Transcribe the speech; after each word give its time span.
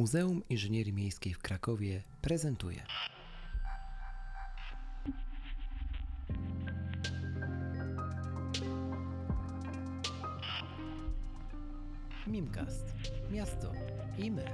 Muzeum 0.00 0.42
Inżynierii 0.48 0.92
Miejskiej 0.92 1.34
w 1.34 1.38
Krakowie 1.38 2.02
prezentuje. 2.22 2.82
Mimcast. 12.26 12.84
Miasto 13.30 13.72
i 14.18 14.30
my. 14.30 14.44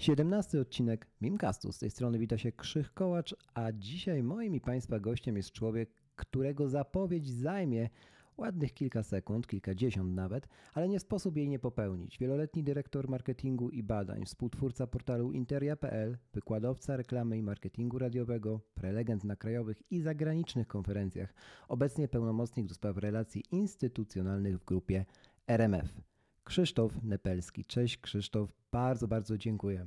Siedemnasty 0.00 0.60
odcinek 0.60 1.06
Mimcastu. 1.20 1.72
Z 1.72 1.78
tej 1.78 1.90
strony 1.90 2.18
wita 2.18 2.38
się 2.38 2.52
Krzych 2.52 2.94
Kołacz, 2.94 3.34
a 3.54 3.72
dzisiaj 3.72 4.22
moim 4.22 4.54
i 4.54 4.60
Państwa 4.60 5.00
gościem 5.00 5.36
jest 5.36 5.52
człowiek, 5.52 5.90
którego 6.16 6.68
zapowiedź 6.68 7.30
zajmie 7.30 7.88
ładnych 8.36 8.74
kilka 8.74 9.02
sekund, 9.02 9.46
kilkadziesiąt 9.46 10.14
nawet, 10.14 10.48
ale 10.74 10.88
nie 10.88 11.00
sposób 11.00 11.36
jej 11.36 11.48
nie 11.48 11.58
popełnić. 11.58 12.18
Wieloletni 12.18 12.62
dyrektor 12.62 13.08
marketingu 13.08 13.70
i 13.70 13.82
badań, 13.82 14.24
współtwórca 14.24 14.86
portalu 14.86 15.32
interia.pl, 15.32 16.18
wykładowca 16.34 16.96
reklamy 16.96 17.38
i 17.38 17.42
marketingu 17.42 17.98
radiowego, 17.98 18.60
prelegent 18.74 19.24
na 19.24 19.36
krajowych 19.36 19.92
i 19.92 20.00
zagranicznych 20.00 20.66
konferencjach, 20.66 21.34
obecnie 21.68 22.08
pełnomocnik 22.08 22.66
do 22.66 22.74
spraw 22.74 22.96
relacji 22.96 23.44
instytucjonalnych 23.50 24.58
w 24.58 24.64
grupie 24.64 25.04
RMF. 25.46 26.09
Krzysztof 26.50 27.02
Nepelski. 27.02 27.64
Cześć 27.64 27.98
Krzysztof, 27.98 28.50
bardzo, 28.72 29.08
bardzo 29.08 29.38
dziękuję. 29.38 29.86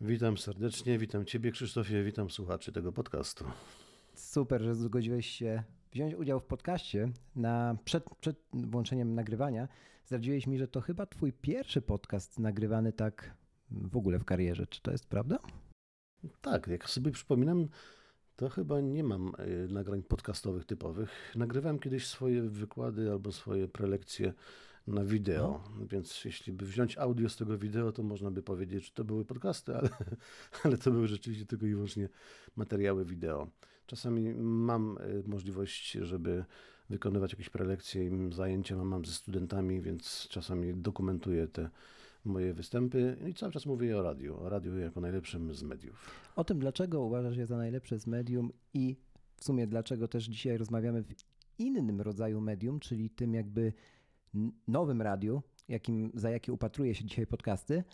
Witam 0.00 0.38
serdecznie, 0.38 0.98
witam 0.98 1.24
Ciebie 1.24 1.50
Krzysztofie, 1.50 2.04
witam 2.04 2.30
słuchaczy 2.30 2.72
tego 2.72 2.92
podcastu. 2.92 3.44
Super, 4.14 4.62
że 4.62 4.74
zgodziłeś 4.74 5.26
się 5.26 5.62
wziąć 5.92 6.14
udział 6.14 6.40
w 6.40 6.44
podcaście 6.44 7.08
na, 7.36 7.76
przed, 7.84 8.04
przed 8.20 8.36
włączeniem 8.52 9.14
nagrywania. 9.14 9.68
Zdradziłeś 10.06 10.46
mi, 10.46 10.58
że 10.58 10.68
to 10.68 10.80
chyba 10.80 11.06
Twój 11.06 11.32
pierwszy 11.32 11.82
podcast 11.82 12.38
nagrywany 12.38 12.92
tak 12.92 13.34
w 13.70 13.96
ogóle 13.96 14.18
w 14.18 14.24
karierze. 14.24 14.66
Czy 14.66 14.82
to 14.82 14.90
jest 14.90 15.06
prawda? 15.06 15.38
Tak, 16.40 16.66
jak 16.66 16.90
sobie 16.90 17.10
przypominam, 17.10 17.68
to 18.36 18.48
chyba 18.48 18.80
nie 18.80 19.04
mam 19.04 19.32
e, 19.38 19.72
nagrań 19.72 20.02
podcastowych 20.02 20.64
typowych. 20.64 21.32
Nagrywałem 21.36 21.78
kiedyś 21.78 22.06
swoje 22.06 22.42
wykłady 22.42 23.10
albo 23.10 23.32
swoje 23.32 23.68
prelekcje 23.68 24.32
na 24.88 25.04
wideo, 25.04 25.64
no. 25.78 25.86
więc 25.86 26.24
jeśli 26.24 26.52
by 26.52 26.66
wziąć 26.66 26.98
audio 26.98 27.28
z 27.28 27.36
tego 27.36 27.58
wideo, 27.58 27.92
to 27.92 28.02
można 28.02 28.30
by 28.30 28.42
powiedzieć, 28.42 28.84
że 28.84 28.92
to 28.92 29.04
były 29.04 29.24
podcasty, 29.24 29.76
ale, 29.76 29.88
ale 30.64 30.78
to 30.78 30.90
były 30.90 31.08
rzeczywiście 31.08 31.46
tylko 31.46 31.66
i 31.66 31.74
wyłącznie 31.74 32.08
materiały 32.56 33.04
wideo. 33.04 33.48
Czasami 33.86 34.34
mam 34.34 34.98
e, 34.98 35.28
możliwość, 35.28 35.92
żeby 35.92 36.44
wykonywać 36.90 37.32
jakieś 37.32 37.50
prelekcje 37.50 38.06
i 38.06 38.32
zajęcia 38.32 38.84
mam 38.84 39.04
ze 39.04 39.12
studentami, 39.12 39.80
więc 39.80 40.28
czasami 40.30 40.74
dokumentuję 40.74 41.48
te 41.48 41.70
moje 42.24 42.54
występy 42.54 43.16
i 43.28 43.34
cały 43.34 43.52
czas 43.52 43.66
mówię 43.66 43.98
o 43.98 44.02
radiu, 44.02 44.40
o 44.40 44.48
radiu 44.48 44.78
jako 44.78 45.00
najlepszym 45.00 45.54
z 45.54 45.62
mediów. 45.62 46.10
O 46.36 46.44
tym, 46.44 46.58
dlaczego 46.58 47.02
uważasz 47.02 47.36
je 47.36 47.46
za 47.46 47.56
najlepsze 47.56 47.98
z 47.98 48.06
medium 48.06 48.52
i 48.74 48.96
w 49.36 49.44
sumie 49.44 49.66
dlaczego 49.66 50.08
też 50.08 50.24
dzisiaj 50.24 50.58
rozmawiamy 50.58 51.02
w 51.02 51.14
innym 51.58 52.00
rodzaju 52.00 52.40
medium, 52.40 52.80
czyli 52.80 53.10
tym 53.10 53.34
jakby 53.34 53.72
nowym 54.68 55.02
radiu, 55.02 55.42
jakim, 55.68 56.10
za 56.14 56.30
jakie 56.30 56.52
upatruje 56.52 56.94
się 56.94 57.04
dzisiaj 57.04 57.26
podcasty, 57.26 57.84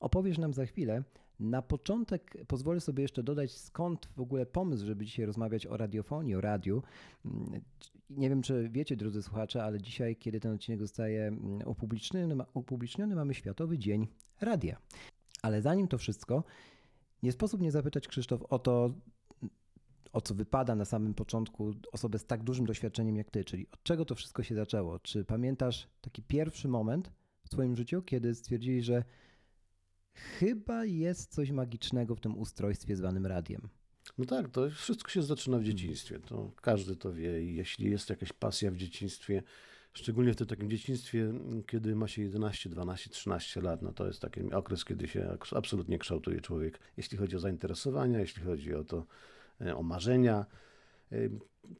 opowiesz 0.00 0.38
nam 0.38 0.54
za 0.54 0.66
chwilę. 0.66 1.02
Na 1.40 1.62
początek 1.62 2.36
pozwolę 2.46 2.80
sobie 2.80 3.02
jeszcze 3.02 3.22
dodać, 3.22 3.52
skąd 3.52 4.08
w 4.16 4.20
ogóle 4.20 4.46
pomysł, 4.46 4.86
żeby 4.86 5.04
dzisiaj 5.04 5.26
rozmawiać 5.26 5.66
o 5.66 5.76
radiofonii, 5.76 6.34
o 6.34 6.40
radiu. 6.40 6.82
Nie 8.10 8.28
wiem, 8.28 8.42
czy 8.42 8.68
wiecie, 8.72 8.96
drodzy 8.96 9.22
słuchacze, 9.22 9.64
ale 9.64 9.80
dzisiaj, 9.80 10.16
kiedy 10.16 10.40
ten 10.40 10.52
odcinek 10.52 10.80
zostaje 10.80 11.36
upubliczniony, 11.66 12.44
upubliczniony 12.54 13.14
mamy 13.14 13.34
Światowy 13.34 13.78
Dzień 13.78 14.08
Radia. 14.40 14.76
Ale 15.42 15.62
zanim 15.62 15.88
to 15.88 15.98
wszystko, 15.98 16.44
nie 17.22 17.32
sposób 17.32 17.60
nie 17.60 17.70
zapytać 17.70 18.08
Krzysztof 18.08 18.42
o 18.42 18.58
to, 18.58 18.90
o 20.12 20.20
co 20.20 20.34
wypada 20.34 20.74
na 20.74 20.84
samym 20.84 21.14
początku 21.14 21.74
osobę 21.92 22.18
z 22.18 22.24
tak 22.24 22.42
dużym 22.42 22.66
doświadczeniem 22.66 23.16
jak 23.16 23.30
ty, 23.30 23.44
czyli 23.44 23.66
od 23.72 23.82
czego 23.82 24.04
to 24.04 24.14
wszystko 24.14 24.42
się 24.42 24.54
zaczęło? 24.54 24.98
Czy 24.98 25.24
pamiętasz 25.24 25.88
taki 26.00 26.22
pierwszy 26.22 26.68
moment 26.68 27.10
w 27.44 27.48
twoim 27.48 27.76
życiu, 27.76 28.02
kiedy 28.02 28.34
stwierdzili, 28.34 28.82
że 28.82 29.04
chyba 30.14 30.84
jest 30.84 31.34
coś 31.34 31.50
magicznego 31.50 32.14
w 32.14 32.20
tym 32.20 32.38
ustrojstwie 32.38 32.96
zwanym 32.96 33.26
radiem? 33.26 33.68
No 34.18 34.24
tak, 34.24 34.48
to 34.48 34.70
wszystko 34.70 35.10
się 35.10 35.22
zaczyna 35.22 35.58
w 35.58 35.64
dzieciństwie. 35.64 36.18
To 36.18 36.52
każdy 36.62 36.96
to 36.96 37.12
wie 37.12 37.44
jeśli 37.44 37.90
jest 37.90 38.10
jakaś 38.10 38.32
pasja 38.32 38.70
w 38.70 38.76
dzieciństwie, 38.76 39.42
szczególnie 39.92 40.32
w 40.32 40.36
tym 40.36 40.46
takim 40.46 40.70
dzieciństwie, 40.70 41.32
kiedy 41.66 41.96
ma 41.96 42.08
się 42.08 42.22
11, 42.22 42.68
12, 42.68 43.10
13 43.10 43.60
lat, 43.60 43.82
no 43.82 43.92
to 43.92 44.06
jest 44.06 44.20
taki 44.20 44.52
okres, 44.52 44.84
kiedy 44.84 45.08
się 45.08 45.36
absolutnie 45.56 45.98
kształtuje 45.98 46.40
człowiek, 46.40 46.78
jeśli 46.96 47.18
chodzi 47.18 47.36
o 47.36 47.40
zainteresowania, 47.40 48.20
jeśli 48.20 48.42
chodzi 48.42 48.74
o 48.74 48.84
to, 48.84 49.06
o 49.76 49.82
marzenia. 49.82 50.46
E, 51.12 51.16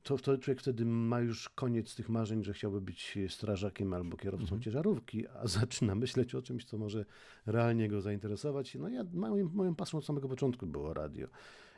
to, 0.03 0.19
to 0.19 0.39
człowiek 0.39 0.61
wtedy 0.61 0.85
ma 0.85 1.21
już 1.21 1.49
koniec 1.49 1.95
tych 1.95 2.09
marzeń, 2.09 2.45
że 2.45 2.53
chciałby 2.53 2.81
być 2.81 3.19
strażakiem 3.29 3.95
albo 3.95 4.17
kierowcą 4.17 4.45
mhm. 4.45 4.63
ciężarówki, 4.63 5.27
a 5.29 5.47
zaczyna 5.59 5.95
myśleć 5.95 6.35
o 6.35 6.43
czymś, 6.43 6.65
co 6.65 6.79
może 6.79 7.05
realnie 7.47 7.89
go 7.89 8.01
zainteresować. 8.01 8.75
No 8.75 8.89
ja, 8.89 9.05
moją, 9.13 9.49
moją 9.55 9.75
pasją 9.75 9.99
od 9.99 10.05
samego 10.05 10.29
początku 10.29 10.67
było 10.67 10.95
radio. 10.95 11.29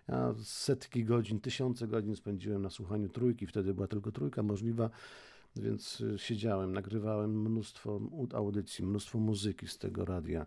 Ja 0.08 0.34
setki 0.42 1.04
godzin, 1.04 1.40
tysiące 1.40 1.88
godzin 1.88 2.16
spędziłem 2.16 2.62
na 2.62 2.70
słuchaniu 2.70 3.08
trójki, 3.08 3.46
wtedy 3.46 3.74
była 3.74 3.86
tylko 3.86 4.12
trójka 4.12 4.42
możliwa, 4.42 4.90
więc 5.56 6.00
y, 6.00 6.18
siedziałem, 6.18 6.72
nagrywałem 6.72 7.42
mnóstwo 7.42 8.00
audycji, 8.34 8.84
mnóstwo 8.84 9.18
muzyki 9.18 9.68
z 9.68 9.78
tego 9.78 10.04
radia 10.04 10.46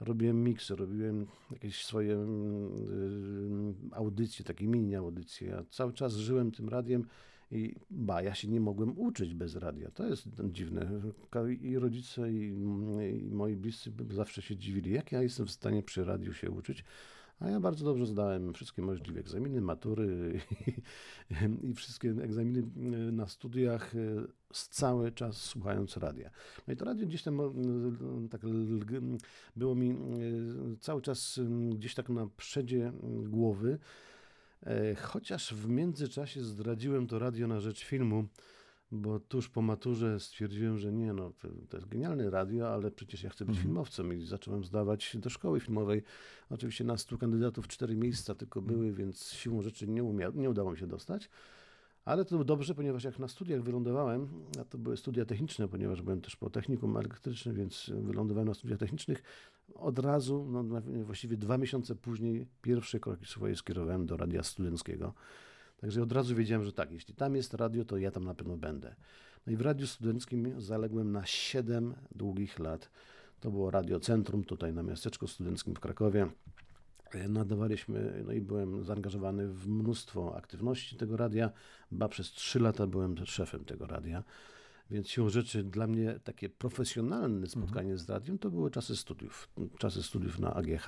robiłem 0.00 0.44
miksy, 0.44 0.76
robiłem 0.76 1.26
jakieś 1.50 1.84
swoje 1.84 2.14
mm, 2.14 3.84
y, 3.90 3.94
audycje, 3.96 4.44
takie 4.44 4.66
mini 4.66 4.94
audycje. 4.94 5.48
Ja 5.48 5.64
cały 5.70 5.92
czas 5.92 6.14
żyłem 6.14 6.52
tym 6.52 6.68
radiem 6.68 7.04
i 7.50 7.74
ba, 7.90 8.22
ja 8.22 8.34
się 8.34 8.48
nie 8.48 8.60
mogłem 8.60 8.98
uczyć 8.98 9.34
bez 9.34 9.56
radia. 9.56 9.90
To 9.90 10.06
jest 10.06 10.28
dziwne. 10.52 10.90
I 11.60 11.78
rodzice, 11.78 12.32
i, 12.32 12.48
i 13.22 13.30
moi 13.30 13.56
bliscy 13.56 13.92
zawsze 14.10 14.42
się 14.42 14.56
dziwili, 14.56 14.90
jak 14.90 15.12
ja 15.12 15.22
jestem 15.22 15.46
w 15.46 15.50
stanie 15.50 15.82
przy 15.82 16.04
radiu 16.04 16.32
się 16.32 16.50
uczyć. 16.50 16.84
A 17.40 17.50
ja 17.50 17.60
bardzo 17.60 17.84
dobrze 17.84 18.06
zdałem 18.06 18.54
wszystkie 18.54 18.82
możliwe 18.82 19.20
egzaminy, 19.20 19.60
matury 19.60 20.40
i, 21.62 21.66
i 21.68 21.74
wszystkie 21.74 22.10
egzaminy 22.10 22.58
y, 23.08 23.12
na 23.12 23.26
studiach 23.26 23.92
z 24.52 24.68
cały 24.68 25.12
czas 25.12 25.36
słuchając 25.36 25.96
radia. 25.96 26.30
No 26.66 26.74
i 26.74 26.76
to 26.76 26.84
radio 26.84 27.06
gdzieś 27.06 27.22
tam 27.22 27.40
y, 27.40 28.28
tak 28.28 28.40
było 29.56 29.74
mi 29.74 29.96
cały 30.80 31.02
czas 31.02 31.40
gdzieś 31.74 31.94
tak 31.94 32.08
na 32.08 32.28
przedzie 32.36 32.92
głowy, 33.28 33.78
chociaż 35.00 35.54
w 35.54 35.68
międzyczasie 35.68 36.42
zdradziłem 36.42 37.06
to 37.06 37.18
radio 37.18 37.46
na 37.46 37.60
rzecz 37.60 37.84
filmu, 37.84 38.24
bo 38.90 39.20
tuż 39.20 39.48
po 39.48 39.62
maturze 39.62 40.20
stwierdziłem, 40.20 40.78
że 40.78 40.92
nie, 40.92 41.12
no 41.12 41.30
to, 41.30 41.48
to, 41.68 41.76
jest 41.76 41.88
genialne 41.88 42.30
radio, 42.30 42.74
ale 42.74 42.90
przecież 42.90 43.22
ja 43.22 43.30
chcę 43.30 43.44
być 43.44 43.56
mhm. 43.56 43.66
filmowcem 43.66 44.12
i 44.12 44.22
zacząłem 44.26 44.64
zdawać 44.64 45.16
do 45.20 45.30
szkoły 45.30 45.60
filmowej. 45.60 46.02
Oczywiście 46.50 46.84
na 46.84 46.96
100 46.96 47.18
kandydatów 47.18 47.68
cztery 47.68 47.96
miejsca 47.96 48.34
tylko 48.34 48.60
mhm. 48.60 48.78
były, 48.78 48.92
więc 48.92 49.32
siłą 49.32 49.62
rzeczy 49.62 49.88
nie, 49.88 50.04
umia, 50.04 50.30
nie 50.34 50.50
udało 50.50 50.70
mi 50.72 50.78
się 50.78 50.86
dostać. 50.86 51.30
Ale 52.04 52.24
to 52.24 52.44
dobrze, 52.44 52.74
ponieważ 52.74 53.04
jak 53.04 53.18
na 53.18 53.28
studiach 53.28 53.62
wylądowałem, 53.62 54.28
a 54.60 54.64
to 54.64 54.78
były 54.78 54.96
studia 54.96 55.24
techniczne, 55.24 55.68
ponieważ 55.68 56.02
byłem 56.02 56.20
też 56.20 56.36
po 56.36 56.50
technikum 56.50 56.96
elektrycznym, 56.96 57.54
więc 57.54 57.90
wylądowałem 57.94 58.48
na 58.48 58.54
studiach 58.54 58.78
technicznych, 58.78 59.22
od 59.74 59.98
razu, 59.98 60.46
no, 60.50 60.80
właściwie 61.04 61.36
dwa 61.36 61.58
miesiące 61.58 61.94
później, 61.96 62.46
pierwsze 62.62 63.00
kroki 63.00 63.26
swoje 63.26 63.56
skierowałem 63.56 64.06
do 64.06 64.16
radia 64.16 64.42
studenckiego. 64.42 65.14
Także 65.80 66.02
od 66.02 66.12
razu 66.12 66.34
wiedziałem, 66.34 66.64
że 66.64 66.72
tak, 66.72 66.92
jeśli 66.92 67.14
tam 67.14 67.36
jest 67.36 67.54
radio, 67.54 67.84
to 67.84 67.98
ja 67.98 68.10
tam 68.10 68.24
na 68.24 68.34
pewno 68.34 68.56
będę. 68.56 68.94
No 69.46 69.52
i 69.52 69.56
w 69.56 69.60
radiu 69.60 69.86
studenckim 69.86 70.60
zaległem 70.60 71.12
na 71.12 71.26
7 71.26 71.94
długich 72.14 72.58
lat. 72.58 72.90
To 73.40 73.50
było 73.50 73.70
Radio 73.70 74.00
Centrum 74.00 74.44
tutaj 74.44 74.72
na 74.72 74.82
miasteczku 74.82 75.26
studenckim 75.26 75.74
w 75.74 75.80
Krakowie. 75.80 76.26
Nadawaliśmy, 77.28 78.22
no 78.26 78.32
i 78.32 78.40
byłem 78.40 78.84
zaangażowany 78.84 79.48
w 79.48 79.68
mnóstwo 79.68 80.36
aktywności 80.36 80.96
tego 80.96 81.16
radia, 81.16 81.50
ba 81.92 82.08
przez 82.08 82.30
3 82.30 82.60
lata 82.60 82.86
byłem 82.86 83.26
szefem 83.26 83.64
tego 83.64 83.86
radia. 83.86 84.24
Więc 84.90 85.08
siłą 85.08 85.28
rzeczy 85.28 85.64
dla 85.64 85.86
mnie 85.86 86.20
takie 86.24 86.48
profesjonalne 86.48 87.46
spotkanie 87.46 87.92
mhm. 87.92 87.98
z 87.98 88.08
radiem 88.08 88.38
to 88.38 88.50
były 88.50 88.70
czasy 88.70 88.96
studiów. 88.96 89.48
Czasy 89.78 90.02
studiów 90.02 90.38
na 90.38 90.54
AGH 90.54 90.86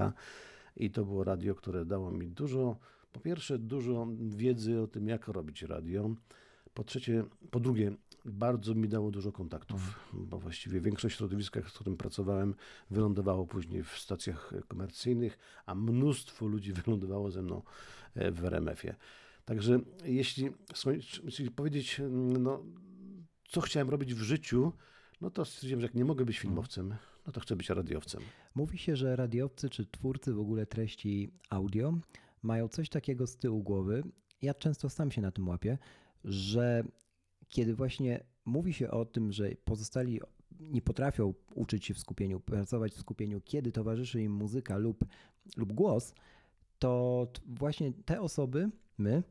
i 0.76 0.90
to 0.90 1.04
było 1.04 1.24
radio, 1.24 1.54
które 1.54 1.84
dało 1.84 2.10
mi 2.10 2.28
dużo 2.28 2.76
po 3.12 3.20
pierwsze, 3.20 3.58
dużo 3.58 4.08
wiedzy 4.20 4.80
o 4.80 4.86
tym, 4.86 5.08
jak 5.08 5.28
robić 5.28 5.62
radio. 5.62 6.10
Po 6.74 6.84
trzecie, 6.84 7.24
po 7.50 7.60
drugie, 7.60 7.92
bardzo 8.24 8.74
mi 8.74 8.88
dało 8.88 9.10
dużo 9.10 9.32
kontaktów, 9.32 9.80
bo 10.12 10.38
właściwie 10.38 10.80
większość 10.80 11.16
środowiska, 11.16 11.60
z 11.62 11.72
którym 11.72 11.96
pracowałem, 11.96 12.54
wylądowało 12.90 13.46
później 13.46 13.82
w 13.82 13.98
stacjach 13.98 14.52
komercyjnych, 14.68 15.38
a 15.66 15.74
mnóstwo 15.74 16.46
ludzi 16.46 16.72
wylądowało 16.84 17.30
ze 17.30 17.42
mną 17.42 17.62
e, 18.14 18.30
w 18.30 18.44
RMF-ie. 18.44 18.94
Także 19.44 19.80
jeśli, 20.04 20.50
jeśli 21.24 21.50
powiedzieć, 21.50 22.00
no, 22.38 22.64
co 23.48 23.60
chciałem 23.60 23.90
robić 23.90 24.14
w 24.14 24.22
życiu, 24.22 24.72
no 25.20 25.30
to 25.30 25.44
stwierdziłem, 25.44 25.80
że 25.80 25.86
jak 25.86 25.94
nie 25.94 26.04
mogę 26.04 26.24
być 26.24 26.38
filmowcem, 26.38 26.94
no 27.26 27.32
to 27.32 27.40
chcę 27.40 27.56
być 27.56 27.70
radiowcem. 27.70 28.22
Mówi 28.54 28.78
się, 28.78 28.96
że 28.96 29.16
radiowcy 29.16 29.70
czy 29.70 29.86
twórcy 29.86 30.32
w 30.32 30.40
ogóle 30.40 30.66
treści 30.66 31.30
audio 31.50 31.94
mają 32.42 32.68
coś 32.68 32.88
takiego 32.88 33.26
z 33.26 33.36
tyłu 33.36 33.62
głowy. 33.62 34.02
Ja 34.42 34.54
często 34.54 34.90
sam 34.90 35.10
się 35.10 35.22
na 35.22 35.30
tym 35.30 35.48
łapię, 35.48 35.78
że 36.24 36.84
kiedy 37.48 37.74
właśnie 37.74 38.24
mówi 38.44 38.72
się 38.72 38.90
o 38.90 39.04
tym, 39.04 39.32
że 39.32 39.50
pozostali 39.64 40.20
nie 40.60 40.82
potrafią 40.82 41.34
uczyć 41.54 41.86
się 41.86 41.94
w 41.94 41.98
skupieniu, 41.98 42.40
pracować 42.40 42.92
w 42.92 43.00
skupieniu, 43.00 43.40
kiedy 43.40 43.72
towarzyszy 43.72 44.22
im 44.22 44.32
muzyka 44.32 44.76
lub, 44.76 45.04
lub 45.56 45.72
głos, 45.72 46.14
to 46.78 47.26
właśnie 47.46 47.92
te 47.92 48.20
osoby, 48.20 48.70
my, 48.98 49.22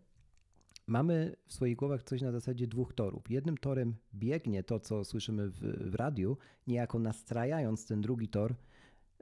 mamy 0.87 1.35
w 1.47 1.53
swoich 1.53 1.75
głowach 1.75 2.03
coś 2.03 2.21
na 2.21 2.31
zasadzie 2.31 2.67
dwóch 2.67 2.93
torów. 2.93 3.29
Jednym 3.29 3.57
torem 3.57 3.95
biegnie 4.13 4.63
to, 4.63 4.79
co 4.79 5.05
słyszymy 5.05 5.49
w, 5.49 5.59
w 5.91 5.95
radiu, 5.95 6.37
niejako 6.67 6.99
nastrajając 6.99 7.85
ten 7.85 8.01
drugi 8.01 8.27
tor, 8.27 8.55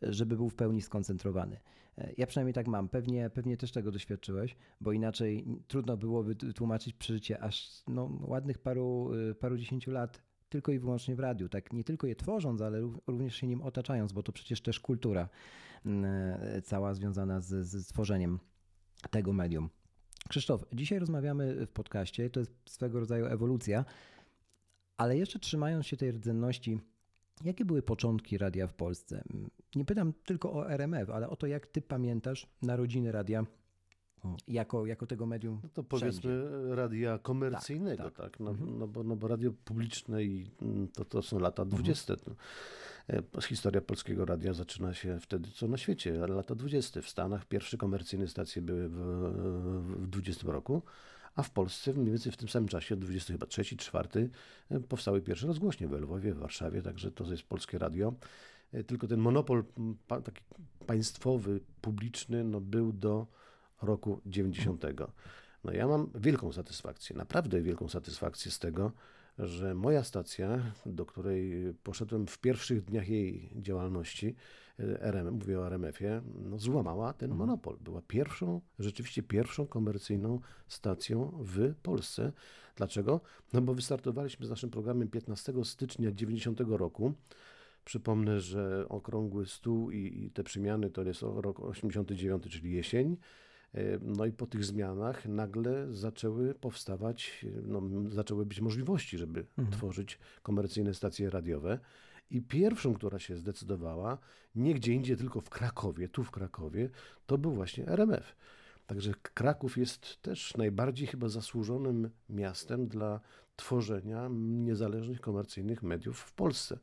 żeby 0.02 0.36
był 0.38 0.50
w 0.50 0.56
pełni 0.56 0.82
skoncentrowany. 0.82 1.60
E, 1.98 2.14
Ja 2.18 2.28
przynajmniej 2.28 2.54
tak 2.54 2.68
mam. 2.68 2.90
Pewnie, 2.90 3.30
pewnie 3.30 3.58
też 3.58 3.72
tego 3.72 3.92
doświadczyłeś, 3.92 4.56
bo 4.82 4.92
inaczej 4.92 5.46
trudno 5.68 5.98
byłoby 5.98 6.36
tłumaczyć 6.36 6.94
przeżycie 6.94 7.40
aż 7.44 7.84
no, 7.88 8.10
ładnych 8.22 8.58
paru, 8.58 9.14
y, 9.14 9.36
paru 9.36 9.58
dziesięciu 9.58 9.92
lat 9.92 10.22
tylko 10.50 10.72
i 10.72 10.80
wyłącznie 10.80 11.16
w 11.16 11.20
radiu. 11.20 11.50
Tak 11.50 11.74
nie 11.74 11.84
tylko 11.84 12.08
je 12.08 12.16
tworząc, 12.16 12.62
ale 12.62 12.82
ró- 12.82 13.00
również 13.08 13.36
się 13.36 13.48
nim 13.48 13.62
otaczając, 13.62 14.14
bo 14.14 14.24
to 14.24 14.32
przecież 14.32 14.62
też 14.62 14.80
kultura 14.80 15.30
mm, 15.86 16.38
cała 16.64 16.94
związana 16.94 17.42
z, 17.42 17.68
z 17.68 17.88
tworzeniem 17.88 18.40
tego 19.12 19.34
medium. 19.34 19.70
Krzysztof, 20.30 20.66
dzisiaj 20.74 21.00
rozmawiamy 21.00 21.66
w 21.66 21.72
podcaście, 21.72 22.30
to 22.30 22.40
jest 22.40 22.52
swego 22.70 23.00
rodzaju 23.00 23.26
ewolucja, 23.26 23.86
ale 24.98 25.18
jeszcze 25.18 25.40
trzymając 25.40 25.86
się 25.88 25.98
tej 25.98 26.12
rdzenności, 26.12 26.80
jakie 27.44 27.66
były 27.66 27.82
początki 27.82 28.38
radia 28.38 28.68
w 28.68 28.74
Polsce? 28.74 29.24
Nie 29.76 29.86
pytam 29.86 30.14
tylko 30.26 30.54
o 30.54 30.70
RMF, 30.72 31.10
ale 31.10 31.30
o 31.30 31.36
to, 31.36 31.48
jak 31.48 31.68
ty 31.68 31.82
pamiętasz 31.82 32.48
narodziny 32.62 33.12
radia 33.12 33.46
jako, 34.48 34.86
jako 34.86 35.08
tego 35.08 35.26
medium. 35.26 35.60
No 35.64 35.70
to 35.70 35.84
wszędzie. 35.98 36.22
powiedzmy 36.22 36.76
radia 36.76 37.18
komercyjnego, 37.20 38.04
tak. 38.04 38.14
tak, 38.14 38.40
No, 38.40 38.52
Mhm. 38.52 38.80
no, 38.80 38.88
bo, 38.88 39.04
no 39.04 39.16
bo 39.16 39.28
radio 39.28 39.52
publiczne 39.66 40.24
i 40.24 40.52
mm, 40.62 40.88
to, 40.88 41.06
to 41.06 41.22
są 41.22 41.40
lata 41.40 41.66
20. 41.66 42.14
No. 42.28 42.36
E, 43.38 43.42
Historia 43.42 43.82
polskiego 43.82 44.26
radia 44.26 44.54
zaczyna 44.54 44.94
się 44.94 45.20
wtedy, 45.20 45.50
co 45.52 45.68
na 45.68 45.78
świecie, 45.78 46.14
lata 46.28 46.56
20. 46.56 47.02
W 47.02 47.10
Stanach 47.10 47.46
pierwsze 47.46 47.78
komercyjne 47.78 48.28
stacje 48.28 48.62
były 48.62 48.90
w, 48.90 48.96
w 50.04 50.08
20 50.08 50.52
roku, 50.52 50.82
a 51.36 51.44
w 51.44 51.50
Polsce 51.50 51.94
mniej 51.94 52.10
więcej 52.12 52.32
w 52.32 52.38
tym 52.38 52.50
samym 52.50 52.70
czasie, 52.70 52.96
20 52.96 53.34
chyba 53.34 53.46
trzeci, 53.46 53.78
czwarty, 53.78 54.30
e, 54.70 54.80
powstały 54.80 55.22
pierwsze 55.22 55.48
rozgłośnie 55.48 55.88
w 55.88 55.92
Lwowie, 55.92 56.34
w 56.34 56.38
Warszawie, 56.38 56.82
także 56.82 57.12
to 57.12 57.32
jest 57.32 57.44
polskie 57.44 57.78
radio. 57.78 58.14
E, 58.74 58.84
Tylko 58.84 59.08
ten 59.08 59.20
monopol 59.20 59.64
taki 60.24 60.42
państwowy, 60.88 61.60
publiczny, 61.82 62.44
no, 62.44 62.62
był 62.62 62.94
do 62.94 63.28
roku 63.82 64.22
90. 64.26 64.84
No 65.64 65.72
ja 65.72 65.88
mam 65.88 66.10
wielką 66.16 66.52
satysfakcję, 66.52 67.16
naprawdę 67.16 67.62
wielką 67.62 67.90
satysfakcję 67.90 68.52
z 68.52 68.60
tego, 68.60 68.92
że 69.40 69.76
moja 69.76 70.04
stacja, 70.04 70.74
do 70.86 71.06
której 71.06 71.74
poszedłem 71.84 72.28
w 72.28 72.38
pierwszych 72.38 72.84
dniach 72.84 73.10
jej 73.10 73.52
działalności, 73.56 74.36
RM, 74.80 75.34
mówię 75.34 75.60
o 75.60 75.68
RMF-ie, 75.68 76.22
no 76.50 76.60
złamała 76.60 77.14
ten 77.14 77.32
monopol. 77.32 77.78
Była 77.82 78.02
pierwszą, 78.08 78.62
rzeczywiście 78.80 79.24
pierwszą 79.24 79.68
komercyjną 79.68 80.40
stacją 80.68 81.32
w 81.40 81.76
Polsce. 81.84 82.32
Dlaczego? 82.76 83.22
No 83.54 83.62
bo 83.62 83.74
wystartowaliśmy 83.74 84.46
z 84.46 84.50
naszym 84.50 84.70
programem 84.70 85.08
15 85.08 85.54
stycznia 85.64 86.12
90 86.12 86.60
roku. 86.68 87.14
Przypomnę, 87.86 88.40
że 88.40 88.86
okrągły 88.90 89.46
stół 89.46 89.92
i, 89.92 90.24
i 90.24 90.32
te 90.32 90.44
przemiany 90.44 90.90
to 90.90 91.04
jest 91.04 91.22
rok 91.22 91.60
89, 91.60 92.44
czyli 92.44 92.72
jesień. 92.72 93.18
E, 93.74 94.00
No 94.02 94.26
i 94.26 94.32
po 94.32 94.46
tych 94.46 94.66
zmianach 94.66 95.26
nagle 95.26 95.94
zaczęły 95.94 96.54
powstawać, 96.54 97.46
e, 97.48 97.62
no, 97.68 97.82
zaczęły 98.10 98.46
być 98.46 98.62
możliwości, 98.62 99.18
żeby 99.18 99.46
tworzyć 99.72 100.20
komercyjne 100.44 100.94
stacje 100.94 101.30
radiowe. 101.30 101.80
I 102.30 102.42
pierwszą, 102.42 102.94
która 102.94 103.20
się 103.20 103.38
zdecydowała, 103.38 104.18
nie 104.56 104.74
gdzie 104.74 104.94
indziej, 104.94 105.18
tylko 105.18 105.42
w 105.42 105.50
Krakowie, 105.50 106.10
tu 106.10 106.24
w 106.24 106.32
Krakowie, 106.32 106.90
to 107.26 107.38
był 107.38 107.52
właśnie 107.52 107.88
RMF. 107.88 108.36
Także 108.88 109.12
Kraków 109.34 109.78
jest 109.78 110.22
też 110.22 110.58
najbardziej 110.58 111.08
chyba 111.08 111.30
zasłużonym 111.30 112.10
miastem 112.30 112.88
dla 112.88 113.20
tworzenia 113.56 114.30
niezależnych 114.40 115.22
komercyjnych 115.22 115.84
mediów 115.84 116.20
w 116.20 116.34
Polsce. 116.34 116.80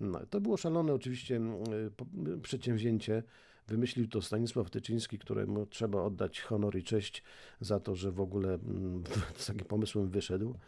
No, 0.00 0.26
to 0.30 0.40
było 0.40 0.56
szalone 0.56 0.94
oczywiście 0.94 1.36
mm, 1.36 1.58
po- 1.96 2.06
przedsięwzięcie. 2.42 3.22
Wymyślił 3.66 4.08
to 4.08 4.22
Stanisław 4.22 4.70
Tyczyński, 4.70 5.18
któremu 5.18 5.66
trzeba 5.66 6.02
oddać 6.02 6.40
honor 6.40 6.76
i 6.76 6.82
cześć 6.82 7.22
za 7.60 7.80
to, 7.80 7.94
że 7.94 8.12
w 8.12 8.20
ogóle 8.20 8.54
mm, 8.54 9.04
z 9.36 9.46
takim 9.46 9.64
pomysłem 9.64 10.10
wyszedł. 10.10 10.58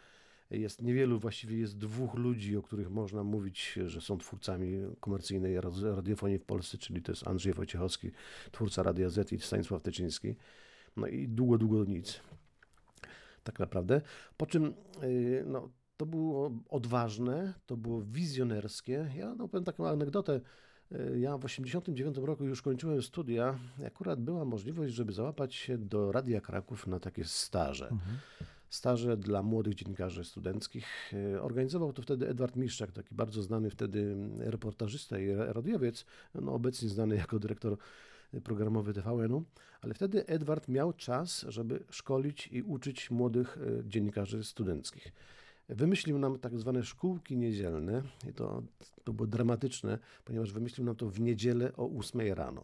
Jest 0.51 0.81
niewielu, 0.81 1.19
właściwie 1.19 1.57
jest 1.57 1.77
dwóch 1.77 2.15
ludzi, 2.15 2.57
o 2.57 2.61
których 2.61 2.89
można 2.89 3.23
mówić, 3.23 3.79
że 3.85 4.01
są 4.01 4.17
twórcami 4.17 4.79
komercyjnej 4.99 5.61
radiofonii 5.95 6.39
w 6.39 6.45
Polsce, 6.45 6.77
czyli 6.77 7.01
to 7.01 7.11
jest 7.11 7.27
Andrzej 7.27 7.53
Wojciechowski, 7.53 8.11
twórca 8.51 8.83
Radia 8.83 9.09
Z 9.09 9.33
i 9.33 9.39
Stanisław 9.39 9.81
Tyczyński. 9.81 10.35
No 10.97 11.07
i 11.07 11.27
długo, 11.27 11.57
długo 11.57 11.85
nic. 11.85 12.19
Tak 13.43 13.59
naprawdę. 13.59 14.01
Po 14.37 14.45
czym 14.45 14.73
yy, 15.01 15.43
no, 15.47 15.69
to 15.97 16.05
było 16.05 16.51
odważne, 16.69 17.53
to 17.65 17.77
było 17.77 18.01
wizjonerskie. 18.01 19.11
Ja 19.15 19.35
no, 19.35 19.47
powiem 19.47 19.63
taką 19.63 19.87
anegdotę. 19.87 20.41
Yy, 20.91 21.19
Ja 21.19 21.37
w 21.37 21.41
1989 21.41 22.17
roku 22.27 22.45
już 22.45 22.61
kończyłem 22.61 23.01
studia. 23.01 23.59
Akurat 23.87 24.21
była 24.21 24.45
możliwość, 24.45 24.93
żeby 24.93 25.13
załapać 25.13 25.55
się 25.55 25.77
do 25.77 26.11
Radia 26.11 26.41
Kraków 26.41 26.87
na 26.87 26.99
takie 26.99 27.23
staże. 27.23 27.89
Staże 28.69 29.17
dla 29.17 29.43
młodych 29.43 29.75
dziennikarzy 29.75 30.25
studenckich. 30.25 31.13
Yy, 31.13 31.41
Organizował 31.41 31.93
to 31.93 32.01
wtedy 32.01 32.29
Edward 32.29 32.55
Miszczak, 32.55 32.91
taki 32.91 33.15
bardzo 33.15 33.43
znany 33.43 33.69
wtedy 33.69 34.15
reportażysta 34.37 35.19
i 35.19 35.31
ra- 35.31 35.53
radiowiec, 35.53 36.05
no 36.35 36.53
obecnie 36.53 36.89
znany 36.89 37.15
jako 37.15 37.39
dyrektor 37.39 37.77
programowy 38.43 38.93
TVN-u, 38.93 39.43
ale 39.81 39.93
wtedy 39.93 40.25
Edward 40.25 40.67
miał 40.67 40.93
czas, 40.93 41.45
żeby 41.47 41.83
szkolić 41.89 42.47
i 42.47 42.61
uczyć 42.61 43.11
młodych 43.11 43.57
e, 43.57 43.89
dziennikarzy 43.89 44.43
studenckich. 44.43 45.13
Wymyślił 45.69 46.19
nam 46.19 46.39
tak 46.39 46.59
zwane 46.59 46.83
szkółki 46.83 47.37
niedzielne 47.37 48.03
i 48.29 48.33
to, 48.33 48.63
to 49.03 49.13
było 49.13 49.27
dramatyczne, 49.27 49.99
ponieważ 50.25 50.51
wymyślił 50.51 50.85
nam 50.85 50.95
to 50.95 51.09
w 51.09 51.19
niedzielę 51.19 51.71
o 51.77 51.89
8 51.97 52.33
rano. 52.33 52.63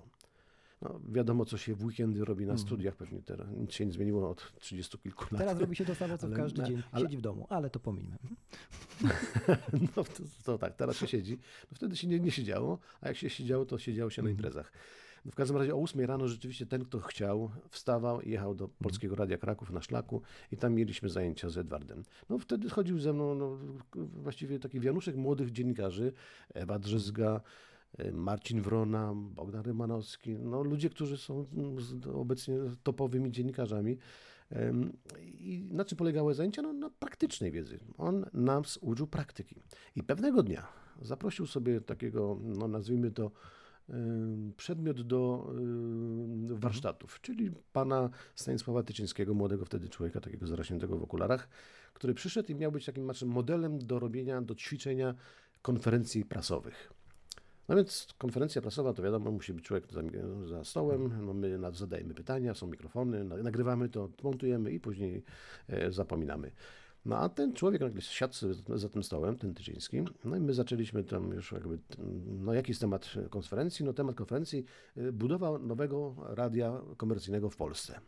No, 0.84 1.00
wiadomo, 1.12 1.46
co 1.46 1.58
się 1.58 1.75
w 1.75 1.86
weekendy 1.86 2.25
robi 2.25 2.46
na 2.46 2.58
studiach, 2.58 2.96
pewnie 2.96 3.22
teraz 3.22 3.48
nic 3.58 3.72
się 3.74 3.86
nie 3.86 3.92
zmieniło 3.92 4.30
od 4.30 4.54
30 4.60 4.98
kilku 4.98 5.25
lat. 5.32 5.38
Teraz 5.42 5.60
robi 5.60 5.75
się 5.75 5.86
to 5.86 5.96
samo, 5.96 6.18
co 6.18 6.28
Ale- 6.28 6.36
każdy 6.36 6.63
dzień. 6.63 6.84
ale- 6.92 7.06
Siedzi 7.06 7.18
w 7.18 7.22
domu, 7.22 7.48
ale 7.50 7.70
to 7.70 7.80
pominę. 7.80 8.18
No 9.96 10.04
to, 10.04 10.24
to 10.44 10.58
tak, 10.58 10.75
teraz 10.75 10.98
się 10.98 11.08
siedzi. 11.08 11.38
No 11.72 11.75
wtedy 11.75 11.96
się 11.96 12.08
nie, 12.08 12.20
nie 12.20 12.32
siedziało, 12.32 12.80
a 13.02 13.08
jak 13.08 13.18
się 13.18 13.30
siedziało, 13.30 13.66
to 13.66 13.78
siedziało 13.78 14.10
się 14.10 14.22
na 14.22 14.30
imprezach. 14.30 14.72
No 15.25 15.32
w 15.32 15.36
każdym 15.36 15.58
razie 15.58 15.75
o 15.75 15.82
8 15.82 16.02
rano 16.02 16.28
rzeczywiście 16.28 16.66
ten, 16.66 16.86
kto 16.86 17.00
chciał, 17.00 17.52
wstawał 17.70 18.22
i 18.22 18.30
jechał 18.30 18.56
do 18.56 18.68
Polskiego 18.68 19.16
Radia 19.16 19.38
Kraków 19.38 19.72
na 19.72 19.82
szlaku 19.82 20.22
i 20.52 20.58
tam 20.58 20.74
mieliśmy 20.74 21.10
zajęcia 21.10 21.50
z 21.50 21.58
Edwardem. 21.58 22.04
No 22.30 22.40
wtedy 22.40 22.70
chodził 22.70 23.00
ze 23.00 23.13
mną 23.13 23.36
no, 23.36 23.58
właściwie 23.96 24.60
taki 24.60 24.80
wianuszek 24.80 25.16
młodych 25.16 25.52
dziennikarzy, 25.52 26.13
Ewa 26.54 26.80
Drzyzga, 26.80 27.42
Marcin 28.14 28.62
Wrona, 28.62 29.14
Bogdan 29.16 29.64
Rymanowski, 29.64 30.36
no 30.40 30.64
ludzie, 30.64 30.90
którzy 30.90 31.18
są 31.18 31.46
mm, 31.54 31.78
obecnie 32.14 32.58
topowymi 32.84 33.32
dziennikarzami. 33.32 33.98
I 35.40 35.68
na 35.72 35.86
czym 35.86 35.98
polegały 35.98 36.34
zajęcia? 36.34 36.62
No, 36.62 36.74
na 36.74 36.90
praktycznej 36.90 37.52
wiedzy. 37.52 37.80
On 37.98 38.26
nas 38.34 38.78
uczył 38.78 39.08
praktyki. 39.08 39.56
I 39.96 40.04
pewnego 40.04 40.44
dnia 40.44 40.68
zaprosił 41.02 41.46
sobie 41.46 41.82
takiego, 41.82 42.40
no 42.42 42.68
nazwijmy 42.68 43.12
to, 43.12 43.32
przedmiot 44.58 45.02
do 45.02 45.52
warsztatów, 46.50 47.22
czyli 47.22 47.52
pana 47.74 48.10
Stanisława 48.36 48.84
Tyczyńskiego, 48.84 49.34
młodego 49.34 49.66
wtedy 49.66 49.90
człowieka, 49.90 50.22
takiego 50.22 50.48
zarośniętego 50.48 50.98
w 50.98 51.04
okularach, 51.04 51.50
który 51.94 52.14
przyszedł 52.14 52.52
i 52.52 52.56
miał 52.56 52.72
być 52.72 52.86
takim 52.86 53.06
naszym 53.06 53.30
modelem 53.30 53.80
do 53.80 54.00
robienia, 54.00 54.42
do 54.42 54.56
ćwiczenia 54.56 55.16
konferencji 55.62 56.26
prasowych. 56.26 56.94
No 57.70 57.75
więc 57.75 58.08
konferencja 58.17 58.62
prasowa, 58.62 58.93
to 58.93 59.03
wiadomo, 59.03 59.32
musi 59.32 59.53
być 59.53 59.65
człowiek 59.65 59.86
za, 59.91 60.01
za 60.48 60.63
stołem, 60.63 61.25
no 61.25 61.34
my 61.34 61.60
zadajemy 61.74 62.13
pytania, 62.13 62.53
są 62.53 62.67
mikrofony, 62.67 63.24
na- 63.24 63.38
nagrywamy 63.38 63.89
to, 63.89 64.10
montujemy 64.24 64.72
i 64.72 64.79
później 64.79 65.24
e, 65.67 65.91
zapominamy. 65.91 66.51
No 67.05 67.17
a 67.17 67.29
ten 67.29 67.53
człowiek 67.53 67.82
nagle 67.82 68.01
siadł 68.01 68.34
za 68.75 68.89
tym 68.89 69.03
stołem, 69.03 69.38
ten 69.38 69.53
Tyczyński, 69.53 70.03
no 70.24 70.36
i 70.36 70.39
my 70.39 70.53
zaczęliśmy 70.53 71.03
tam 71.03 71.32
już 71.32 71.51
jakby, 71.51 71.79
no 72.25 72.53
jaki 72.53 72.72
jest 72.72 72.82
temat 72.82 73.13
konferencji? 73.29 73.86
No 73.86 73.93
temat 73.93 74.15
konferencji, 74.15 74.65
y, 74.98 75.12
budowa 75.12 75.58
nowego 75.58 76.15
radia 76.20 76.82
komercyjnego 76.98 77.50
w 77.50 77.55
Polsce. 77.55 78.00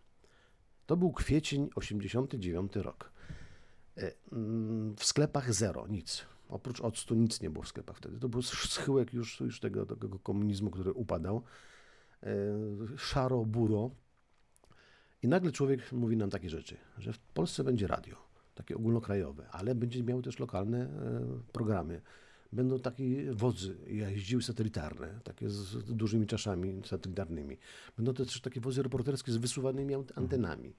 To 0.85 0.97
był 0.97 1.11
kwiecień 1.11 1.69
89 1.75 2.75
rok. 2.75 3.11
Y, 3.97 4.13
mm, 4.31 4.95
w 4.95 5.03
sklepach 5.03 5.53
zero, 5.53 5.87
nic. 5.87 6.25
Oprócz 6.49 6.81
octu 6.81 7.15
nic 7.15 7.41
nie 7.41 7.49
było 7.49 7.63
w 7.63 7.67
sklepach 7.67 7.97
wtedy. 7.97 8.19
To 8.19 8.29
był 8.29 8.41
schyłek 8.41 9.13
już, 9.13 9.39
już 9.39 9.59
tego, 9.59 9.85
tego 9.85 10.19
komunizmu, 10.19 10.69
który 10.69 10.93
upadał. 10.93 11.43
Y, 12.23 12.27
szaro, 12.97 13.45
buro. 13.45 13.91
I 15.23 15.27
nagle 15.27 15.51
człowiek 15.51 15.91
mówi 15.91 16.17
nam 16.17 16.29
takie 16.29 16.49
rzeczy, 16.49 16.77
że 16.97 17.13
w 17.13 17.19
Polsce 17.19 17.63
będzie 17.63 17.87
radio 17.87 18.25
takie 18.55 18.75
ogólnokrajowe, 18.75 19.49
ale 19.51 19.75
będzie 19.75 20.03
miały 20.03 20.21
też 20.21 20.39
lokalne 20.39 20.77
e, 20.77 20.89
programy. 21.51 22.01
Będą 22.53 22.79
takie 22.79 23.33
wozy 23.33 23.77
jeździły 23.87 24.43
satelitarne, 24.43 25.19
takie 25.23 25.49
z 25.49 25.93
dużymi 25.95 26.27
czaszami 26.27 26.81
satelitarnymi. 26.85 27.57
Będą 27.97 28.13
też 28.13 28.41
takie 28.41 28.61
wozy 28.61 28.83
reporterskie 28.83 29.31
z 29.31 29.37
wysuwanymi 29.37 29.93
antenami. 30.15 30.75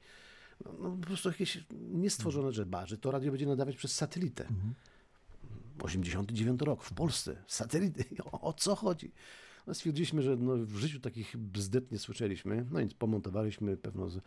No, 0.64 0.72
no 0.80 0.90
po 0.90 1.06
prostu 1.06 1.28
jakieś 1.28 1.64
niestworzone 1.92 2.52
rzeczy, 2.52 2.70
że 2.84 2.98
to 2.98 3.10
radio 3.10 3.30
będzie 3.30 3.46
nadawać 3.46 3.76
przez 3.76 3.94
satelitę. 3.94 4.46
Mhm. 4.46 4.74
89 5.82 6.62
rok 6.62 6.82
w 6.82 6.92
Polsce, 6.92 7.36
satelity, 7.46 8.04
o, 8.32 8.40
o 8.40 8.52
co 8.52 8.74
chodzi? 8.74 9.12
No 9.66 9.74
stwierdziliśmy, 9.74 10.22
że 10.22 10.36
no 10.36 10.56
w 10.56 10.76
życiu 10.76 11.00
takich 11.00 11.36
bzdet 11.36 11.92
nie 11.92 11.98
słyszeliśmy, 11.98 12.66
no 12.70 12.78
więc 12.78 12.94
pomontowaliśmy 12.94 13.76
pewno, 13.76 14.08
z, 14.08 14.20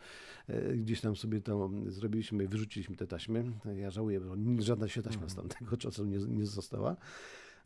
e, 0.48 0.76
gdzieś 0.76 1.00
tam 1.00 1.16
sobie 1.16 1.40
to 1.40 1.70
zrobiliśmy, 1.86 2.48
wyrzuciliśmy 2.48 2.96
te 2.96 3.06
taśmy. 3.06 3.52
Ja 3.76 3.90
żałuję, 3.90 4.20
bo 4.20 4.62
żadna 4.62 4.88
się 4.88 5.02
taśma 5.02 5.28
z 5.28 5.34
tamtego 5.34 5.76
czasu 5.76 6.04
nie, 6.04 6.18
nie 6.18 6.46
została. 6.46 6.96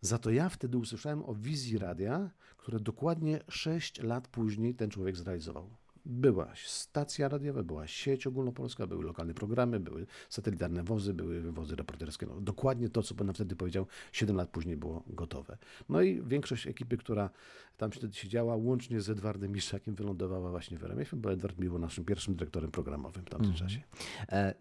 Za 0.01 0.19
to 0.19 0.31
ja 0.31 0.49
wtedy 0.49 0.79
usłyszałem 0.79 1.25
o 1.25 1.35
wizji 1.35 1.79
radia, 1.79 2.31
które 2.57 2.81
dokładnie 2.81 3.41
6 3.49 4.03
lat 4.03 4.29
później 4.29 4.75
ten 4.75 4.91
człowiek 4.91 5.17
zrealizował 5.17 5.84
była 6.07 6.53
stacja 6.65 7.29
radiowa, 7.29 7.63
była 7.63 7.87
sieć 7.87 8.27
ogólnopolska, 8.27 8.87
były 8.87 9.05
lokalne 9.05 9.35
programy, 9.35 9.81
były 9.81 10.07
satelitarne 10.29 10.83
wozy, 10.83 11.15
były 11.15 11.53
wozy 11.53 11.77
reporterskie. 11.77 12.27
No, 12.27 12.41
dokładnie 12.41 12.89
to, 12.89 13.03
co 13.03 13.15
pan 13.15 13.35
wtedy 13.35 13.57
powiedział, 13.57 13.87
7 14.13 14.37
lat 14.37 14.51
później 14.51 14.77
było 14.77 15.03
gotowe. 15.07 15.59
No 15.89 16.03
i 16.03 16.23
większość 16.23 16.67
ekipy, 16.67 16.97
która 16.97 17.31
tam 17.77 17.91
wtedy 17.91 18.15
siedziała, 18.15 18.57
łącznie 18.57 19.01
z 19.01 19.11
Edwardem 19.11 19.53
Mistrzakiem, 19.53 19.95
wylądowała 19.95 20.51
właśnie 20.51 20.79
w 20.79 20.85
RMF, 20.85 21.15
bo 21.15 21.33
Edward 21.33 21.57
był 21.57 21.79
naszym 21.79 22.05
pierwszym 22.05 22.37
dyrektorem 22.37 22.71
programowym 22.71 23.25
w 23.25 23.31
tamtym 23.31 23.51
mm. 23.51 23.59
czasie. 23.59 23.81
E 24.29 24.55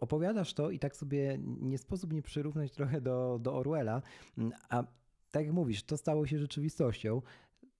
opowiadasz 0.00 0.54
to 0.54 0.70
i 0.70 0.78
tak 0.78 0.96
sobie 0.96 1.38
nie 1.60 1.78
sposób 1.78 2.12
nie 2.12 2.22
przyrównać 2.22 2.72
trochę 2.72 3.00
do, 3.00 3.38
do 3.42 3.54
Orwella, 3.54 4.02
mm, 4.38 4.52
a 4.68 4.84
tak 5.30 5.44
jak 5.44 5.54
mówisz, 5.54 5.82
to 5.82 5.96
stało 5.96 6.26
się 6.26 6.38
rzeczywistością. 6.38 7.22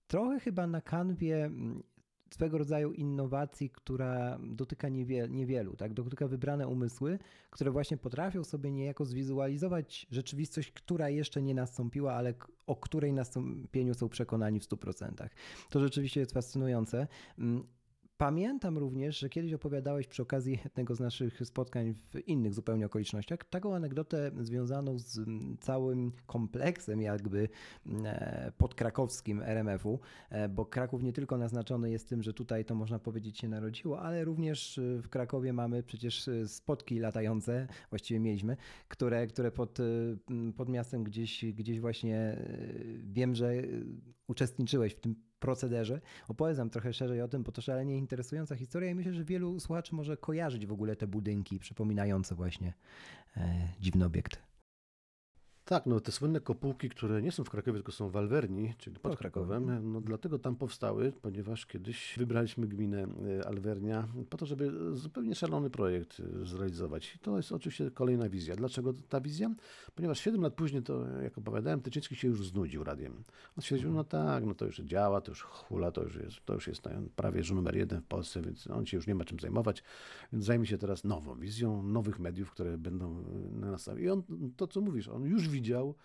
Trochę 0.07 0.39
chyba 0.39 0.67
na 0.67 0.81
kanwie 0.81 1.45
mm, 1.45 1.83
swego 2.29 2.57
rodzaju 2.57 2.91
innowacji, 2.91 3.69
która 3.69 4.39
dotyka 4.43 4.89
niewielu, 5.29 5.75
tak? 5.75 5.93
dotyka 5.93 6.27
wybrane 6.27 6.67
umysły, 6.67 7.19
które 7.49 7.71
właśnie 7.71 7.97
potrafią 7.97 8.43
sobie 8.43 8.71
niejako 8.71 9.05
zwizualizować 9.05 10.07
rzeczywistość, 10.11 10.71
która 10.71 11.09
jeszcze 11.09 11.41
nie 11.41 11.53
nastąpiła, 11.53 12.13
ale 12.13 12.33
o 12.67 12.75
której 12.75 13.13
nastąpieniu 13.13 13.93
są 13.93 14.09
przekonani 14.09 14.59
w 14.59 14.63
100%. 14.63 15.29
To 15.69 15.79
rzeczywiście 15.79 16.19
jest 16.19 16.33
fascynujące. 16.33 17.07
Mm, 18.15 18.35
Pamiętam 18.35 18.77
również, 18.77 19.19
że 19.19 19.29
kiedyś 19.29 19.53
opowiadałeś 19.53 20.07
przy 20.07 20.21
okazji 20.21 20.59
jednego 20.63 20.95
z 20.95 20.99
naszych 20.99 21.41
spotkań 21.45 21.93
w 21.93 22.27
innych 22.27 22.53
zupełnie 22.53 22.85
okolicznościach 22.85 23.39
taką 23.49 23.75
anegdotę 23.75 24.31
związaną 24.41 24.99
z 24.99 25.19
całym 25.59 26.11
kompleksem 26.25 27.01
jakby 27.01 27.49
e, 28.05 28.51
podkrakowskim 28.57 29.41
RMF-u, 29.41 29.99
e, 30.29 30.49
bo 30.49 30.65
Kraków 30.65 31.03
nie 31.03 31.13
tylko 31.13 31.37
naznaczony 31.37 31.91
jest 31.91 32.09
tym, 32.09 32.23
że 32.23 32.33
tutaj 32.33 32.65
to 32.65 32.75
można 32.75 32.99
powiedzieć 32.99 33.37
się 33.39 33.47
narodziło, 33.47 34.01
ale 34.01 34.23
również 34.23 34.79
w 35.03 35.09
Krakowie 35.09 35.53
mamy 35.53 35.83
przecież 35.83 36.29
spotki 36.47 36.99
latające, 36.99 37.67
właściwie 37.89 38.19
mieliśmy, 38.19 38.57
które, 38.87 39.27
które 39.27 39.51
pod, 39.51 39.77
pod 40.55 40.69
miastem 40.69 41.03
gdzieś, 41.03 41.45
gdzieś 41.45 41.79
właśnie 41.79 42.17
e, 42.17 42.37
wiem, 43.03 43.35
że 43.35 43.53
uczestniczyłeś 44.27 44.93
w 44.93 44.99
tym 44.99 45.15
procederze. 45.39 46.01
Opowiedz 46.27 46.57
nam 46.57 46.69
trochę 46.69 46.93
szerzej 46.93 47.21
o 47.21 47.27
tym, 47.27 47.43
bo 47.43 47.51
to 47.51 47.61
szalenie 47.61 47.97
interesująca 47.97 48.55
historia 48.55 48.91
i 48.91 48.95
myślę, 48.95 49.13
że 49.13 49.23
wielu 49.23 49.59
słuchaczy 49.59 49.95
może 49.95 50.17
kojarzyć 50.17 50.65
w 50.65 50.71
ogóle 50.71 50.95
te 50.95 51.07
budynki 51.07 51.59
przypominające 51.59 52.35
właśnie 52.35 52.73
e, 53.37 53.67
dziwny 53.79 54.05
obiekt. 54.05 54.54
Tak, 55.65 55.85
no 55.85 55.99
te 55.99 56.11
słynne 56.11 56.39
kopułki, 56.39 56.89
które 56.89 57.21
nie 57.21 57.31
są 57.31 57.43
w 57.43 57.49
Krakowie, 57.49 57.77
tylko 57.77 57.91
są 57.91 58.09
w 58.09 58.17
Alwerni, 58.17 58.73
czyli 58.77 58.99
pod 58.99 59.17
Krakowem, 59.17 59.91
no 59.91 60.01
dlatego 60.01 60.39
tam 60.39 60.55
powstały, 60.55 61.13
ponieważ 61.21 61.65
kiedyś 61.65 62.15
wybraliśmy 62.17 62.67
gminę 62.67 63.07
e, 63.39 63.47
Alwernia 63.47 64.07
po 64.29 64.37
to, 64.37 64.45
żeby 64.45 64.71
zupełnie 64.93 65.35
szalony 65.35 65.69
projekt 65.69 66.19
e, 66.41 66.45
zrealizować. 66.45 67.15
I 67.15 67.19
to 67.19 67.37
jest 67.37 67.51
oczywiście 67.51 67.91
kolejna 67.91 68.29
wizja. 68.29 68.55
Dlaczego 68.55 68.93
ta 69.09 69.21
wizja? 69.21 69.51
Ponieważ 69.95 70.19
7 70.19 70.41
lat 70.41 70.53
później, 70.53 70.83
to 70.83 71.07
jak 71.21 71.37
opowiadałem, 71.37 71.81
Tyczyński 71.81 72.15
się 72.15 72.27
już 72.27 72.47
znudził 72.47 72.83
radiem. 72.83 73.13
On 73.57 73.61
stwierdził, 73.61 73.91
no 73.91 74.03
tak, 74.03 74.45
no 74.45 74.55
to 74.55 74.65
już 74.65 74.77
działa, 74.77 75.21
to 75.21 75.31
już 75.31 75.41
hula, 75.41 75.91
to 75.91 76.03
już 76.03 76.15
jest, 76.15 76.45
to 76.45 76.53
już 76.53 76.67
jest 76.67 76.83
prawie 77.15 77.43
że 77.43 77.55
numer 77.55 77.75
jeden 77.75 78.01
w 78.01 78.05
Polsce, 78.05 78.41
więc 78.41 78.67
on 78.67 78.85
się 78.85 78.97
już 78.97 79.07
nie 79.07 79.15
ma 79.15 79.25
czym 79.25 79.39
zajmować, 79.39 79.83
więc 80.33 80.45
zajmie 80.45 80.65
się 80.65 80.77
teraz 80.77 81.03
nową 81.03 81.35
wizją, 81.35 81.83
nowych 81.83 82.19
mediów, 82.19 82.51
które 82.51 82.77
będą 82.77 83.23
na 83.51 83.71
nas. 83.71 83.89
I 83.99 84.09
on, 84.09 84.23
to 84.57 84.67
co 84.67 84.81
mówisz, 84.81 85.07
on 85.07 85.23
już 85.23 85.54
widział 85.55 85.95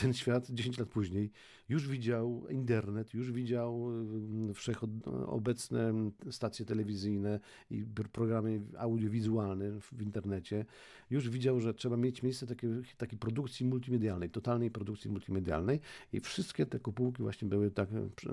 ten 0.00 0.14
świat 0.14 0.50
10 0.50 0.78
lat 0.78 0.88
później, 0.88 1.30
już 1.68 1.88
widział 1.88 2.46
internet, 2.50 3.14
już 3.14 3.32
widział 3.32 3.90
mm, 3.90 4.54
wszechobecne 4.54 5.92
stacje 6.30 6.64
telewizyjne 6.64 7.40
i 7.70 7.84
programy 8.12 8.60
audiowizualne 8.78 9.80
w 9.80 10.02
internecie, 10.02 10.64
już 11.10 11.30
widział, 11.30 11.60
że 11.60 11.74
trzeba 11.74 11.96
mieć 11.96 12.22
miejsce 12.22 12.46
takiej, 12.46 12.70
takiej 12.96 13.18
produkcji 13.18 13.66
multimedialnej, 13.66 14.30
totalnej 14.30 14.70
produkcji 14.70 15.10
multimedialnej 15.10 15.80
i 16.12 16.20
wszystkie 16.20 16.66
te 16.66 16.78
kupułki 16.80 17.22
właśnie 17.22 17.48
były 17.48 17.70
tak 17.70 17.88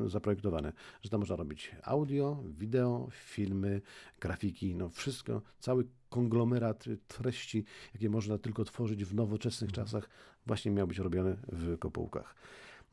zaprojektowane, 0.07 0.73
że 1.01 1.09
tam 1.09 1.19
można 1.19 1.35
robić 1.35 1.71
audio, 1.83 2.43
wideo, 2.57 3.07
filmy, 3.11 3.81
grafiki, 4.19 4.75
no 4.75 4.89
wszystko, 4.89 5.41
cały 5.59 5.85
konglomerat 6.15 6.85
treści, 7.07 7.65
jakie 7.93 8.09
można 8.09 8.37
tylko 8.37 8.63
tworzyć 8.63 9.05
w 9.05 9.15
nowoczesnych 9.15 9.69
mhm. 9.69 9.85
czasach, 9.85 10.09
właśnie 10.45 10.71
miał 10.71 10.87
być 10.87 10.97
robiony 10.97 11.37
w 11.51 11.77
kopułkach. 11.79 12.35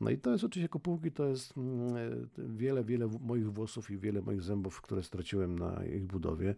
No 0.01 0.09
i 0.09 0.17
to 0.17 0.31
jest 0.31 0.43
oczywiście 0.43 0.69
kopułki, 0.69 1.11
to 1.11 1.27
jest 1.27 1.57
mm, 1.57 1.95
e, 1.95 2.09
wiele, 2.37 2.83
wiele 2.83 3.09
moich 3.21 3.53
włosów 3.53 3.91
i 3.91 3.97
wiele 3.97 4.21
moich 4.21 4.41
zębów, 4.41 4.81
które 4.81 5.03
straciłem 5.03 5.59
na 5.59 5.85
ich 5.85 6.05
budowie, 6.05 6.55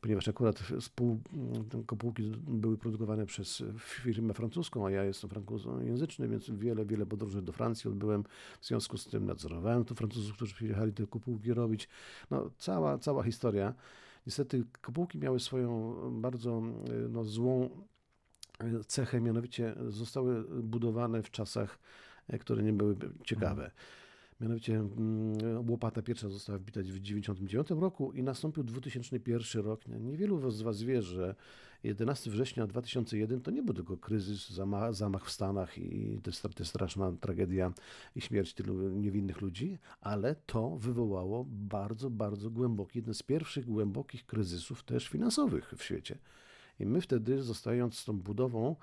ponieważ 0.00 0.28
akurat 0.28 0.62
spół, 0.80 1.20
mm, 1.32 1.84
kopułki 1.86 2.32
były 2.48 2.78
produkowane 2.78 3.26
przez 3.26 3.62
firmę 3.78 4.34
francuską, 4.34 4.86
a 4.86 4.90
ja 4.90 5.04
jestem 5.04 5.30
francuskojęzyczny, 5.30 6.28
więc 6.28 6.50
wiele, 6.50 6.86
wiele 6.86 7.06
podróży 7.06 7.42
do 7.42 7.52
Francji 7.52 7.90
odbyłem. 7.90 8.24
W 8.60 8.66
związku 8.66 8.98
z 8.98 9.06
tym 9.06 9.26
nadzorowałem 9.26 9.84
tu 9.84 9.94
Francuzów, 9.94 10.36
którzy 10.36 10.54
przyjechali 10.54 10.92
te 10.92 11.06
kopułki 11.06 11.54
robić. 11.54 11.88
No, 12.30 12.50
cała, 12.58 12.98
cała 12.98 13.22
historia. 13.22 13.74
Niestety 14.28 14.64
kopułki 14.80 15.18
miały 15.18 15.40
swoją 15.40 15.94
bardzo 16.20 16.50
e, 16.50 17.08
no, 17.08 17.24
złą 17.24 17.70
e, 18.58 18.84
cechę, 18.86 19.20
mianowicie 19.20 19.74
zostały 19.88 20.62
budowane 20.62 21.22
w 21.22 21.30
czasach, 21.30 21.78
e, 22.28 22.38
które 22.38 22.62
nie 22.62 22.72
były 22.72 22.96
ciekawe. 23.24 23.64
Mhm. 23.64 23.70
Mianowicie 24.40 24.76
mm, 24.76 25.70
łopata 25.70 26.02
pierwsza 26.02 26.28
została 26.28 26.58
wbita 26.58 26.80
w 26.80 26.84
1999 26.84 27.70
roku 27.82 28.12
i 28.12 28.22
nastąpił 28.22 28.64
2001 28.64 29.64
rok. 29.64 29.86
Niewielu 29.86 30.50
z 30.50 30.62
Was 30.62 30.82
wie, 30.82 31.02
że 31.02 31.34
11 31.84 32.30
września 32.30 32.66
2001 32.66 33.40
to 33.40 33.50
nie 33.50 33.62
był 33.62 33.74
tylko 33.74 33.96
kryzys, 33.96 34.50
zamach, 34.50 34.94
zamach 34.94 35.26
w 35.26 35.30
Stanach 35.30 35.78
i 35.78 36.20
ta 36.56 36.64
straszna 36.64 37.12
tragedia 37.20 37.72
i 38.16 38.20
śmierć 38.20 38.54
tylu 38.54 38.90
niewinnych 38.90 39.40
ludzi, 39.40 39.78
ale 40.00 40.34
to 40.34 40.76
wywołało 40.76 41.44
bardzo, 41.48 42.10
bardzo 42.10 42.50
głęboki, 42.50 42.98
jeden 42.98 43.14
z 43.14 43.22
pierwszych 43.22 43.66
głębokich 43.66 44.26
kryzysów 44.26 44.84
też 44.84 45.08
finansowych 45.08 45.74
w 45.76 45.84
świecie. 45.84 46.18
I 46.80 46.86
my 46.86 47.00
wtedy, 47.00 47.42
zostając 47.42 47.98
z 47.98 48.04
tą 48.04 48.20
budową, 48.20 48.76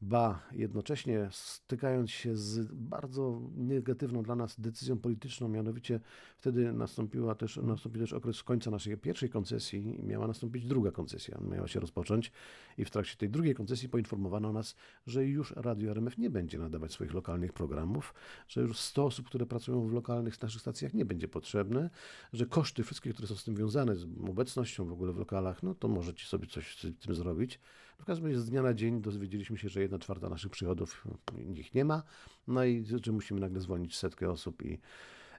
ba 0.00 0.42
jednocześnie 0.52 1.28
stykając 1.30 2.10
się 2.10 2.36
z 2.36 2.72
bardzo 2.72 3.40
negatywną 3.56 4.22
dla 4.22 4.34
nas 4.34 4.60
decyzją 4.60 4.98
polityczną, 4.98 5.48
mianowicie 5.48 6.00
wtedy 6.38 6.72
nastąpiła 6.72 7.34
też, 7.34 7.56
nastąpił 7.56 8.00
też 8.00 8.12
okres 8.12 8.42
końca 8.42 8.70
naszej 8.70 8.98
pierwszej 8.98 9.30
koncesji 9.30 10.00
i 10.00 10.02
miała 10.02 10.26
nastąpić 10.26 10.66
druga 10.66 10.90
koncesja, 10.90 11.38
miała 11.50 11.68
się 11.68 11.80
rozpocząć 11.80 12.32
i 12.78 12.84
w 12.84 12.90
trakcie 12.90 13.16
tej 13.16 13.30
drugiej 13.30 13.54
koncesji 13.54 13.88
poinformowano 13.88 14.52
nas, 14.52 14.74
że 15.06 15.24
już 15.24 15.52
Radio 15.56 15.90
RMF 15.90 16.18
nie 16.18 16.30
będzie 16.30 16.58
nadawać 16.58 16.92
swoich 16.92 17.14
lokalnych 17.14 17.52
programów, 17.52 18.14
że 18.48 18.60
już 18.60 18.78
100 18.78 19.04
osób, 19.04 19.26
które 19.26 19.46
pracują 19.46 19.88
w 19.88 19.92
lokalnych 19.92 20.42
naszych 20.42 20.60
stacjach 20.60 20.94
nie 20.94 21.04
będzie 21.04 21.28
potrzebne, 21.28 21.90
że 22.32 22.46
koszty 22.46 22.82
wszystkie, 22.82 23.12
które 23.12 23.28
są 23.28 23.36
z 23.36 23.44
tym 23.44 23.56
związane, 23.56 23.96
z 23.96 24.06
obecnością 24.28 24.84
w 24.84 24.92
ogóle 24.92 25.12
w 25.12 25.18
lokalach, 25.18 25.62
no 25.62 25.74
to 25.74 25.88
możecie 25.88 26.26
sobie 26.26 26.46
coś 26.46 26.76
z 26.76 26.98
tym 26.98 27.14
zrobić. 27.14 27.60
W 28.00 28.04
każdym 28.04 28.26
razie 28.26 28.40
z 28.40 28.50
dnia 28.50 28.62
na 28.62 28.74
dzień 28.74 29.00
dowiedzieliśmy 29.00 29.58
się, 29.58 29.68
że 29.68 29.80
jedna 29.80 29.98
czwarta 29.98 30.28
naszych 30.28 30.50
przychodów 30.50 31.06
ich 31.54 31.74
nie 31.74 31.84
ma, 31.84 32.02
no 32.46 32.64
i 32.64 32.84
że 33.04 33.12
musimy 33.12 33.40
nagle 33.40 33.60
zwolnić 33.60 33.96
setkę 33.96 34.30
osób 34.30 34.64
i, 34.64 34.78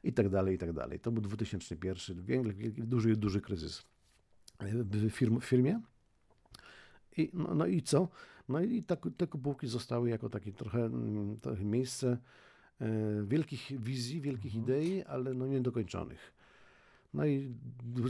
i 0.04 0.14
tak 0.14 0.30
dalej, 0.30 0.56
i 0.56 0.58
tak 0.58 0.74
dalej. 0.74 1.00
To 1.00 1.12
był 1.12 1.22
2001, 1.22 2.24
wielki, 2.24 2.72
duży, 2.72 3.16
duży 3.16 3.42
kryzys 3.42 3.84
w, 4.60 5.10
firm, 5.10 5.40
w 5.40 5.46
firmie. 5.46 5.82
I, 7.18 7.30
no, 7.34 7.56
no 7.56 7.66
i 7.66 7.82
co? 7.82 8.08
No 8.50 8.62
i 8.62 8.84
tak, 8.84 9.00
te 9.18 9.28
kupułki 9.28 9.68
zostały 9.68 10.10
jako 10.10 10.30
takie 10.30 10.52
trochę, 10.52 10.86
mm, 10.86 11.40
trochę 11.40 11.66
miejsce 11.66 12.18
e, 12.82 12.88
wielkich 13.28 13.82
wizji, 13.82 14.22
wielkich 14.22 14.56
mhm. 14.56 14.64
idei, 14.64 15.04
ale 15.04 15.34
no 15.34 15.48
niedokończonych. 15.48 16.34
No 17.14 17.26
i 17.26 17.54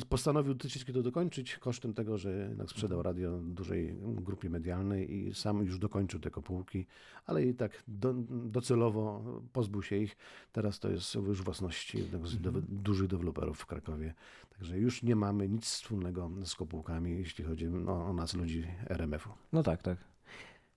postanowił 0.09 0.55
troszeczkę 0.55 0.93
to 0.93 1.01
dokończyć 1.03 1.57
kosztem 1.57 1.93
tego, 1.93 2.17
że 2.17 2.47
jednak 2.49 2.69
sprzedał 2.69 2.99
mhm. 2.99 3.15
radio 3.15 3.39
dużej 3.39 3.95
grupie 4.01 4.49
medialnej 4.49 5.13
i 5.13 5.33
sam 5.33 5.65
już 5.65 5.79
dokończył 5.79 6.19
te 6.19 6.31
kopułki, 6.31 6.85
ale 7.25 7.45
i 7.45 7.53
tak 7.53 7.83
do, 7.87 8.13
docelowo 8.29 9.23
pozbył 9.53 9.83
się 9.83 9.95
ich. 9.95 10.17
Teraz 10.51 10.79
to 10.79 10.89
jest 10.89 11.15
już 11.15 11.43
własności 11.43 11.97
jednego 11.97 12.27
z 12.27 12.33
mhm. 12.33 12.65
dużych 12.69 13.07
deweloperów 13.07 13.59
w 13.59 13.65
Krakowie. 13.65 14.13
Także 14.57 14.79
już 14.79 15.03
nie 15.03 15.15
mamy 15.15 15.49
nic 15.49 15.65
wspólnego 15.65 16.31
z 16.45 16.55
kopułkami, 16.55 17.11
jeśli 17.11 17.43
chodzi 17.43 17.67
o, 17.87 18.05
o 18.05 18.13
nas, 18.13 18.33
ludzi 18.33 18.67
RMF-u. 18.89 19.29
No 19.53 19.63
tak, 19.63 19.81
tak 19.81 20.10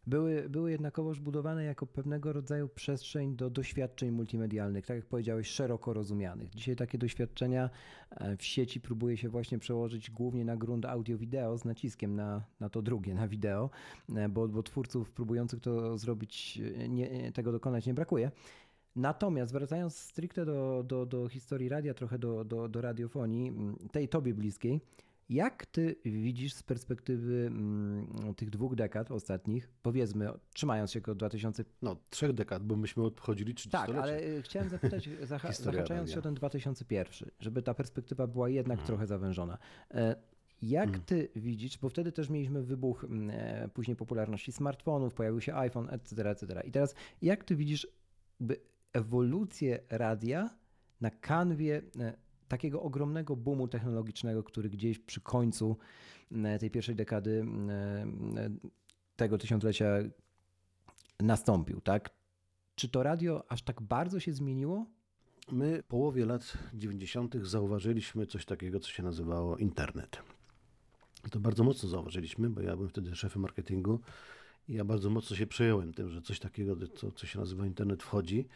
były, 0.07 0.49
były 0.49 0.71
jednakowoż 0.71 1.21
budowane 1.21 1.65
jako 1.65 1.87
pewnego 1.87 2.33
rodzaju 2.33 2.69
przestrzeń 2.69 3.37
do 3.37 3.51
doświadczeń 3.51 4.11
multimedialnych, 4.11 4.87
tak 4.87 4.97
jak 4.97 5.07
powiedziałeś, 5.07 5.49
szeroko 5.49 5.93
rozumianych. 5.93 6.55
Dzisiaj 6.55 6.77
takie 6.77 6.99
doświadczenia 6.99 7.71
e, 8.11 8.37
w 8.37 8.45
sieci 8.45 8.81
próbuje 8.81 9.17
się 9.17 9.29
właśnie 9.29 9.59
przełożyć 9.59 10.11
głównie 10.11 10.45
na 10.45 10.57
grunt 10.57 10.87
audio-wideo 10.87 11.59
z 11.59 11.65
naciskiem 11.65 12.17
na, 12.17 12.45
na 12.61 12.69
to 12.69 12.83
drugie, 12.83 13.15
na 13.15 13.29
wideo, 13.29 13.71
e, 14.15 14.29
bo, 14.29 14.49
bo 14.49 14.63
twórców 14.63 15.11
próbujących 15.11 15.61
to 15.61 15.99
zrobić, 15.99 16.61
e, 16.79 16.89
nie, 16.89 17.33
tego 17.33 17.53
dokonać 17.53 17.87
nie 17.87 17.95
brakuje. 17.95 18.31
Natomiast 18.97 19.53
wracając 19.53 19.97
stricte 19.97 20.47
do, 20.47 20.85
do, 20.87 21.07
do 21.07 21.29
historii 21.29 21.69
radia, 21.69 21.95
trochę 21.95 22.19
do, 22.19 22.45
do, 22.45 22.69
do 22.69 22.81
radiofonii, 22.81 23.53
tej 23.93 24.09
tobie 24.09 24.35
bliskiej, 24.35 24.81
jak 25.29 25.67
ty 25.67 25.97
widzisz 26.05 26.55
z 26.55 26.63
perspektywy 26.63 27.47
mm, 27.47 28.35
tych 28.37 28.51
dwóch 28.51 28.75
dekad 28.75 29.11
ostatnich, 29.11 29.69
powiedzmy, 29.83 30.31
trzymając 30.55 30.93
się 30.93 31.01
od 31.07 31.19
2000... 31.19 31.65
No, 31.83 31.97
trzech 32.11 32.33
dekad, 32.33 32.65
bo 32.65 32.77
myśmy 32.77 33.03
odchodzili 33.03 33.55
30 33.55 33.71
Tak, 33.71 33.91
ale 33.91 34.23
y, 34.23 34.43
chciałem 34.43 34.69
zapytać, 34.69 35.09
zahaczając 35.23 36.11
się 36.11 36.19
o 36.19 36.23
ten 36.23 36.35
2001, 36.35 37.31
żeby 37.41 37.63
ta 37.63 37.75
perspektywa 37.75 38.27
była 38.27 38.49
jednak 38.49 38.79
hmm. 38.79 38.87
trochę 38.87 39.07
zawężona. 39.07 39.59
E, 39.91 40.17
jak 40.63 40.87
hmm. 40.87 41.05
ty 41.05 41.29
widzisz, 41.37 41.79
bo 41.79 41.89
wtedy 41.89 42.13
też 42.13 42.31
mieliśmy 42.31 42.63
wybuch 42.63 43.05
mm, 43.05 43.31
e, 43.31 43.69
później 43.69 43.97
popularności 43.97 44.53
smartfonów, 44.53 45.15
pojawił 45.15 45.41
się 45.41 45.55
iPhone, 45.55 45.89
etc., 45.91 46.31
etc. 46.31 46.63
I 46.67 46.71
teraz 46.71 46.95
jak 47.23 47.45
ty 47.45 47.57
widzisz 47.57 47.87
ewolucję 48.93 49.81
radia 49.91 50.51
na 51.01 51.11
kanwie 51.11 51.83
e, 52.01 52.24
takiego 52.55 52.83
ogromnego 52.83 53.37
boomu 53.37 53.69
technologicznego, 53.69 54.43
który 54.43 54.71
gdzieś 54.71 54.99
przy 54.99 55.21
końcu 55.21 55.77
e, 56.33 56.59
tej 56.59 56.71
pierwszej 56.71 56.95
dekady 56.95 57.45
e, 57.69 57.73
e, 57.73 58.51
tego 59.17 59.39
tysiąclecia 59.39 59.87
nastąpił, 61.21 61.81
tak? 61.81 62.11
Czy 62.75 62.89
to 62.89 63.03
radio 63.03 63.45
aż 63.49 63.63
tak 63.63 63.83
bardzo 63.83 64.21
się 64.21 64.33
zmieniło? 64.33 64.87
My 65.53 65.83
w 65.83 65.87
połowie 65.87 66.27
lat 66.27 66.59
90. 66.75 67.37
zauważyliśmy 67.43 68.27
coś 68.27 68.45
takiego, 68.45 68.81
co 68.81 68.91
się 68.91 69.03
nazywało 69.03 69.57
internet. 69.57 70.19
To 71.31 71.41
bardzo 71.41 71.65
mocno 71.65 71.89
zauważyliśmy, 71.89 72.51
bo 72.51 72.61
ja 72.61 72.77
byłem 72.77 72.89
wtedy 72.89 73.17
szefem 73.17 73.43
marketingu 73.43 74.01
i 74.69 74.75
ja 74.75 74.85
bardzo 74.85 75.11
mocno 75.11 75.37
się 75.37 75.47
przejąłem 75.47 75.95
tym, 75.95 76.11
że 76.11 76.23
coś 76.23 76.41
takiego, 76.41 76.77
co, 76.95 77.13
co 77.13 77.27
się 77.27 77.39
nazywa 77.39 77.67
internet, 77.67 78.03
wchodzi. 78.03 78.49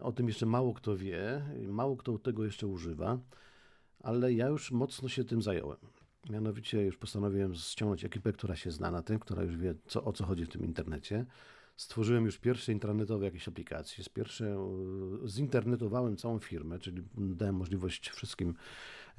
O 0.00 0.12
tym 0.12 0.28
jeszcze 0.28 0.46
mało 0.46 0.74
kto 0.74 0.96
wie, 0.96 1.44
mało 1.68 1.96
kto 1.96 2.18
tego 2.18 2.44
jeszcze 2.44 2.66
używa, 2.66 3.18
ale 4.02 4.32
ja 4.32 4.46
już 4.46 4.72
mocno 4.72 5.08
się 5.08 5.24
tym 5.24 5.42
zająłem. 5.42 5.78
Mianowicie 6.30 6.82
już 6.82 6.96
postanowiłem 6.96 7.54
ściągnąć 7.54 8.04
ekipę, 8.04 8.32
która 8.32 8.56
się 8.56 8.70
zna 8.70 8.90
na 8.90 9.02
tym, 9.02 9.18
która 9.18 9.42
już 9.42 9.56
wie, 9.56 9.74
co, 9.86 10.04
o 10.04 10.12
co 10.12 10.24
chodzi 10.24 10.44
w 10.44 10.48
tym 10.48 10.64
internecie. 10.64 11.26
Stworzyłem 11.76 12.24
już 12.24 12.38
pierwsze 12.38 12.72
internetowe 12.72 13.24
jakieś 13.24 13.48
aplikacje. 13.48 14.04
Z 14.04 14.08
pierwsze 14.08 14.56
zinternetowałem 15.26 16.16
całą 16.16 16.38
firmę, 16.38 16.78
czyli 16.78 17.02
dałem 17.14 17.54
możliwość 17.54 18.10
wszystkim 18.10 18.54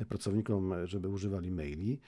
pracownikom, 0.10 0.74
żeby 0.84 1.10
używali 1.10 1.52
maili. 1.52 2.00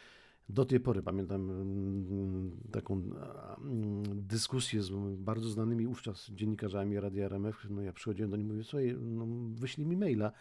Do 0.50 0.66
tej 0.66 0.80
pory 0.80 1.04
pamiętam 1.04 1.52
mm, 1.52 2.58
taką 2.72 2.94
mm, 2.94 4.04
dyskusję 4.28 4.84
z 4.84 4.92
bardzo 5.18 5.50
znanymi 5.50 5.88
wówczas 5.88 6.30
dziennikarzami 6.30 7.00
Radia 7.00 7.26
RMF. 7.26 7.68
No 7.70 7.82
ja 7.82 7.94
przychodziłem 7.94 8.32
do 8.32 8.38
nich 8.38 8.46
i 8.46 8.50
mówię, 8.50 8.64
słuchaj, 8.64 8.96
no 9.00 9.26
wyślij 9.56 9.88
mi 9.88 9.98
maila. 9.98 10.32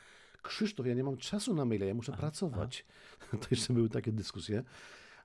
Krzysztof, 0.43 0.87
ja 0.87 0.95
nie 0.95 1.05
mam 1.05 1.17
czasu 1.17 1.55
na 1.55 1.65
maila, 1.65 1.87
ja 1.87 1.95
muszę 1.95 2.13
pracować. 2.13 2.87
To 3.41 3.47
jeszcze 3.51 3.75
były 3.75 3.89
takie 3.89 4.13
dyskusje, 4.13 4.63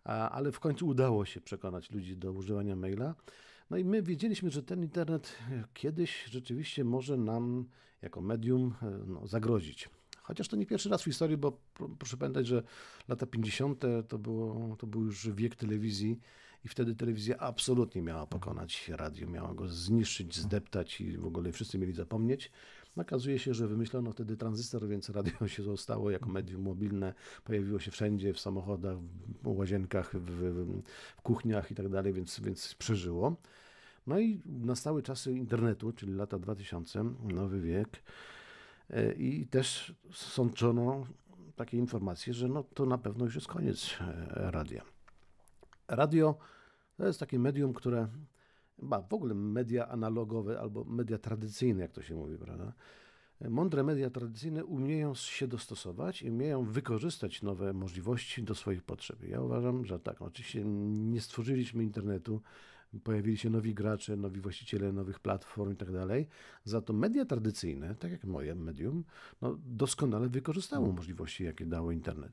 ale 0.04 0.52
w 0.52 0.60
końcu 0.60 0.88
udało 0.88 1.26
się 1.26 1.42
przekonać 1.42 1.92
ludzi 1.92 2.18
do 2.18 2.32
używania 2.32 2.76
maila. 2.76 3.16
No 3.70 3.78
i 3.78 3.86
my 3.86 4.04
wiedzieliśmy, 4.04 4.50
że 4.50 4.64
ten 4.64 4.84
internet 4.84 5.38
kiedyś 5.74 6.26
rzeczywiście 6.26 6.84
może 6.84 7.18
nam 7.18 7.66
jako 8.02 8.22
medium 8.22 8.74
no, 9.08 9.28
zagrozić. 9.28 9.90
Chociaż 10.28 10.48
to 10.48 10.56
nie 10.56 10.66
pierwszy 10.66 10.90
raz 10.90 11.02
w 11.02 11.06
historii, 11.06 11.38
bo 11.38 11.60
proszę 12.00 12.18
pamiętać, 12.18 12.48
że 12.48 12.64
lata 13.08 13.26
50. 13.26 13.84
to, 14.08 14.18
było, 14.18 14.76
to 14.76 14.88
był 14.88 15.04
już 15.04 15.30
wiek 15.30 15.56
telewizji 15.56 16.20
i 16.66 16.68
wtedy 16.68 16.96
telewizja 16.96 17.38
absolutnie 17.38 18.02
miała 18.02 18.28
pokonać 18.28 18.90
radio, 18.90 19.28
miała 19.28 19.54
go 19.54 19.68
zniszczyć, 19.68 20.36
zdeptać 20.36 21.02
i 21.02 21.18
w 21.18 21.26
ogóle 21.26 21.52
wszyscy 21.52 21.78
mieli 21.78 21.94
zapomnieć. 21.94 22.52
Okazuje 22.96 23.40
się, 23.40 23.54
że 23.54 23.68
wymyślono 23.68 24.12
wtedy 24.12 24.38
tranzystor, 24.38 24.88
więc 24.88 25.10
radio 25.10 25.48
się 25.48 25.64
zostało 25.64 26.12
jako 26.12 26.30
medium 26.30 26.62
mobilne, 26.62 27.14
pojawiło 27.44 27.80
się 27.80 27.92
wszędzie, 27.92 28.34
w 28.34 28.40
samochodach, 28.40 28.98
w 29.44 29.48
łazienkach, 29.48 30.16
w, 30.16 30.32
w 31.18 31.22
kuchniach 31.22 31.72
i 31.72 31.76
tak 31.76 31.90
dalej, 31.90 32.14
więc, 32.14 32.40
więc 32.40 32.76
przeżyło. 32.76 33.36
No 34.08 34.20
i 34.20 34.42
nastały 34.46 35.04
czasy 35.04 35.34
internetu, 35.34 35.92
czyli 35.92 36.14
lata 36.14 36.40
2000, 36.40 37.04
nowy 37.24 37.62
wiek. 37.62 38.04
E, 38.90 39.14
I 39.14 39.48
też 39.48 39.96
sądzono 40.12 41.06
takie 41.56 41.78
informacje, 41.78 42.34
że 42.34 42.48
no 42.48 42.64
to 42.64 42.86
na 42.86 42.98
pewno 42.98 43.26
już 43.26 43.36
jest 43.36 43.48
koniec 43.48 43.98
e, 44.02 44.52
radia. 44.52 44.82
Radio 45.88 46.38
to 46.98 47.08
jest 47.08 47.20
takie 47.20 47.40
medium, 47.40 47.74
które, 47.74 48.08
ba, 48.78 49.02
w 49.02 49.14
ogóle 49.14 49.34
media 49.34 49.88
analogowe 49.88 50.60
albo 50.60 50.84
media 50.84 51.18
tradycyjne, 51.18 51.82
jak 51.82 51.92
to 51.92 52.02
się 52.02 52.16
mówi, 52.16 52.38
prawda? 52.38 52.74
Mądre 53.50 53.84
media 53.84 54.10
tradycyjne 54.10 54.66
umieją 54.66 55.16
się 55.16 55.48
dostosować 55.48 56.22
i 56.22 56.30
umieją 56.30 56.64
wykorzystać 56.64 57.42
nowe 57.42 57.74
możliwości 57.74 58.44
do 58.44 58.56
swoich 58.56 58.84
potrzeb. 58.84 59.24
Ja 59.24 59.42
uważam, 59.42 59.86
że 59.86 60.00
tak, 60.00 60.22
oczywiście 60.22 60.64
nie 60.66 61.22
stworzyliśmy 61.22 61.84
internetu 61.84 62.42
pojawili 63.04 63.38
się 63.38 63.50
nowi 63.50 63.74
gracze, 63.74 64.16
nowi 64.16 64.42
właściciele 64.42 64.92
nowych 64.92 65.20
platform 65.20 65.72
i 65.74 65.76
tak 65.76 65.92
dalej. 65.92 66.28
Za 66.64 66.82
to 66.82 66.94
media 66.94 67.26
tradycyjne, 67.26 67.96
tak 67.96 68.12
jak 68.12 68.24
moje 68.24 68.56
medium, 68.56 69.04
no, 69.42 69.58
doskonale 69.66 70.30
wykorzystało 70.30 70.86
hmm. 70.86 70.96
możliwości, 70.96 71.44
jakie 71.44 71.66
dało 71.66 71.92
internet. 71.92 72.32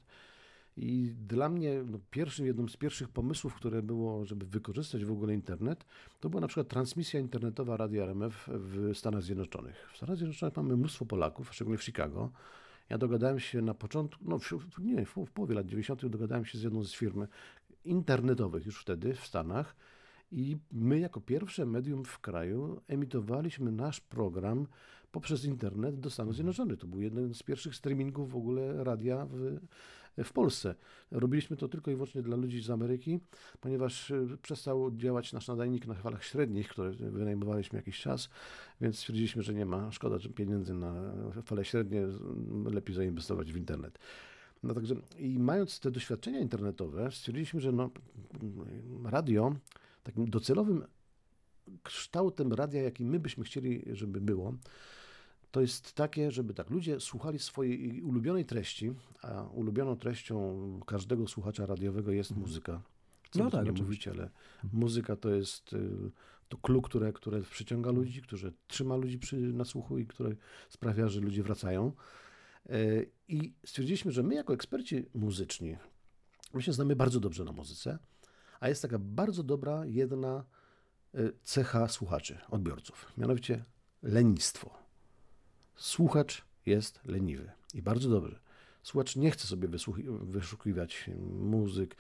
I 0.77 1.14
dla 1.27 1.49
mnie 1.49 1.83
no, 1.87 1.99
pierwszym, 2.11 2.47
jednym 2.47 2.69
z 2.69 2.77
pierwszych 2.77 3.09
pomysłów, 3.09 3.55
które 3.55 3.83
było, 3.83 4.25
żeby 4.25 4.47
wykorzystać 4.47 5.05
w 5.05 5.12
ogóle 5.12 5.35
internet, 5.35 5.85
to 6.21 6.31
była 6.31 6.40
na 6.40 6.47
przykład 6.47 6.69
transmisja 6.69 7.21
internetowa 7.21 7.77
Radia 7.77 8.03
RMF 8.03 8.49
w 8.49 8.90
Stanach 8.95 9.23
Zjednoczonych. 9.23 9.90
W 9.93 9.97
Stanach 9.97 10.17
Zjednoczonych 10.17 10.57
mamy 10.57 10.77
mnóstwo 10.77 11.07
Polaków, 11.07 11.55
szczególnie 11.55 11.79
w 11.79 11.85
Chicago. 11.85 12.31
Ja 12.90 12.99
dogadałem 12.99 13.40
się 13.40 13.62
na 13.62 13.75
początku, 13.75 14.25
no 14.29 14.38
w, 14.38 14.79
nie, 14.79 15.07
w, 15.07 15.14
w 15.27 15.31
połowie 15.31 15.55
lat 15.55 15.67
90. 15.67 16.07
dogadałem 16.07 16.45
się 16.45 16.59
z 16.59 16.62
jedną 16.62 16.85
z 16.85 16.93
firm 16.93 17.27
internetowych 17.85 18.67
już 18.67 18.81
wtedy 18.81 19.14
w 19.14 19.27
Stanach, 19.27 19.77
i 20.35 20.57
my, 20.73 20.99
jako 20.99 21.20
pierwsze 21.20 21.66
medium 21.66 22.05
w 22.05 22.18
kraju, 22.18 22.81
emitowaliśmy 22.88 23.73
nasz 23.73 24.01
program 24.01 24.66
poprzez 25.12 25.44
internet 25.44 26.01
do 26.01 26.11
Stanów. 26.11 26.35
Zjednoczonych. 26.35 26.79
To 26.79 26.87
był 26.87 27.01
jeden 27.01 27.35
z 27.35 27.42
pierwszych 27.42 27.75
streamingów 27.75 28.33
w 28.33 28.37
ogóle 28.37 28.85
radia 28.85 29.27
w, 29.31 29.59
w 30.25 30.33
Polsce. 30.33 30.75
Robiliśmy 31.11 31.57
to 31.57 31.68
tylko 31.68 31.90
i 31.90 31.94
wyłącznie 31.94 32.23
dla 32.23 32.37
ludzi 32.37 32.62
z 32.62 32.70
Ameryki, 32.70 33.20
ponieważ 33.61 34.11
e, 34.11 34.27
przestał 34.42 34.90
działać 34.97 35.33
nasz 35.33 35.49
nadajnik 35.49 35.87
na 35.87 35.94
falach 35.94 36.25
średnich, 36.25 36.68
które 36.68 36.90
wynajmowaliśmy 36.90 37.79
jakiś 37.79 38.01
czas, 38.01 38.29
więc 38.81 38.99
stwierdziliśmy, 38.99 39.42
że 39.42 39.55
nie 39.55 39.66
ma 39.66 39.92
szkoda 39.92 40.16
pieniędzy 40.35 40.75
na 40.75 41.12
fale 41.44 41.64
średnie, 41.64 42.07
lepiej 42.64 42.94
zainwestować 42.94 43.53
w 43.53 43.57
internet. 43.57 43.99
No 44.62 44.75
także 44.75 44.94
i 45.18 45.38
mając 45.38 45.81
te 45.81 45.90
doświadczenia 45.90 46.40
internetowe, 46.40 47.11
stwierdziliśmy, 47.12 47.61
że 47.61 47.73
no, 47.73 47.90
radio 49.05 49.55
takim 50.05 50.31
docelowym 50.31 50.85
kształtem 51.83 52.53
radia, 52.53 52.83
jaki 52.83 53.05
my 53.05 53.21
byśmy 53.21 53.45
chcieli, 53.45 53.85
żeby 53.93 54.21
było, 54.21 54.55
to 55.51 55.61
jest 55.61 55.93
takie, 55.93 56.31
żeby 56.31 56.55
tak 56.55 56.71
ludzie 56.71 57.01
słuchali 57.01 57.38
swojej 57.38 58.03
ulubionej 58.03 58.45
treści, 58.45 58.93
a 59.23 59.43
ulubioną 59.43 59.97
treścią 59.97 60.81
każdego 60.87 61.29
słuchacza 61.29 61.67
radiowego 61.67 62.12
jest 62.12 62.31
mhm. 62.31 62.47
muzyka. 62.47 62.83
co 63.31 63.45
No 63.45 63.51
tak, 63.51 63.64
nie 63.64 63.73
mówić, 63.73 64.09
ale 64.09 64.31
muzyka 64.73 65.17
to 65.17 65.31
jest 65.31 65.73
y, 65.73 66.11
to 66.49 66.57
clue, 66.57 66.83
które, 66.83 67.12
które 67.12 67.43
przyciąga 67.43 67.90
ludzi, 67.90 68.23
które 68.23 68.53
trzyma 68.67 68.97
ludzi 68.97 69.19
przy, 69.19 69.37
na 69.37 69.64
słuchu 69.64 69.99
i 69.99 70.07
które 70.07 70.37
sprawia, 70.69 71.09
że 71.09 71.21
ludzie 71.21 71.43
wracają. 71.43 71.93
Y, 72.71 73.11
I 73.29 73.53
stwierdziliśmy, 73.67 74.12
że 74.12 74.23
my 74.23 74.35
jako 74.35 74.55
eksperci 74.55 75.07
muzyczni, 75.14 75.77
my 76.55 76.62
się 76.62 76.73
znamy 76.73 76.97
bardzo 76.97 77.21
dobrze 77.21 77.45
na 77.45 77.53
muzyce, 77.53 77.99
a 78.61 78.69
jest 78.69 78.83
taka 78.83 78.99
bardzo 78.99 79.43
dobra 79.43 79.87
jedna 79.87 80.45
y, 81.14 81.33
cecha 81.43 81.88
słuchaczy, 81.88 82.38
odbiorców, 82.51 83.12
mianowicie 83.19 83.64
lenistwo. 84.03 84.71
Słuchacz 85.77 86.45
jest 86.67 87.01
leniwy 87.05 87.53
i 87.75 87.83
bardzo 87.83 88.11
dobrze. 88.11 88.45
Słuchacz 88.83 89.17
nie 89.17 89.31
chce 89.31 89.47
sobie 89.47 89.69
wyszukiwać 90.21 91.11
muzyk, 91.40 91.97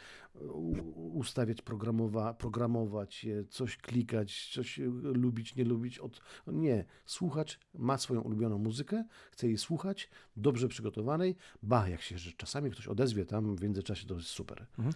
ustawiać, 0.94 1.62
programowa- 1.62 2.34
programować 2.34 3.26
coś 3.48 3.76
klikać, 3.76 4.50
coś 4.54 4.80
lubić, 5.02 5.56
nie 5.56 5.64
lubić. 5.64 5.98
Od... 5.98 6.20
Nie. 6.46 6.84
Słuchacz 7.06 7.58
ma 7.74 7.98
swoją 7.98 8.20
ulubioną 8.20 8.58
muzykę, 8.58 9.04
chce 9.30 9.46
jej 9.46 9.58
słuchać, 9.58 10.10
dobrze 10.36 10.68
przygotowanej. 10.68 11.36
Ba, 11.62 11.88
jak 11.88 12.02
się 12.02 12.18
że 12.18 12.32
czasami 12.32 12.70
ktoś 12.70 12.88
odezwie 12.88 13.24
tam 13.24 13.56
w 13.56 13.62
międzyczasie, 13.62 14.06
to 14.06 14.14
jest 14.14 14.28
super. 14.28 14.66
Mhm. 14.78 14.94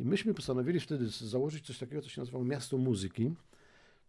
I 0.00 0.04
myśmy 0.04 0.34
postanowili 0.34 0.80
wtedy 0.80 1.08
założyć 1.08 1.66
coś 1.66 1.78
takiego, 1.78 2.02
co 2.02 2.08
się 2.08 2.20
nazywało 2.20 2.44
Miasto 2.44 2.78
Muzyki, 2.78 3.34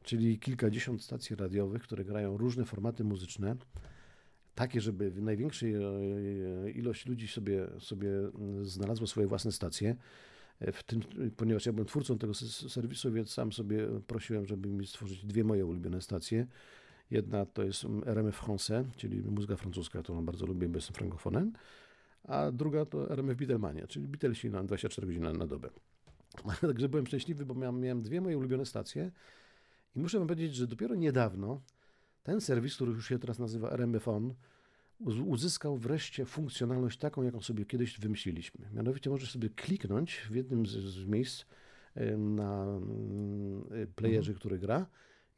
czyli 0.03 0.39
kilkadziesiąt 0.39 1.03
stacji 1.03 1.35
radiowych, 1.35 1.83
które 1.83 2.05
grają 2.05 2.37
różne 2.37 2.65
formaty 2.65 3.03
muzyczne 3.03 3.55
takie, 4.55 4.81
żeby 4.81 5.11
największej 5.21 5.73
e, 5.73 6.71
ilość 6.71 7.05
ludzi 7.05 7.27
sobie, 7.27 7.67
sobie 7.79 8.09
znalazło 8.61 9.07
swoje 9.07 9.27
własne 9.27 9.51
stacje. 9.51 9.95
E, 10.59 10.71
W 10.71 10.83
tym, 10.83 11.01
ponieważ 11.37 11.65
ja 11.65 11.73
byłem 11.73 11.87
twórcą 11.87 12.17
tego 12.17 12.33
serwisu, 12.69 13.11
więc 13.11 13.29
sam 13.29 13.51
sobie 13.51 13.87
prosiłem, 14.07 14.45
żeby 14.45 14.69
mi 14.69 14.87
stworzyć 14.87 15.25
dwie 15.25 15.43
moje 15.43 15.65
ulubione 15.65 16.01
stacje. 16.01 16.47
Jedna 17.11 17.45
to 17.45 17.63
jest 17.63 17.85
RMF 18.05 18.41
Français, 18.41 18.85
czyli 18.97 19.21
muzyka 19.21 19.55
francuska, 19.55 20.03
którą 20.03 20.25
bardzo 20.25 20.45
lubię, 20.45 20.69
bo 20.69 20.77
jestem 20.77 20.95
frankofonem, 20.95 21.53
a 22.23 22.51
druga 22.51 22.85
to 22.85 23.11
RMF 23.11 23.37
Beatlemania, 23.37 23.87
czyli 23.87 24.07
Beatlesi 24.07 24.49
na 24.49 24.63
24 24.63 25.07
godziny 25.07 25.33
na, 25.33 25.47
dobę. 25.47 25.69
Także 26.61 26.89
byłem 26.89 27.07
szczęśliwy, 27.07 27.45
bo 27.45 27.55
miałem, 27.55 27.79
miałem 27.79 28.01
dwie 28.01 28.21
moje 28.21 28.37
ulubione 28.37 28.65
stacje 28.65 29.11
i 29.95 29.99
muszę 29.99 30.19
wam 30.19 30.27
powiedzieć, 30.27 30.55
że 30.55 30.67
dopiero 30.67 30.95
niedawno 30.95 31.61
ten 32.23 32.41
serwis, 32.41 32.75
który 32.75 32.91
już 32.91 33.07
się 33.07 33.19
teraz 33.19 33.39
nazywa 33.39 33.71
RMF 33.71 34.07
On, 34.07 34.33
uz- 34.99 35.19
uzyskał 35.19 35.77
wreszcie 35.77 36.25
funkcjonalność 36.25 36.97
taką, 36.97 37.23
jaką 37.23 37.41
sobie 37.41 37.65
kiedyś 37.65 37.99
wymyśliliśmy. 37.99 38.69
Mianowicie 38.73 39.09
możesz 39.09 39.31
sobie 39.31 39.49
kliknąć 39.49 40.15
w 40.29 40.35
jednym 40.35 40.65
z, 40.65 40.71
z 40.71 41.05
miejsc 41.05 41.45
e, 41.95 42.17
na 42.17 42.65
e, 43.71 43.87
playerze, 43.87 44.33
który 44.33 44.59
gra 44.59 44.85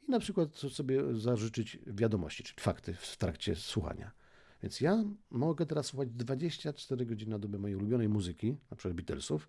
i 0.08 0.10
na 0.10 0.20
przykład 0.20 0.56
sobie 0.56 1.14
zażyczyć 1.14 1.78
wiadomości, 1.86 2.42
czyli 2.42 2.60
fakty 2.60 2.94
w 2.94 3.16
trakcie 3.16 3.56
słuchania. 3.56 4.23
Więc 4.64 4.80
ja 4.80 5.04
mogę 5.30 5.66
teraz 5.66 5.86
słuchać 5.86 6.08
24 6.10 7.06
godziny 7.06 7.30
na 7.30 7.38
dobę 7.38 7.58
mojej 7.58 7.76
ulubionej 7.76 8.08
muzyki, 8.08 8.56
na 8.70 8.76
przykład 8.76 8.96
Beatlesów, 8.96 9.48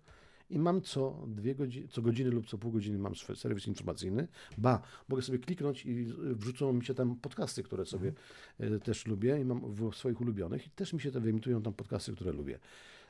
i 0.50 0.58
mam 0.58 0.82
co 0.82 1.24
dwie 1.26 1.54
godziny, 1.54 1.88
co 1.88 2.02
godzinę 2.02 2.30
lub 2.30 2.46
co 2.46 2.58
pół 2.58 2.72
godziny 2.72 2.98
mam 2.98 3.14
swój 3.14 3.36
serwis 3.36 3.66
informacyjny. 3.66 4.28
Ba, 4.58 4.82
mogę 5.08 5.22
sobie 5.22 5.38
kliknąć 5.38 5.86
i 5.86 6.04
wrzucą 6.18 6.72
mi 6.72 6.84
się 6.84 6.94
tam 6.94 7.16
podcasty, 7.16 7.62
które 7.62 7.86
sobie 7.86 8.12
e, 8.58 8.78
też 8.78 9.06
lubię 9.06 9.40
i 9.40 9.44
mam 9.44 9.74
w 9.74 9.96
swoich 9.96 10.20
ulubionych 10.20 10.66
i 10.66 10.70
też 10.70 10.92
mi 10.92 11.00
się 11.00 11.12
tam 11.12 11.22
wyemitują 11.22 11.62
tam 11.62 11.74
podcasty, 11.74 12.12
które 12.12 12.32
lubię. 12.32 12.58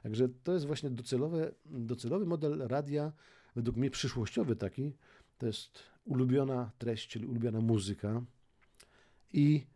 Także 0.02 0.28
to 0.28 0.52
jest 0.52 0.66
właśnie 0.66 0.90
docelowe, 0.90 1.54
docelowy 1.64 2.26
model 2.26 2.58
radia, 2.68 3.12
według 3.56 3.76
mnie 3.76 3.90
przyszłościowy 3.90 4.56
taki, 4.56 4.92
to 5.38 5.46
jest 5.46 5.82
ulubiona 6.04 6.70
treść, 6.78 7.08
czyli 7.08 7.26
ulubiona 7.26 7.60
muzyka 7.60 8.22
i 9.32 9.66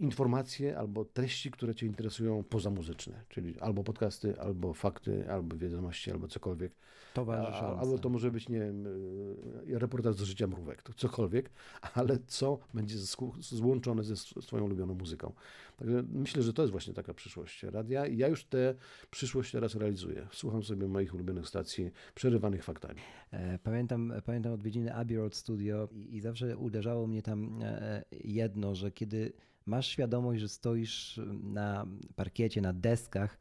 informacje 0.00 0.78
albo 0.78 1.04
treści, 1.04 1.50
które 1.50 1.74
Cię 1.74 1.86
interesują 1.86 2.44
pozamuzyczne, 2.44 3.24
czyli 3.28 3.60
albo 3.60 3.84
podcasty, 3.84 4.40
albo 4.40 4.74
fakty, 4.74 5.30
albo 5.30 5.56
wiadomości, 5.56 6.10
albo 6.10 6.28
cokolwiek. 6.28 6.72
A, 7.10 7.12
Towarzyszące. 7.14 7.80
albo 7.80 7.98
to 7.98 8.08
może 8.08 8.30
być, 8.30 8.48
nie 8.48 8.60
wiem, 8.60 8.86
y, 8.86 9.78
reportaż 9.78 10.14
z 10.14 10.22
życia 10.22 10.46
mrówek, 10.46 10.82
to 10.82 10.92
cokolwiek, 10.92 11.50
ale 11.94 12.18
co 12.26 12.58
będzie 12.74 12.98
złączone 13.40 14.02
ze 14.04 14.16
swoją 14.16 14.64
ulubioną 14.64 14.94
muzyką. 14.94 15.32
Także 15.76 16.02
myślę, 16.12 16.42
że 16.42 16.52
to 16.52 16.62
jest 16.62 16.72
właśnie 16.72 16.94
taka 16.94 17.14
przyszłość 17.14 17.62
radia 17.62 18.06
i 18.06 18.16
ja 18.16 18.28
już 18.28 18.44
tę 18.44 18.74
przyszłość 19.10 19.52
teraz 19.52 19.74
realizuję. 19.74 20.26
Słucham 20.32 20.62
sobie 20.62 20.88
moich 20.88 21.14
ulubionych 21.14 21.48
stacji 21.48 21.90
przerywanych 22.14 22.64
faktami. 22.64 23.00
E, 23.30 23.58
Pamiętam, 23.58 24.12
pamiętam 24.24 24.52
odwiedziny 24.52 24.94
Abbey 24.94 25.16
Road 25.16 25.34
Studio 25.34 25.88
i, 25.92 26.16
i 26.16 26.20
zawsze 26.20 26.56
uderzało 26.56 27.06
mnie 27.06 27.22
tam 27.22 27.58
e, 27.62 28.04
jedno, 28.24 28.74
że 28.74 28.90
kiedy 28.92 29.32
masz 29.70 29.86
świadomość, 29.86 30.40
że 30.40 30.48
stoisz 30.48 31.20
na 31.42 31.86
parkiecie, 32.16 32.60
na 32.60 32.72
deskach, 32.72 33.38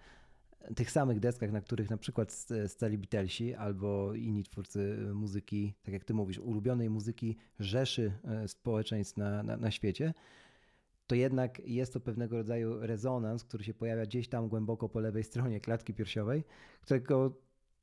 tych 0.75 0.91
samych 0.91 1.19
deskach, 1.19 1.51
na 1.51 1.61
których 1.61 1.89
na 1.89 1.97
przykład 1.97 2.45
stali 2.67 2.97
Beatlesi 2.97 3.55
albo 3.55 4.13
inni 4.13 4.43
twórcy 4.43 4.97
muzyki, 5.13 5.73
tak 5.83 5.93
jak 5.93 6.05
ty 6.05 6.13
mówisz, 6.13 6.39
ulubionej 6.39 6.89
muzyki 6.89 7.37
rzeszy 7.59 8.11
e, 8.23 8.47
społeczeństw 8.47 9.17
na, 9.17 9.43
na, 9.43 9.57
na 9.57 9.71
świecie, 9.71 10.13
to 11.07 11.15
jednak 11.15 11.61
jest 11.65 11.93
to 11.93 11.99
pewnego 11.99 12.37
rodzaju 12.37 12.79
rezonans, 12.79 13.43
który 13.43 13.63
się 13.63 13.73
pojawia 13.73 14.05
gdzieś 14.05 14.27
tam 14.27 14.47
głęboko 14.49 14.89
po 14.89 14.99
lewej 14.99 15.23
stronie 15.23 15.59
klatki 15.59 15.93
piersiowej, 15.93 16.43
którego 16.81 17.33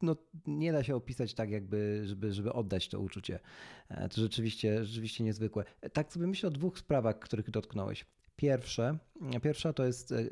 no, 0.02 0.16
nie 0.46 0.72
da 0.72 0.82
się 0.82 0.96
opisać 0.96 1.34
tak, 1.34 1.50
jakby, 1.50 2.02
żeby, 2.04 2.32
żeby 2.32 2.52
oddać 2.52 2.88
to 2.88 3.00
uczucie. 3.00 3.40
E, 3.88 4.08
To 4.08 4.20
rzeczywiście, 4.20 4.84
rzeczywiście 4.84 5.24
niezwykłe. 5.24 5.64
E, 5.80 5.90
Tak 5.90 6.12
sobie 6.12 6.26
myślę 6.26 6.48
o 6.48 6.52
dwóch 6.52 6.78
sprawach, 6.78 7.18
których 7.18 7.50
dotknąłeś. 7.50 8.06
Pierwsze, 8.36 8.98
pierwsza 9.42 9.72
to 9.72 9.84
jest 9.86 10.12
e, 10.12 10.28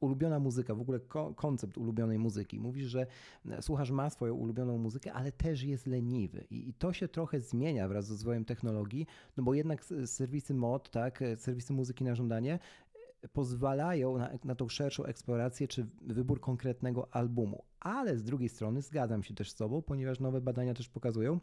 ulubiona 0.00 0.38
muzyka, 0.38 0.74
w 0.74 0.80
ogóle 0.80 1.00
ko- 1.00 1.34
koncept 1.34 1.78
ulubionej 1.78 2.18
muzyki. 2.18 2.60
Mówisz, 2.60 2.86
że 2.86 3.06
e, 3.50 3.62
słuchasz 3.62 3.90
ma 3.90 4.10
swoją 4.10 4.34
ulubioną 4.34 4.78
muzykę, 4.78 5.12
ale 5.12 5.32
też 5.32 5.62
jest 5.62 5.86
leniwy. 5.86 6.46
I, 6.50 6.74
to 6.74 6.92
się 6.92 7.08
trochę 7.08 7.40
zmienia 7.40 7.88
wraz 7.88 8.06
z 8.06 8.10
rozwojem 8.10 8.44
technologii, 8.44 9.06
no 9.36 9.42
bo 9.42 9.54
jednak 9.54 9.84
serwisy 10.06 10.54
mod, 10.54 10.90
tak, 10.90 11.22
e, 11.22 11.36
serwisy 11.36 11.72
muzyki 11.72 12.04
na 12.04 12.14
żądanie 12.14 12.58
pozwalają 13.32 14.18
na, 14.18 14.30
na 14.44 14.54
tą 14.54 14.68
szerszą 14.68 15.04
eksplorację 15.04 15.68
czy 15.68 15.86
wybór 16.02 16.40
konkretnego 16.40 17.14
albumu. 17.14 17.64
Ale 17.80 18.16
z 18.16 18.22
drugiej 18.22 18.48
strony 18.48 18.82
zgadzam 18.82 19.22
się 19.22 19.34
też 19.34 19.50
z 19.50 19.54
Tobą, 19.54 19.82
ponieważ 19.82 20.20
nowe 20.20 20.40
badania 20.40 20.74
też 20.74 20.88
pokazują, 20.88 21.40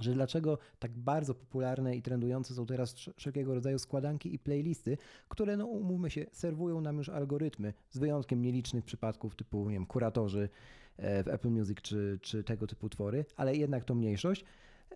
że 0.00 0.12
dlaczego 0.12 0.58
tak 0.78 0.98
bardzo 0.98 1.34
popularne 1.34 1.96
i 1.96 2.02
trendujące 2.02 2.54
są 2.54 2.66
teraz 2.66 2.94
wsz- 2.94 3.12
wszelkiego 3.16 3.54
rodzaju 3.54 3.78
składanki 3.78 4.34
i 4.34 4.38
playlisty, 4.38 4.98
które, 5.28 5.56
no 5.56 5.66
umówmy 5.66 6.10
się, 6.10 6.26
serwują 6.32 6.80
nam 6.80 6.98
już 6.98 7.08
algorytmy, 7.08 7.74
z 7.90 7.98
wyjątkiem 7.98 8.42
nielicznych 8.42 8.84
przypadków 8.84 9.36
typu, 9.36 9.64
nie 9.64 9.74
wiem, 9.76 9.86
kuratorzy 9.86 10.48
e, 10.96 11.22
w 11.24 11.28
Apple 11.28 11.50
Music 11.50 11.78
czy, 11.82 12.18
czy 12.22 12.44
tego 12.44 12.66
typu 12.66 12.88
twory, 12.88 13.24
ale 13.36 13.56
jednak 13.56 13.84
to 13.84 13.94
mniejszość, 13.94 14.44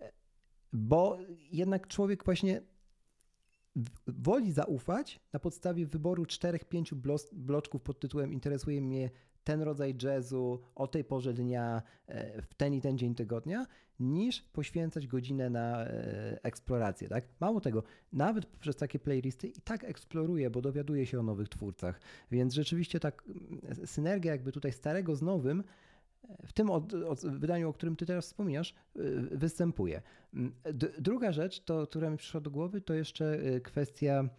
e, 0.01 0.11
bo 0.73 1.17
jednak 1.51 1.87
człowiek 1.87 2.25
właśnie 2.25 2.61
woli 4.07 4.51
zaufać 4.51 5.19
na 5.33 5.39
podstawie 5.39 5.85
wyboru 5.85 6.25
czterech, 6.25 6.65
pięciu 6.65 6.95
blos- 6.95 7.33
bloczków 7.33 7.81
pod 7.81 7.99
tytułem 7.99 8.33
interesuje 8.33 8.81
mnie 8.81 9.09
ten 9.43 9.61
rodzaj 9.61 9.95
jazzu 10.03 10.59
o 10.75 10.87
tej 10.87 11.03
porze 11.03 11.33
dnia, 11.33 11.81
e, 12.07 12.41
w 12.41 12.53
ten 12.53 12.73
i 12.73 12.81
ten 12.81 12.97
dzień 12.97 13.15
tygodnia, 13.15 13.65
niż 13.99 14.41
poświęcać 14.41 15.07
godzinę 15.07 15.49
na 15.49 15.85
e, 15.85 16.43
eksplorację. 16.43 17.09
Tak? 17.09 17.25
Mało 17.39 17.61
tego, 17.61 17.83
nawet 18.13 18.45
poprzez 18.45 18.75
takie 18.75 18.99
playlisty 18.99 19.47
i 19.47 19.61
tak 19.61 19.83
eksploruje, 19.83 20.49
bo 20.49 20.61
dowiaduje 20.61 21.05
się 21.05 21.19
o 21.19 21.23
nowych 21.23 21.49
twórcach. 21.49 21.99
Więc 22.31 22.53
rzeczywiście 22.53 22.99
tak 22.99 23.23
mm, 23.27 23.87
synergia 23.87 24.31
jakby 24.31 24.51
tutaj 24.51 24.71
starego 24.71 25.15
z 25.15 25.21
nowym 25.21 25.63
e, 26.29 26.47
w 26.47 26.53
tym 26.53 26.69
od, 26.69 26.93
od, 26.93 27.21
wydaniu, 27.21 27.69
o 27.69 27.73
którym 27.73 27.95
ty 27.95 28.05
teraz 28.05 28.25
wspominasz, 28.25 28.73
występuje. 29.31 30.01
Mm, 30.33 30.53
D- 30.73 30.91
druga 30.99 31.31
rzecz, 31.31 31.63
to, 31.63 31.87
która 31.87 32.09
mi 32.09 32.17
przyszła 32.17 32.41
do 32.41 32.51
głowy, 32.51 32.81
to 32.81 32.93
jeszcze 32.93 33.39
kwestia 33.63 34.29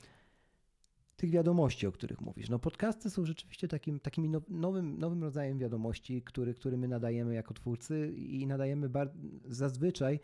tych 1.17 1.31
wiadomości, 1.31 1.87
o 1.87 1.93
których 1.93 2.21
mówisz. 2.21 2.49
No 2.49 2.59
podcasty 2.59 3.11
są 3.11 3.25
rzeczywiście 3.25 3.69
takim, 3.69 4.01
takim 4.01 4.33
now- 4.33 4.51
nowym, 4.51 4.99
nowym 4.99 5.23
rodzajem 5.23 5.59
wiadomości, 5.59 6.23
który, 6.23 6.55
który 6.55 6.77
my 6.77 6.89
nadajemy 6.89 7.35
jako 7.35 7.55
twórcy 7.55 8.13
i 8.13 8.47
nadajemy 8.47 8.89
bar- 8.89 9.13
zazwyczaj 9.45 10.21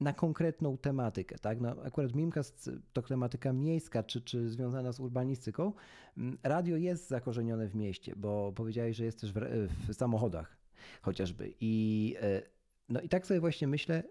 na 0.00 0.12
konkretną 0.12 0.78
tematykę. 0.78 1.38
Tak? 1.38 1.60
No, 1.60 1.82
akurat 1.84 2.14
Mimcast 2.14 2.70
to 2.92 3.02
tematyka 3.02 3.52
miejska, 3.52 4.02
czy, 4.02 4.20
czy 4.20 4.48
związana 4.48 4.92
z 4.92 5.00
urbanistyką. 5.00 5.72
Mm, 6.16 6.38
Radio 6.42 6.76
jest 6.76 7.08
zakorzenione 7.08 7.68
w 7.68 7.74
mieście, 7.74 8.16
bo 8.16 8.52
powiedziałeś, 8.52 8.96
że 8.96 9.04
jest 9.04 9.20
też 9.20 9.32
w, 9.32 9.38
w 9.88 9.94
samochodach 9.94 10.56
chociażby. 11.02 11.54
I, 11.60 12.14
e, 12.20 12.42
no 12.88 13.00
i 13.00 13.08
tak 13.08 13.26
sobie 13.26 13.40
właśnie 13.40 13.68
myślę, 13.68 14.02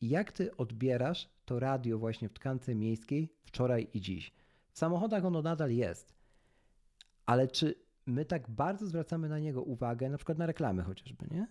jak 0.00 0.32
ty 0.32 0.56
odbierasz 0.56 1.28
to 1.44 1.58
radio 1.58 1.98
właśnie 1.98 2.28
w 2.28 2.32
tkance 2.32 2.74
miejskiej 2.74 3.32
wczoraj 3.44 3.88
i 3.94 4.00
dziś? 4.00 4.32
W 4.72 4.78
samochodach 4.78 5.24
ono 5.24 5.42
nadal 5.42 5.70
jest, 5.70 6.14
ale 7.26 7.48
czy 7.48 7.74
my 8.06 8.24
tak 8.24 8.50
bardzo 8.50 8.86
zwracamy 8.86 9.28
na 9.28 9.38
niego 9.38 9.62
uwagę, 9.62 10.10
na 10.10 10.16
przykład 10.16 10.38
na 10.38 10.46
reklamy 10.46 10.82
chociażby, 10.82 11.26
nie? 11.30 11.46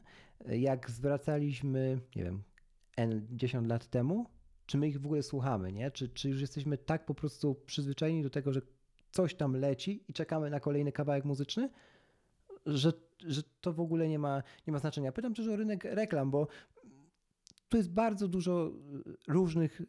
Jak 0.60 0.90
zwracaliśmy, 0.90 2.00
nie 2.16 2.24
wiem, 2.24 2.44
N 2.98 3.28
10 3.32 3.68
lat 3.68 3.88
temu, 3.88 4.26
czy 4.66 4.78
my 4.78 4.88
ich 4.88 5.02
w 5.02 5.06
ogóle 5.06 5.24
słuchamy, 5.24 5.72
nie? 5.72 5.92
Czy, 5.92 6.10
czy 6.10 6.30
już 6.30 6.42
jesteśmy 6.42 6.78
tak 6.78 7.06
po 7.06 7.14
prostu 7.14 7.56
przyzwyczajeni 7.66 8.24
do 8.24 8.30
tego, 8.30 8.54
że 8.54 8.62
coś 9.12 9.36
tam 9.36 9.56
leci 9.56 10.04
i 10.08 10.14
czekamy 10.14 10.50
na 10.50 10.60
kolejny 10.60 10.92
kawałek 10.92 11.26
muzyczny, 11.26 11.70
że, 12.66 12.94
że 13.20 13.42
to 13.62 13.74
w 13.74 13.80
ogóle 13.80 14.08
nie 14.08 14.20
ma, 14.20 14.44
nie 14.68 14.74
ma 14.74 14.80
znaczenia. 14.80 15.12
Pytam 15.12 15.34
też 15.34 15.48
o 15.48 15.56
rynek 15.56 15.84
reklam, 15.84 16.32
bo 16.32 16.48
tu 17.70 17.78
jest 17.78 17.92
bardzo 17.92 18.28
dużo 18.28 18.72
różnych 19.28 19.82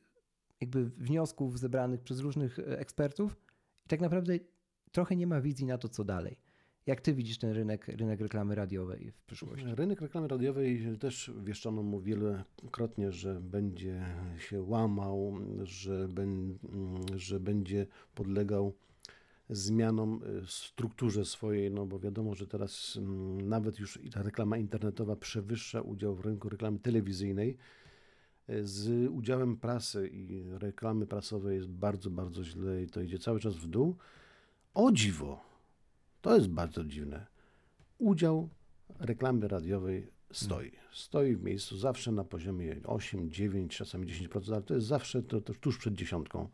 jakby 0.62 0.84
wniosków 0.84 1.58
zebranych 1.58 2.02
przez 2.02 2.20
różnych 2.20 2.58
ekspertów 2.58 3.36
i 3.86 3.88
tak 3.88 4.00
naprawdę 4.00 4.38
trochę 4.92 5.16
nie 5.16 5.26
ma 5.26 5.40
wizji 5.40 5.66
na 5.66 5.78
to, 5.78 5.88
co 5.88 6.04
dalej. 6.04 6.38
Jak 6.86 7.00
ty 7.00 7.14
widzisz 7.14 7.38
ten 7.38 7.50
rynek, 7.50 7.88
rynek 7.88 8.20
reklamy 8.20 8.54
radiowej 8.54 9.10
w 9.10 9.22
przyszłości? 9.24 9.66
Rynek 9.74 10.00
reklamy 10.00 10.28
radiowej 10.28 10.98
też 11.00 11.32
wieszczono 11.44 11.82
mu 11.82 12.00
wielokrotnie, 12.00 13.12
że 13.12 13.40
będzie 13.40 14.06
się 14.38 14.62
łamał, 14.62 15.34
że, 15.62 16.08
ben, 16.08 16.58
że 17.16 17.40
będzie 17.40 17.86
podlegał 18.14 18.74
zmianom 19.50 20.20
w 20.46 20.50
strukturze 20.50 21.24
swojej, 21.24 21.70
no 21.70 21.86
bo 21.86 21.98
wiadomo, 21.98 22.34
że 22.34 22.46
teraz 22.46 22.96
mm, 22.96 23.48
nawet 23.48 23.78
już 23.78 23.98
ta 24.12 24.22
reklama 24.22 24.58
internetowa 24.58 25.16
przewyższa 25.16 25.80
udział 25.80 26.14
w 26.14 26.20
rynku 26.20 26.48
reklamy 26.48 26.78
telewizyjnej. 26.78 27.56
Z 28.62 29.10
udziałem 29.10 29.56
prasy 29.56 30.08
i 30.08 30.42
reklamy 30.58 31.06
prasowej 31.06 31.56
jest 31.56 31.68
bardzo, 31.68 32.10
bardzo 32.10 32.44
źle 32.44 32.82
i 32.82 32.86
to 32.86 33.00
idzie 33.00 33.18
cały 33.18 33.40
czas 33.40 33.56
w 33.56 33.66
dół. 33.66 33.96
O 34.74 34.92
dziwo, 34.92 35.40
to 36.22 36.34
jest 36.34 36.48
bardzo 36.48 36.84
dziwne. 36.84 37.26
Udział 37.98 38.48
reklamy 38.98 39.48
radiowej 39.48 40.06
stoi. 40.32 40.72
Stoi 40.92 41.36
w 41.36 41.42
miejscu 41.42 41.76
zawsze 41.76 42.12
na 42.12 42.24
poziomie 42.24 42.76
8, 42.84 43.30
9, 43.30 43.76
czasami 43.76 44.06
10%, 44.06 44.52
ale 44.52 44.62
to 44.62 44.74
jest 44.74 44.86
zawsze 44.86 45.22
to, 45.22 45.40
to 45.40 45.54
tuż 45.54 45.78
przed 45.78 45.94
dziesiątką. 45.94 46.48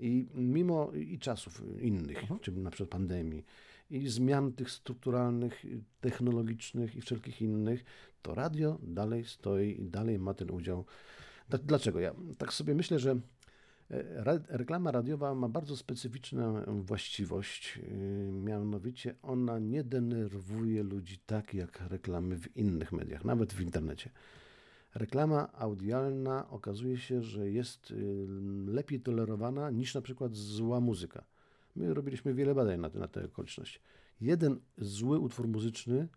I 0.00 0.26
mimo 0.34 0.92
i 0.92 1.18
czasów 1.18 1.62
innych, 1.80 2.22
mhm. 2.22 2.40
czyli 2.40 2.60
na 2.60 2.70
przykład 2.70 2.90
pandemii, 2.90 3.44
i 3.90 4.08
zmian 4.08 4.52
tych 4.52 4.70
strukturalnych, 4.70 5.64
technologicznych 6.00 6.96
i 6.96 7.00
wszelkich 7.00 7.42
innych, 7.42 7.84
to 8.22 8.34
radio 8.34 8.78
dalej 8.82 9.24
stoi 9.24 9.80
i 9.80 9.84
dalej 9.84 10.18
ma 10.18 10.34
ten 10.34 10.50
udział. 10.50 10.84
Dlaczego? 11.48 12.00
Ja 12.00 12.14
tak 12.38 12.52
sobie 12.52 12.74
myślę, 12.74 12.98
że 12.98 13.20
Reklama 14.48 14.90
radiowa 14.90 15.34
ma 15.34 15.48
bardzo 15.48 15.76
specyficzną 15.76 16.64
właściwość, 16.82 17.78
y, 17.78 18.30
mianowicie 18.32 19.14
ona 19.22 19.58
nie 19.58 19.84
denerwuje 19.84 20.82
ludzi 20.82 21.18
tak 21.26 21.54
jak 21.54 21.80
reklamy 21.80 22.38
w 22.38 22.56
innych 22.56 22.92
mediach, 22.92 23.24
nawet 23.24 23.52
w 23.52 23.60
internecie. 23.60 24.10
Reklama 24.94 25.52
audialna 25.52 26.50
okazuje 26.50 26.98
się, 26.98 27.22
że 27.22 27.50
jest 27.50 27.90
y, 27.90 28.26
lepiej 28.66 29.00
tolerowana 29.00 29.70
niż 29.70 29.94
na 29.94 30.02
przykład 30.02 30.34
zła 30.34 30.80
muzyka. 30.80 31.24
My 31.76 31.94
robiliśmy 31.94 32.34
wiele 32.34 32.54
badań 32.54 32.80
na, 32.80 32.88
na 32.88 33.08
tę 33.08 33.24
okoliczność. 33.24 33.80
Jeden 34.20 34.60
zły 34.78 35.18
utwór 35.18 35.48
muzyczny 35.48 36.08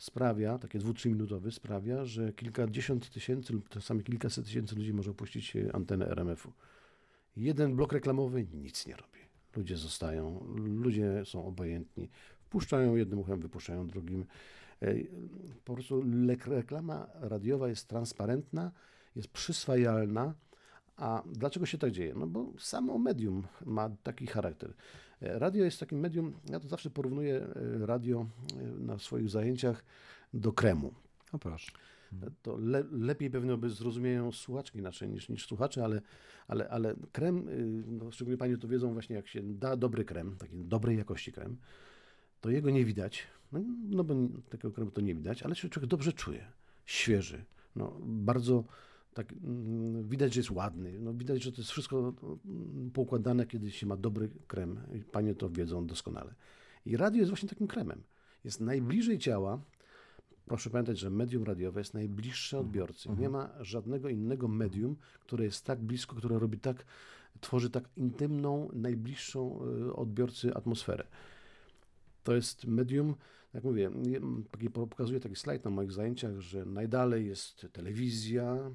sprawia, 0.00 0.58
takie 0.58 0.78
dwu, 0.78 0.94
minutowy 1.04 1.52
sprawia, 1.52 2.04
że 2.04 2.32
kilkadziesiąt 2.32 3.10
tysięcy 3.10 3.52
lub 3.52 3.68
czasami 3.68 4.04
kilkaset 4.04 4.44
tysięcy 4.44 4.76
ludzi 4.76 4.92
może 4.92 5.10
opuścić 5.10 5.56
antenę 5.72 6.08
RMF-u. 6.08 6.52
Jeden 7.36 7.76
blok 7.76 7.92
reklamowy 7.92 8.46
nic 8.52 8.86
nie 8.86 8.96
robi. 8.96 9.18
Ludzie 9.56 9.76
zostają, 9.76 10.46
ludzie 10.56 11.22
są 11.24 11.46
obojętni. 11.46 12.08
Wpuszczają 12.40 12.96
jednym 12.96 13.18
uchem, 13.18 13.40
wypuszczają 13.40 13.86
drugim. 13.86 14.24
Po 15.64 15.74
prostu 15.74 16.04
reklama 16.46 17.06
radiowa 17.14 17.68
jest 17.68 17.88
transparentna, 17.88 18.72
jest 19.16 19.28
przyswajalna. 19.28 20.34
A 20.96 21.22
dlaczego 21.32 21.66
się 21.66 21.78
tak 21.78 21.90
dzieje? 21.90 22.14
No 22.14 22.26
bo 22.26 22.52
samo 22.58 22.98
medium 22.98 23.42
ma 23.66 23.90
taki 24.02 24.26
charakter. 24.26 24.74
Radio 25.20 25.64
jest 25.64 25.80
takim 25.80 26.00
medium, 26.00 26.34
ja 26.50 26.60
to 26.60 26.68
zawsze 26.68 26.90
porównuję 26.90 27.34
e, 27.36 27.86
radio 27.86 28.26
e, 28.56 28.62
na 28.62 28.98
swoich 28.98 29.28
zajęciach 29.28 29.84
do 30.34 30.52
kremu. 30.52 30.94
O 31.32 31.38
proszę. 31.38 31.72
To 32.42 32.56
le, 32.56 32.84
lepiej 32.90 33.30
pewnie 33.30 33.56
by 33.56 33.70
zrozumieją 33.70 34.32
słuchaczki 34.32 34.78
inaczej 34.78 35.08
niż, 35.08 35.28
niż 35.28 35.46
słuchacze, 35.46 35.84
ale, 35.84 36.02
ale, 36.48 36.68
ale 36.68 36.94
krem, 37.12 37.48
y, 37.48 37.84
no 37.86 38.10
szczególnie 38.10 38.38
Panie 38.38 38.58
to 38.58 38.68
wiedzą 38.68 38.92
właśnie, 38.92 39.16
jak 39.16 39.28
się 39.28 39.42
da 39.42 39.76
dobry 39.76 40.04
krem, 40.04 40.36
taki 40.36 40.64
dobrej 40.64 40.98
jakości 40.98 41.32
krem, 41.32 41.56
to 42.40 42.50
jego 42.50 42.70
nie 42.70 42.84
widać, 42.84 43.26
no, 43.52 43.60
no 43.88 44.04
bo 44.04 44.14
takiego 44.48 44.72
kremu 44.72 44.90
to 44.90 45.00
nie 45.00 45.14
widać, 45.14 45.42
ale 45.42 45.54
się 45.54 45.68
człowiek 45.68 45.90
dobrze 45.90 46.12
czuje, 46.12 46.46
świeży, 46.84 47.44
no 47.76 47.98
bardzo 48.00 48.64
tak 49.14 49.32
mm, 49.32 50.08
widać, 50.08 50.34
że 50.34 50.40
jest 50.40 50.50
ładny, 50.50 51.00
no 51.00 51.14
widać, 51.14 51.42
że 51.42 51.52
to 51.52 51.60
jest 51.60 51.70
wszystko 51.70 52.14
mm, 52.44 52.90
poukładane, 52.90 53.46
kiedy 53.46 53.70
się 53.70 53.86
ma 53.86 53.96
dobry 53.96 54.30
krem. 54.46 54.80
Panie 55.12 55.34
to 55.34 55.50
wiedzą 55.50 55.86
doskonale. 55.86 56.34
I 56.86 56.96
radio 56.96 57.18
jest 57.18 57.30
właśnie 57.30 57.48
takim 57.48 57.66
kremem. 57.66 58.02
Jest 58.44 58.60
najbliżej 58.60 59.18
ciała, 59.18 59.60
Proszę 60.50 60.70
pamiętać, 60.70 60.98
że 60.98 61.10
medium 61.10 61.44
radiowe 61.44 61.80
jest 61.80 61.94
najbliższe 61.94 62.56
mhm. 62.56 62.68
odbiorcy. 62.68 63.08
Nie 63.08 63.26
mhm. 63.26 63.32
ma 63.32 63.64
żadnego 63.64 64.08
innego 64.08 64.48
medium, 64.48 64.96
które 65.20 65.44
jest 65.44 65.64
tak 65.64 65.80
blisko, 65.80 66.16
które 66.16 66.38
robi 66.38 66.58
tak, 66.58 66.84
tworzy 67.40 67.70
tak 67.70 67.88
intymną, 67.96 68.68
najbliższą 68.72 69.60
e, 69.88 69.92
odbiorcy 69.92 70.54
atmosferę. 70.54 71.06
To 72.24 72.34
jest 72.34 72.66
medium, 72.66 73.14
jak 73.54 73.64
mówię, 73.64 73.90
pokazuję 74.72 75.20
taki 75.20 75.36
slajd 75.36 75.64
na 75.64 75.70
moich 75.70 75.92
zajęciach, 75.92 76.40
że 76.40 76.64
najdalej 76.64 77.26
jest 77.26 77.66
telewizja, 77.72 78.70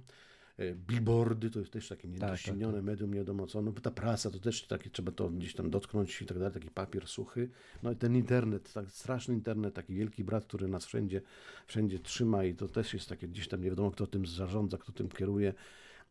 billboardy, 0.75 1.49
to 1.49 1.59
jest 1.59 1.71
też 1.71 1.87
takie 1.87 2.07
niedoścignione 2.07 2.73
tak, 2.73 2.81
tak, 2.81 2.85
tak. 2.85 2.85
medium, 2.85 3.13
nie 3.13 3.19
wiadomo 3.19 3.47
co, 3.47 3.61
no 3.61 3.71
ta 3.71 3.91
prasa 3.91 4.31
to 4.31 4.39
też 4.39 4.67
takie, 4.67 4.89
trzeba 4.89 5.11
to 5.11 5.29
gdzieś 5.29 5.53
tam 5.53 5.69
dotknąć 5.69 6.21
i 6.21 6.25
tak 6.25 6.37
dalej, 6.37 6.53
taki 6.53 6.69
papier 6.69 7.07
suchy, 7.07 7.49
no 7.83 7.91
i 7.91 7.95
ten 7.95 8.15
internet, 8.15 8.73
tak 8.73 8.91
straszny 8.91 9.33
internet, 9.33 9.73
taki 9.73 9.95
wielki 9.95 10.23
brat, 10.23 10.45
który 10.45 10.67
nas 10.67 10.85
wszędzie, 10.85 11.21
wszędzie 11.67 11.99
trzyma 11.99 12.43
i 12.43 12.55
to 12.55 12.67
też 12.67 12.93
jest 12.93 13.09
takie 13.09 13.27
gdzieś 13.27 13.47
tam 13.47 13.61
nie 13.61 13.69
wiadomo 13.69 13.91
kto 13.91 14.07
tym 14.07 14.25
zarządza, 14.25 14.77
kto 14.77 14.91
tym 14.91 15.09
kieruje, 15.09 15.53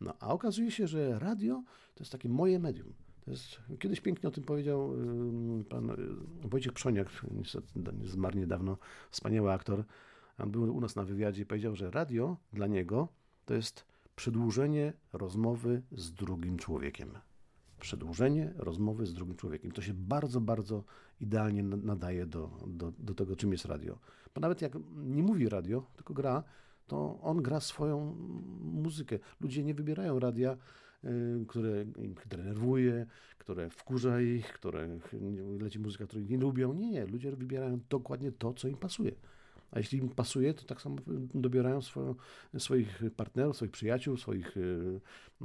no 0.01 0.15
a 0.21 0.29
okazuje 0.29 0.71
się, 0.71 0.87
że 0.87 1.19
radio 1.19 1.63
to 1.95 2.03
jest 2.03 2.13
takie 2.13 2.29
moje 2.29 2.59
medium. 2.59 2.93
To 3.25 3.31
jest, 3.31 3.61
kiedyś 3.79 4.01
pięknie 4.01 4.29
o 4.29 4.33
tym 4.33 4.45
powiedział 4.45 4.93
pan 5.69 5.97
Wojciech 6.43 6.73
Przoniak, 6.73 7.09
niestety 7.31 7.67
zmarł 8.05 8.39
niedawno, 8.39 8.79
wspaniały 9.11 9.53
aktor. 9.53 9.85
On 10.39 10.51
był 10.51 10.77
u 10.77 10.81
nas 10.81 10.97
na 10.97 11.05
wywiadzie 11.05 11.43
i 11.43 11.47
powiedział, 11.47 11.77
że 11.77 11.91
radio 11.91 12.37
dla 12.53 12.67
niego 12.67 13.09
to 13.45 13.55
jest 13.55 13.94
przedłużenie 14.17 14.93
rozmowy 15.13 15.83
z 15.93 16.13
drugim 16.13 16.59
człowiekiem. 16.59 17.11
Przedłużenie 17.81 18.53
rozmowy 18.57 19.07
z 19.07 19.15
drugim 19.15 19.37
człowiekiem. 19.37 19.73
To 19.73 19.83
się 19.83 19.95
bardzo, 19.95 20.41
bardzo 20.41 20.85
idealnie 21.21 21.63
nadaje 21.63 22.27
do, 22.27 22.51
do, 22.67 22.93
do 22.99 23.15
tego, 23.15 23.37
czym 23.37 23.53
jest 23.53 23.65
radio. 23.65 23.99
Bo 24.35 24.41
nawet 24.41 24.63
jak 24.63 24.73
nie 24.97 25.23
mówi 25.23 25.49
radio, 25.49 25.87
tylko 25.97 26.15
gra, 26.15 26.43
to 26.87 27.21
on 27.23 27.43
gra 27.43 27.61
swoją 27.61 28.15
muzykę. 28.61 29.19
Ludzie 29.41 29.65
nie 29.65 29.75
wybierają 29.75 30.19
radia, 30.19 30.57
y, 31.05 31.45
które 31.49 31.83
ich 31.83 32.29
denerwuje, 32.29 33.07
które 33.39 33.71
wkurza 33.71 34.21
ich, 34.21 34.53
które 34.53 34.99
leci 35.61 35.79
muzyka, 35.79 36.07
której 36.07 36.27
nie 36.27 36.39
lubią. 36.39 36.75
Nie, 36.75 36.91
nie. 36.91 37.07
Ludzie 37.07 37.33
wybierają 37.33 37.81
dokładnie 37.91 38.33
to, 38.33 38.55
co 38.55 38.69
im 38.69 38.77
pasuje 38.77 39.13
a 39.71 39.79
jeśli 39.79 39.99
im 39.99 40.09
pasuje, 40.09 40.55
to 40.55 40.65
tak 40.65 40.81
samo 40.81 40.97
dobierają 41.35 41.83
swoją, 41.83 42.15
swoich 42.59 43.03
partnerów, 43.17 43.57
swoich 43.57 43.73
przyjaciół, 43.73 44.17
swoich, 44.17 44.57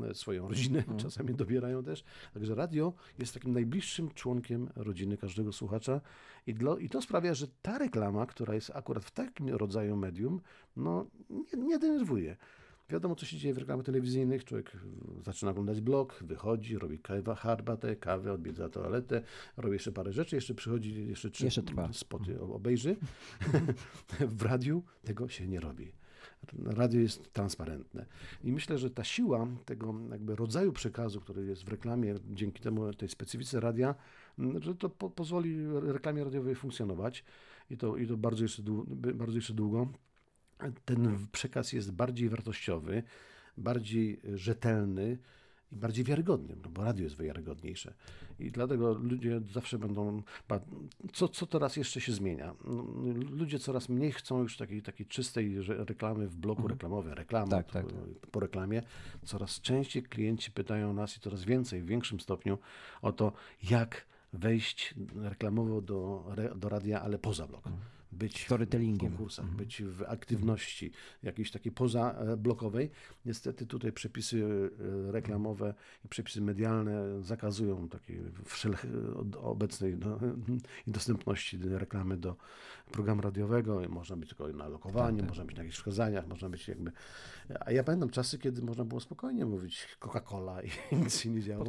e, 0.10 0.14
swoją 0.14 0.48
rodzinę, 0.48 0.84
mm. 0.88 0.98
czasami 0.98 1.36
dobierają 1.36 1.84
też. 1.84 2.04
Także 2.34 2.56
radio 2.56 2.94
jest 3.20 3.34
takim 3.34 3.54
najbliższym 3.54 4.12
członkiem 4.12 4.70
rodziny 4.76 5.18
każdego 5.18 5.54
słuchacza 5.54 6.02
i, 6.48 6.54
dla, 6.54 6.80
i 6.80 6.90
to 6.90 7.02
sprawia, 7.02 7.34
że 7.34 7.48
ta 7.62 7.78
reklama, 7.78 8.26
która 8.26 8.56
jest 8.56 8.72
akurat 8.76 9.06
w 9.06 9.12
takim 9.12 9.50
rodzaju 9.50 9.96
medium, 9.96 10.42
no 10.76 11.06
nie, 11.30 11.64
nie 11.64 11.80
denerwuje. 11.80 12.38
Wiadomo, 12.90 13.16
co 13.16 13.26
się 13.26 13.38
dzieje 13.38 13.54
w 13.54 13.58
reklamach 13.58 13.86
telewizyjnych. 13.86 14.46
Człowiek 14.46 14.72
zaczyna 15.24 15.52
oglądać 15.52 15.82
blog, 15.82 16.24
wychodzi, 16.24 16.78
robi 16.78 17.00
kawę, 17.00 17.36
herbatę, 17.36 17.96
kawę, 17.96 18.34
odwiedza 18.34 18.70
toaletę, 18.70 19.22
robi 19.58 19.74
jeszcze 19.74 19.92
parę 19.92 20.14
rzeczy, 20.14 20.36
jeszcze 20.36 20.54
przychodzi, 20.56 21.08
jeszcze 21.08 21.30
trzy 21.30 21.46
jeszcze 21.46 21.64
trwa. 21.64 21.94
spoty 21.94 22.42
obejrzy. 22.42 22.96
w 24.38 24.42
radiu 24.42 24.84
tego 25.04 25.30
się 25.30 25.48
nie 25.48 25.60
robi. 25.60 25.92
Radio 26.66 27.02
jest 27.02 27.34
transparentne. 27.34 28.06
I 28.44 28.52
myślę, 28.52 28.78
że 28.78 28.90
ta 28.90 29.04
siła 29.04 29.48
tego 29.66 29.96
jakby 30.12 30.36
rodzaju 30.36 30.74
przekazu, 30.74 31.22
który 31.22 31.46
jest 31.46 31.64
w 31.64 31.68
reklamie, 31.68 32.16
dzięki 32.30 32.62
temu 32.62 32.94
tej 32.94 33.10
specyfice 33.10 33.60
radia, 33.60 33.96
że 34.60 34.76
to 34.76 34.90
po 34.90 35.10
pozwoli 35.10 35.58
reklamie 35.82 36.24
radiowej 36.24 36.56
funkcjonować 36.56 37.24
i 37.70 37.78
to, 37.78 37.98
i 37.98 38.08
to 38.08 38.18
bardzo, 38.18 38.44
jeszcze 38.44 38.64
długo, 38.64 38.96
bardzo 38.96 39.36
jeszcze 39.36 39.54
długo 39.54 39.88
ten 40.86 41.28
przekaz 41.32 41.74
jest 41.74 41.92
bardziej 41.92 42.30
wartościowy, 42.30 43.04
bardziej 43.58 44.20
rzetelny 44.34 45.18
i 45.72 45.76
bardziej 45.76 46.06
wiarygodnym, 46.06 46.62
no 46.64 46.70
bo 46.70 46.84
radio 46.84 47.04
jest 47.04 47.22
wiarygodniejsze. 47.22 47.94
I 48.40 48.52
dlatego 48.52 48.94
ludzie 48.94 49.42
zawsze 49.54 49.78
będą. 49.78 50.24
Co, 51.14 51.28
co 51.28 51.48
teraz 51.48 51.76
jeszcze 51.76 52.02
się 52.02 52.12
zmienia? 52.12 52.56
No, 52.66 52.84
ludzie 53.32 53.60
coraz 53.60 53.90
mniej 53.90 54.12
chcą 54.12 54.42
już 54.42 54.58
takiej, 54.58 54.82
takiej 54.82 55.06
czystej 55.06 55.56
reklamy 55.68 56.28
w 56.28 56.36
bloku 56.36 56.62
mhm. 56.62 56.72
reklamowym, 56.72 57.14
reklamy 57.14 57.52
tak, 57.52 57.72
tak, 57.72 57.86
tak. 57.86 58.30
po 58.32 58.40
reklamie. 58.40 58.82
Coraz 59.26 59.62
częściej 59.62 60.04
klienci 60.04 60.52
pytają 60.52 60.94
nas 60.94 61.18
i 61.18 61.20
coraz 61.20 61.44
więcej, 61.44 61.82
w 61.82 61.86
większym 61.86 62.20
stopniu 62.20 62.58
o 63.02 63.12
to, 63.12 63.34
jak 63.70 64.06
wejść 64.34 64.96
reklamowo 65.16 65.82
do, 65.82 66.26
do 66.56 66.70
radia, 66.70 67.02
ale 67.02 67.20
poza 67.20 67.48
blok. 67.48 67.68
Mhm 67.68 67.99
być 68.20 68.44
w 68.44 69.00
konkursach, 69.00 69.46
mhm. 69.46 69.58
być 69.58 69.84
w 69.84 70.04
aktywności 70.04 70.92
jakiejś 71.24 71.52
takiej 71.52 71.72
pozablokowej. 71.72 72.92
Niestety 73.26 73.66
tutaj 73.66 73.92
przepisy 73.92 74.70
e, 75.08 75.12
reklamowe 75.12 75.74
i 76.06 76.08
przepisy 76.08 76.42
medialne 76.42 77.24
zakazują 77.24 77.90
takiej 77.90 78.22
obecnej 79.42 79.98
no, 79.98 80.20
dostępności 80.88 81.60
reklamy 81.64 82.18
do 82.18 82.36
programu 82.92 83.22
radiowego. 83.22 83.82
Można 83.90 84.16
być 84.16 84.30
tylko 84.30 84.48
na 84.48 84.68
lokowaniu, 84.68 85.18
tak, 85.18 85.26
tak. 85.26 85.30
można 85.30 85.46
być 85.46 85.56
na 85.56 85.64
jakichś 85.64 85.78
wskazaniach, 85.78 86.28
można 86.28 86.50
być 86.50 86.68
jakby... 86.68 86.92
A 87.60 87.72
ja 87.72 87.84
pamiętam 87.84 88.10
czasy, 88.10 88.40
kiedy 88.40 88.62
można 88.62 88.86
było 88.86 89.00
spokojnie 89.00 89.46
mówić 89.46 89.88
Coca-Cola 90.00 90.62
i 90.64 90.96
nic 91.04 91.20
się 91.20 91.30
nie 91.30 91.42
działo. 91.42 91.66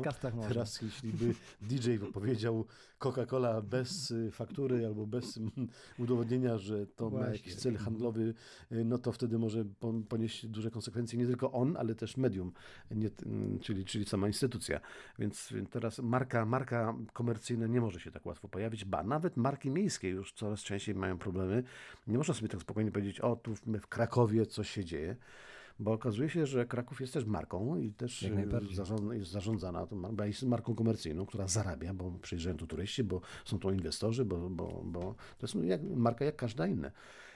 Teraz 0.48 0.82
jeśli 0.82 1.12
by 1.12 1.34
DJ 1.62 1.96
wypowiedział 1.96 2.66
Coca-Cola 3.00 3.62
bez 3.62 4.10
y, 4.10 4.30
faktury 4.30 4.86
albo 4.86 5.06
bez 5.06 5.36
mm, 5.36 5.68
udowodnienia, 5.98 6.58
że 6.58 6.86
to 6.86 7.10
Właśnie. 7.10 7.28
ma 7.28 7.32
jakiś 7.32 7.54
cel 7.54 7.76
handlowy, 7.76 8.34
y, 8.72 8.84
no 8.84 8.98
to 8.98 9.12
wtedy 9.12 9.38
może 9.38 9.64
ponieść 10.08 10.46
duże 10.46 10.70
konsekwencje 10.70 11.18
nie 11.18 11.26
tylko 11.26 11.52
on, 11.52 11.76
ale 11.76 11.94
też 11.94 12.16
medium, 12.16 12.52
nie, 12.90 13.10
mm, 13.26 13.58
czyli, 13.58 13.84
czyli 13.84 14.04
sama 14.04 14.26
instytucja. 14.26 14.80
Więc 15.18 15.54
teraz 15.70 15.98
marka, 15.98 16.46
marka 16.46 16.96
komercyjna 17.12 17.66
nie 17.66 17.80
może 17.80 18.00
się 18.00 18.10
tak 18.10 18.26
łatwo 18.26 18.48
pojawić, 18.48 18.84
ba, 18.84 19.02
nawet 19.02 19.36
marki 19.36 19.70
miejskie 19.70 20.08
już 20.08 20.32
coraz 20.32 20.60
częściej 20.60 20.94
mają 20.94 21.18
problemy. 21.18 21.62
Nie 22.06 22.18
można 22.18 22.34
sobie 22.34 22.48
tak 22.48 22.60
spokojnie 22.60 22.90
powiedzieć, 22.90 23.20
o 23.20 23.36
tu 23.36 23.54
w 23.54 23.86
Krakowie 23.86 24.46
coś 24.46 24.70
się 24.70 24.84
dzieje 24.84 25.16
bo 25.78 25.92
okazuje 25.92 26.28
się, 26.28 26.46
że 26.46 26.66
Kraków 26.66 27.00
jest 27.00 27.12
też 27.12 27.24
marką 27.24 27.76
i 27.76 27.92
też 27.92 28.22
jest 29.12 29.30
zarządzana, 29.30 29.86
jest 30.24 30.42
marką 30.42 30.74
komercyjną, 30.74 31.26
która 31.26 31.46
zarabia, 31.48 31.94
bo 31.94 32.12
przyjeżdżają 32.22 32.56
tu 32.56 32.66
turyści, 32.66 33.04
bo 33.04 33.20
są 33.44 33.58
tu 33.58 33.70
inwestorzy, 33.70 34.24
bo, 34.24 34.50
bo, 34.50 34.82
bo 34.84 35.14
to 35.38 35.46
jest 35.46 35.54
jak, 35.54 35.82
marka 35.82 36.24
jak 36.24 36.36
każda 36.36 36.66
inna. 36.66 36.90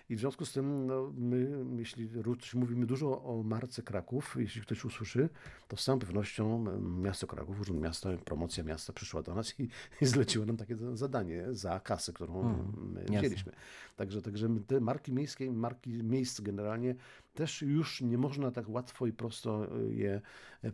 I 0.09 0.17
w 0.17 0.21
związku 0.21 0.45
z 0.45 0.53
tym, 0.53 0.87
no, 0.87 1.13
my, 1.17 1.65
jeśli 1.79 2.09
mówimy 2.55 2.87
dużo 2.87 3.23
o 3.23 3.43
marce 3.43 3.83
Kraków, 3.83 4.37
jeśli 4.39 4.63
ktoś 4.63 4.85
usłyszy, 4.85 5.29
to 5.69 5.77
z 5.77 5.85
całą 5.85 5.99
pewnością 5.99 6.65
miasto 6.81 7.27
Kraków, 7.27 7.61
Urząd 7.61 7.81
Miasta, 7.81 8.09
promocja 8.25 8.65
miasta 8.65 8.93
przyszła 8.93 9.23
do 9.23 9.35
nas 9.35 9.61
i, 9.61 9.69
i 10.03 10.07
zleciła 10.07 10.47
nam 10.47 10.57
takie 10.57 10.77
zadanie 10.93 11.45
za 11.51 11.81
kasę, 11.81 12.13
którą 12.13 12.43
hmm, 12.43 13.19
wzięliśmy. 13.19 13.53
Także, 13.97 14.23
także 14.23 14.49
te 14.67 14.81
marki 14.81 15.13
miejskie, 15.13 15.53
marki 15.53 15.91
miejsc 16.03 16.41
generalnie 16.41 16.95
też 17.35 17.63
już 17.63 18.01
nie 18.01 18.19
można 18.19 18.51
tak 18.51 18.69
łatwo 18.69 19.07
i 19.07 19.13
prosto 19.13 19.67
je 19.89 20.21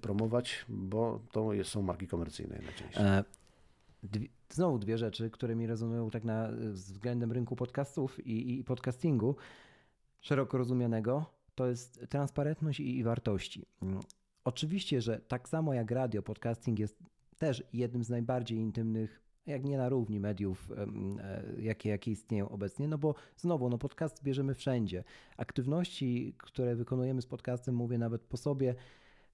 promować, 0.00 0.64
bo 0.68 1.20
to 1.32 1.50
są 1.62 1.82
marki 1.82 2.06
komercyjne 2.06 2.58
najczęściej. 2.64 3.02
E 3.02 3.39
dwie, 4.02 4.28
znowu 4.50 4.78
dwie 4.78 4.98
rzeczy, 4.98 5.30
które 5.30 5.56
mi 5.56 5.66
rezonują 5.66 6.10
tak 6.10 6.24
na 6.24 6.48
względem 6.72 7.32
rynku 7.32 7.56
podcastów 7.56 8.26
i, 8.26 8.58
i 8.58 8.64
podcastingu 8.64 9.36
szeroko 10.20 10.58
rozumianego, 10.58 11.26
to 11.54 11.66
jest 11.66 12.06
transparentność 12.08 12.80
i, 12.80 12.98
i 12.98 13.02
wartości. 13.02 13.66
Oczywiście, 14.44 15.00
że 15.00 15.20
tak 15.28 15.48
samo 15.48 15.74
jak 15.74 15.90
radio, 15.90 16.22
podcasting 16.22 16.78
jest 16.78 17.02
też 17.38 17.64
jednym 17.72 18.04
z 18.04 18.10
najbardziej 18.10 18.58
intymnych, 18.58 19.22
jak 19.46 19.64
nie 19.64 19.78
na 19.78 19.88
równi 19.88 20.20
mediów, 20.20 20.72
e, 20.72 21.62
jakie, 21.62 21.88
jakie 21.88 22.10
istnieją 22.10 22.48
obecnie, 22.48 22.88
no 22.88 22.98
bo 22.98 23.14
znowu, 23.36 23.68
no 23.68 23.78
podcast 23.78 24.22
bierzemy 24.22 24.54
wszędzie. 24.54 25.04
Aktywności, 25.36 26.34
które 26.38 26.76
wykonujemy 26.76 27.22
z 27.22 27.26
podcastem, 27.26 27.74
mówię 27.74 27.98
nawet 27.98 28.22
po 28.22 28.36
sobie, 28.36 28.74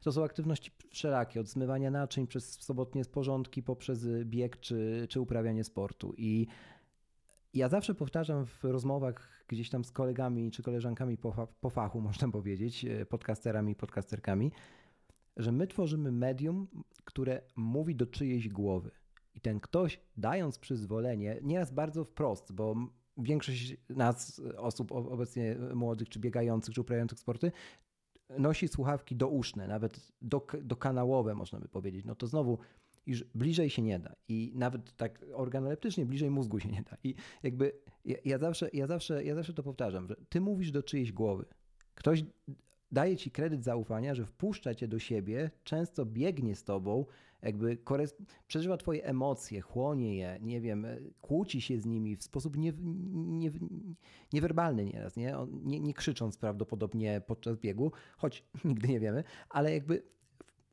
to 0.00 0.12
są 0.12 0.24
aktywności 0.24 0.70
wszelakie, 0.90 1.40
od 1.40 1.48
zmywania 1.48 1.90
naczyń 1.90 2.26
przez 2.26 2.60
sobotnie 2.60 3.04
sporządki 3.04 3.62
poprzez 3.62 4.06
bieg 4.24 4.60
czy, 4.60 5.06
czy 5.10 5.20
uprawianie 5.20 5.64
sportu. 5.64 6.14
I 6.16 6.46
ja 7.54 7.68
zawsze 7.68 7.94
powtarzam 7.94 8.46
w 8.46 8.64
rozmowach 8.64 9.44
gdzieś 9.48 9.70
tam 9.70 9.84
z 9.84 9.90
kolegami 9.90 10.50
czy 10.50 10.62
koleżankami 10.62 11.18
po, 11.18 11.48
po 11.60 11.70
fachu, 11.70 12.00
można 12.10 12.28
powiedzieć, 12.28 12.84
e, 12.84 13.06
podcasterami 13.06 13.72
i 13.72 13.76
podcasterkami, 13.76 14.52
że 15.36 15.52
my 15.52 15.66
tworzymy 15.66 16.12
medium, 16.12 16.68
które 17.04 17.42
mówi 17.56 17.96
do 17.96 18.06
czyjejś 18.06 18.48
głowy. 18.48 18.90
I 19.34 19.40
ten 19.40 19.60
ktoś, 19.60 20.00
dając 20.16 20.58
przyzwolenie, 20.58 21.38
nieraz 21.42 21.72
bardzo 21.72 22.04
wprost, 22.04 22.52
bo 22.52 22.74
większość 23.18 23.76
nas, 23.88 24.42
osób 24.56 24.92
obecnie 24.92 25.56
młodych, 25.74 26.08
czy 26.08 26.18
biegających, 26.18 26.74
czy 26.74 26.80
uprawiających 26.80 27.18
sporty, 27.18 27.52
nosi 28.38 28.68
słuchawki 28.68 29.16
douszne, 29.16 29.68
nawet 29.68 30.12
do, 30.22 30.46
dokanałowe 30.62 31.34
można 31.34 31.60
by 31.60 31.68
powiedzieć, 31.68 32.04
no 32.04 32.14
to 32.14 32.26
znowu 32.26 32.58
iż 33.06 33.24
bliżej 33.24 33.70
się 33.70 33.82
nie 33.82 33.98
da 33.98 34.16
i 34.28 34.52
nawet 34.54 34.96
tak 34.96 35.24
organoleptycznie 35.34 36.06
bliżej 36.06 36.30
mózgu 36.30 36.60
się 36.60 36.68
nie 36.68 36.82
da. 36.82 36.96
I 37.04 37.14
jakby 37.42 37.72
ja, 38.04 38.16
ja, 38.24 38.38
zawsze, 38.38 38.70
ja, 38.72 38.86
zawsze, 38.86 39.24
ja 39.24 39.34
zawsze 39.34 39.52
to 39.52 39.62
powtarzam, 39.62 40.08
że 40.08 40.16
ty 40.28 40.40
mówisz 40.40 40.70
do 40.70 40.82
czyjejś 40.82 41.12
głowy. 41.12 41.44
Ktoś 41.94 42.24
daje 42.92 43.16
ci 43.16 43.30
kredyt 43.30 43.64
zaufania, 43.64 44.14
że 44.14 44.26
wpuszcza 44.26 44.74
cię 44.74 44.88
do 44.88 44.98
siebie, 44.98 45.50
często 45.64 46.06
biegnie 46.06 46.56
z 46.56 46.64
tobą, 46.64 47.06
jakby 47.42 47.78
przeżywa 48.46 48.76
twoje 48.76 49.04
emocje, 49.04 49.60
chłonie 49.60 50.16
je, 50.16 50.38
nie 50.42 50.60
wiem, 50.60 50.86
kłóci 51.20 51.60
się 51.60 51.78
z 51.78 51.86
nimi 51.86 52.16
w 52.16 52.22
sposób 52.22 52.56
nie, 52.56 52.72
nie, 53.14 53.50
niewerbalny 54.32 54.84
nieraz, 54.84 55.16
nie? 55.16 55.36
nie? 55.64 55.80
Nie 55.80 55.94
krzycząc 55.94 56.36
prawdopodobnie 56.38 57.22
podczas 57.26 57.56
biegu, 57.56 57.92
choć 58.16 58.44
nigdy 58.64 58.88
nie 58.88 59.00
wiemy, 59.00 59.24
ale 59.48 59.74
jakby 59.74 60.02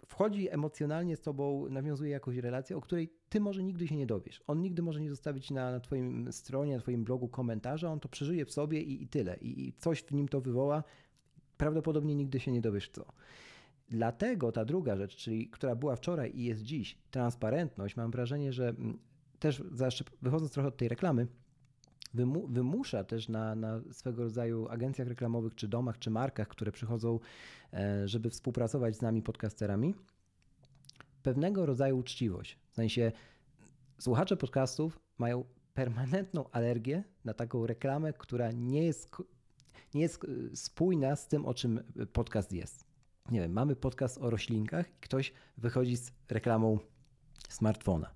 wchodzi 0.07 0.49
emocjonalnie 0.49 1.17
z 1.17 1.21
tobą, 1.21 1.69
nawiązuje 1.69 2.11
jakąś 2.11 2.37
relację, 2.37 2.77
o 2.77 2.81
której 2.81 3.13
ty 3.29 3.39
może 3.39 3.63
nigdy 3.63 3.87
się 3.87 3.97
nie 3.97 4.05
dowiesz. 4.05 4.43
On 4.47 4.61
nigdy 4.61 4.81
może 4.81 5.01
nie 5.01 5.09
zostawić 5.09 5.51
na, 5.51 5.71
na 5.71 5.79
twoim 5.79 6.31
stronie, 6.31 6.73
na 6.75 6.79
twoim 6.79 7.03
blogu 7.03 7.27
komentarza, 7.27 7.91
on 7.91 7.99
to 7.99 8.09
przeżyje 8.09 8.45
w 8.45 8.51
sobie 8.51 8.81
i, 8.81 9.03
i 9.03 9.07
tyle. 9.07 9.37
I, 9.37 9.67
I 9.67 9.73
coś 9.73 10.03
w 10.03 10.11
nim 10.11 10.27
to 10.27 10.41
wywoła, 10.41 10.83
prawdopodobnie 11.57 12.15
nigdy 12.15 12.39
się 12.39 12.51
nie 12.51 12.61
dowiesz 12.61 12.89
co. 12.89 13.05
Dlatego 13.93 14.51
ta 14.51 14.65
druga 14.65 14.95
rzecz, 14.95 15.15
czyli 15.15 15.47
która 15.47 15.75
była 15.75 15.95
wczoraj 15.95 16.31
i 16.35 16.43
jest 16.43 16.63
dziś, 16.63 16.97
transparentność, 17.11 17.95
mam 17.95 18.11
wrażenie, 18.11 18.53
że 18.53 18.69
mm, 18.69 18.99
też 19.39 19.63
wychodząc 20.21 20.51
trochę 20.51 20.67
od 20.67 20.77
tej 20.77 20.87
reklamy, 20.87 21.27
wymusza 22.49 23.03
też 23.03 23.29
na, 23.29 23.55
na 23.55 23.81
swego 23.91 24.23
rodzaju 24.23 24.67
agencjach 24.69 25.07
reklamowych, 25.07 25.55
czy 25.55 25.67
domach, 25.67 25.99
czy 25.99 26.09
markach, 26.09 26.47
które 26.47 26.71
przychodzą, 26.71 27.19
e, 27.73 28.07
żeby 28.07 28.29
współpracować 28.29 28.95
z 28.95 29.01
nami 29.01 29.21
podcasterami, 29.21 29.95
pewnego 31.23 31.65
rodzaju 31.65 31.97
uczciwość. 31.97 32.59
W 32.69 32.75
sensie 32.75 33.11
słuchacze 33.99 34.37
podcastów 34.37 34.99
mają 35.17 35.45
permanentną 35.73 36.49
alergię 36.51 37.03
na 37.25 37.33
taką 37.33 37.67
reklamę, 37.67 38.13
która 38.13 38.51
nie 38.51 38.83
jest, 38.83 39.09
nie 39.93 40.01
jest 40.01 40.23
e, 40.23 40.55
spójna 40.55 41.15
z 41.15 41.27
tym, 41.27 41.45
o 41.45 41.53
czym 41.53 41.83
podcast 42.13 42.51
jest 42.51 42.92
nie 43.31 43.41
wiem, 43.41 43.51
mamy 43.51 43.75
podcast 43.75 44.17
o 44.17 44.29
roślinkach 44.29 44.89
i 44.89 44.99
ktoś 44.99 45.33
wychodzi 45.57 45.97
z 45.97 46.11
reklamą 46.29 46.79
smartfona. 47.49 48.11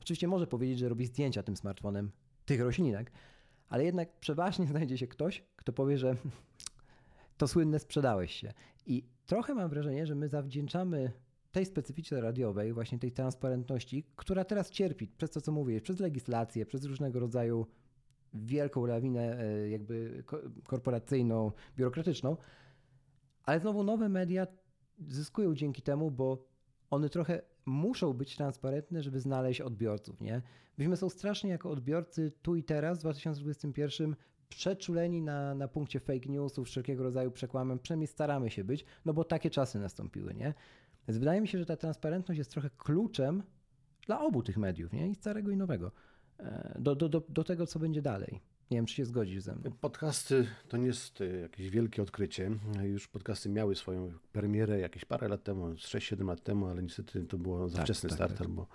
Oczywiście 0.00 0.28
może 0.28 0.46
powiedzieć, 0.46 0.78
że 0.78 0.88
robi 0.88 1.06
zdjęcia 1.06 1.42
tym 1.42 1.56
smartfonem 1.56 2.10
tych 2.46 2.60
roślinek, 2.60 3.12
ale 3.68 3.84
jednak 3.84 4.20
przeważnie 4.20 4.66
znajdzie 4.72 4.98
się 4.98 5.06
ktoś, 5.06 5.44
kto 5.56 5.72
powie, 5.72 5.98
że 5.98 6.16
to 7.36 7.48
słynne 7.48 7.78
sprzedałeś 7.78 8.32
się. 8.32 8.52
I 8.86 9.04
trochę 9.26 9.54
mam 9.54 9.68
wrażenie, 9.68 10.06
że 10.06 10.14
my 10.14 10.28
zawdzięczamy 10.28 11.12
tej 11.52 11.66
specyfice 11.66 12.20
radiowej, 12.20 12.72
właśnie 12.72 12.98
tej 12.98 13.12
transparentności, 13.12 14.04
która 14.16 14.44
teraz 14.44 14.70
cierpi 14.70 15.08
przez 15.08 15.30
to, 15.30 15.40
co 15.40 15.52
mówię, 15.52 15.80
przez 15.80 16.00
legislację, 16.00 16.66
przez 16.66 16.84
różnego 16.84 17.20
rodzaju 17.20 17.66
wielką 18.34 18.86
lawinę 18.86 19.40
e, 19.40 19.68
jakby 19.68 20.24
korporacyjną, 20.64 21.52
biurokratyczną, 21.76 22.36
ale 23.46 23.60
znowu 23.60 23.84
nowe 23.84 24.08
media 24.08 24.46
zyskują 25.08 25.54
dzięki 25.54 25.82
temu, 25.82 26.10
bo 26.10 26.46
one 26.90 27.08
trochę 27.08 27.42
muszą 27.66 28.12
być 28.12 28.36
transparentne, 28.36 29.02
żeby 29.02 29.20
znaleźć 29.20 29.60
odbiorców, 29.60 30.20
nie? 30.20 30.42
Myśmy 30.78 30.96
są 30.96 31.08
strasznie 31.08 31.50
jako 31.50 31.70
odbiorcy 31.70 32.32
tu 32.42 32.56
i 32.56 32.62
teraz 32.62 32.98
w 32.98 33.00
2021 33.00 34.16
przeczuleni 34.48 35.22
na, 35.22 35.54
na 35.54 35.68
punkcie 35.68 36.00
fake 36.00 36.28
newsów, 36.28 36.68
wszelkiego 36.68 37.02
rodzaju 37.02 37.30
przekłamem, 37.30 37.78
przynajmniej 37.78 38.06
staramy 38.06 38.50
się 38.50 38.64
być, 38.64 38.84
no 39.04 39.14
bo 39.14 39.24
takie 39.24 39.50
czasy 39.50 39.78
nastąpiły, 39.78 40.34
nie? 40.34 40.54
Więc 41.08 41.18
wydaje 41.18 41.40
mi 41.40 41.48
się, 41.48 41.58
że 41.58 41.66
ta 41.66 41.76
transparentność 41.76 42.38
jest 42.38 42.50
trochę 42.50 42.70
kluczem 42.70 43.42
dla 44.06 44.20
obu 44.20 44.42
tych 44.42 44.56
mediów, 44.56 44.92
nie? 44.92 45.08
I 45.08 45.14
starego 45.14 45.50
i 45.50 45.56
nowego, 45.56 45.92
e, 46.38 46.76
do, 46.78 46.94
do, 46.94 47.08
do, 47.08 47.22
do 47.28 47.44
tego, 47.44 47.66
co 47.66 47.78
będzie 47.78 48.02
dalej. 48.02 48.40
Nie 48.70 48.78
wiem, 48.78 48.86
czy 48.86 48.94
się 48.94 49.04
zgodzisz 49.04 49.42
ze 49.42 49.54
mną. 49.54 49.70
Podcasty 49.80 50.46
to 50.68 50.76
nie 50.76 50.86
jest 50.86 51.20
e, 51.20 51.26
jakieś 51.26 51.70
wielkie 51.70 52.02
odkrycie. 52.02 52.50
Już 52.82 53.08
podcasty 53.08 53.48
miały 53.48 53.74
swoją 53.76 54.12
premierę 54.32 54.78
jakieś 54.78 55.04
parę 55.04 55.28
lat 55.28 55.44
temu, 55.44 55.66
6-7 55.66 56.26
lat 56.26 56.42
temu, 56.42 56.66
ale 56.66 56.82
niestety 56.82 57.24
to 57.24 57.38
było 57.38 57.68
za 57.68 57.76
Tak, 57.76 57.84
wczesny 57.84 58.08
tak, 58.08 58.16
start 58.16 58.38
tak. 58.38 58.46
albo 58.46 58.66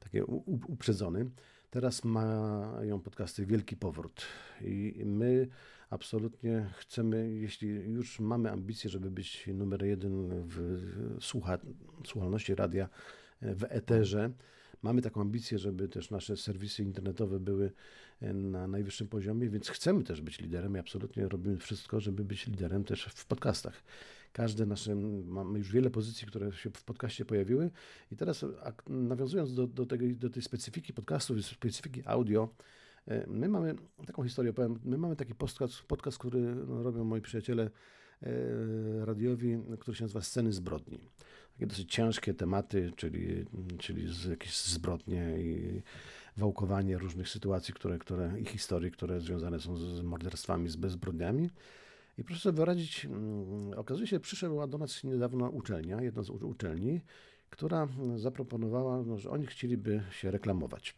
taki 0.00 0.22
uprzedzony. 0.68 1.30
Teraz 1.70 2.04
mają 2.04 3.00
podcasty 3.00 3.46
wielki 3.46 3.76
powrót 3.76 4.22
i 4.60 5.02
my 5.06 5.48
absolutnie 5.90 6.70
chcemy, 6.78 7.32
jeśli 7.32 7.68
już 7.68 8.20
mamy 8.20 8.50
ambicje, 8.50 8.90
żeby 8.90 9.10
być 9.10 9.46
numer 9.54 9.84
jeden 9.84 10.28
w 10.46 10.80
słucha, 11.20 11.58
słuchalności 12.06 12.54
radia 12.54 12.88
e, 13.40 13.54
w 13.54 13.64
eterze, 13.68 14.30
mamy 14.82 15.02
taką 15.02 15.20
ambicję, 15.20 15.58
żeby 15.58 15.88
też 15.88 16.10
nasze 16.10 16.36
serwisy 16.36 16.82
internetowe 16.82 17.40
były 17.40 17.72
na 18.20 18.66
najwyższym 18.66 19.08
poziomie, 19.08 19.48
więc 19.48 19.68
chcemy 19.68 20.04
też 20.04 20.20
być 20.20 20.40
liderem 20.40 20.76
i 20.76 20.78
absolutnie 20.78 21.28
robimy 21.28 21.56
wszystko, 21.56 22.00
żeby 22.00 22.24
być 22.24 22.46
liderem 22.46 22.84
też 22.84 23.04
w 23.04 23.26
podcastach. 23.26 23.82
Każde 24.32 24.66
nasze, 24.66 24.94
mamy 25.24 25.58
już 25.58 25.72
wiele 25.72 25.90
pozycji, 25.90 26.26
które 26.26 26.52
się 26.52 26.70
w 26.70 26.84
podcaście 26.84 27.24
pojawiły 27.24 27.70
i 28.12 28.16
teraz 28.16 28.44
nawiązując 28.86 29.54
do, 29.54 29.66
do, 29.66 29.86
tej, 29.86 30.16
do 30.16 30.30
tej 30.30 30.42
specyfiki 30.42 30.92
podcastów, 30.92 31.38
i 31.38 31.42
specyfiki 31.42 32.02
audio, 32.06 32.48
e, 33.06 33.26
my 33.26 33.48
mamy 33.48 33.74
taką 34.06 34.22
historię, 34.22 34.52
powiem, 34.52 34.78
my 34.84 34.98
mamy 34.98 35.16
taki 35.16 35.34
podcast, 35.34 35.82
podcast 35.82 36.18
który 36.18 36.40
no, 36.40 36.82
robią 36.82 37.04
moi 37.04 37.20
przyjaciele 37.20 37.70
e, 38.22 38.30
radiowi, 39.04 39.58
który 39.80 39.96
się 39.96 40.04
nazywa 40.04 40.20
Sceny 40.20 40.52
zbrodni. 40.52 40.98
Takie 41.52 41.66
dosyć 41.66 41.92
ciężkie 41.92 42.34
tematy, 42.34 42.92
czyli, 42.96 43.44
czyli 43.78 44.14
z, 44.14 44.24
jakieś 44.24 44.62
zbrodnie 44.62 45.38
i 45.38 45.82
wałkowanie 46.36 46.98
różnych 46.98 47.28
sytuacji, 47.28 47.74
które, 47.74 47.98
które, 47.98 48.40
i 48.40 48.44
historii, 48.44 48.90
które 48.90 49.20
związane 49.20 49.60
są 49.60 49.76
z, 49.76 50.02
morderstwami, 50.02 50.68
z 50.68 50.76
bezbrodniami. 50.76 51.50
I 52.18 52.24
proszę 52.24 52.40
sobie 52.40 52.56
wyobrazić, 52.56 53.04
mm, 53.04 53.78
okazuje 53.78 54.06
się, 54.06 54.20
przyszła 54.20 54.66
do 54.66 54.78
nas 54.78 55.04
niedawno 55.04 55.48
uczelnia, 55.48 56.02
jedna 56.02 56.22
z 56.22 56.30
uczelni, 56.30 57.00
która 57.50 57.88
zaproponowała, 58.16 59.02
no, 59.02 59.18
że 59.18 59.30
oni 59.30 59.46
chcieliby 59.46 60.02
się 60.10 60.30
reklamować. 60.30 60.94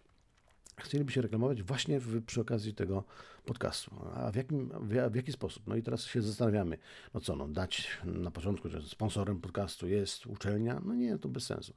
Chcieliby 0.77 1.13
się 1.13 1.23
reklamować 1.23 1.63
właśnie 1.63 2.01
w, 2.01 2.25
przy 2.25 2.41
okazji 2.41 2.75
tego 2.75 3.05
podcastu. 3.45 3.91
A 4.15 4.33
w, 4.33 4.37
jakim, 4.37 4.69
w, 4.69 5.13
w 5.13 5.15
jaki 5.15 5.33
sposób? 5.33 5.63
No 5.67 5.77
i 5.77 5.83
teraz 5.83 6.05
się 6.05 6.23
zastanawiamy, 6.23 6.79
no 7.15 7.21
co, 7.21 7.37
no 7.37 7.49
dać 7.49 7.99
na 8.05 8.31
początku, 8.31 8.69
że 8.69 8.83
sponsorem 8.83 9.41
podcastu 9.41 9.89
jest 9.89 10.27
uczelnia? 10.27 10.81
No 10.85 10.95
nie, 10.95 11.19
to 11.19 11.29
bez 11.29 11.47
sensu. 11.47 11.73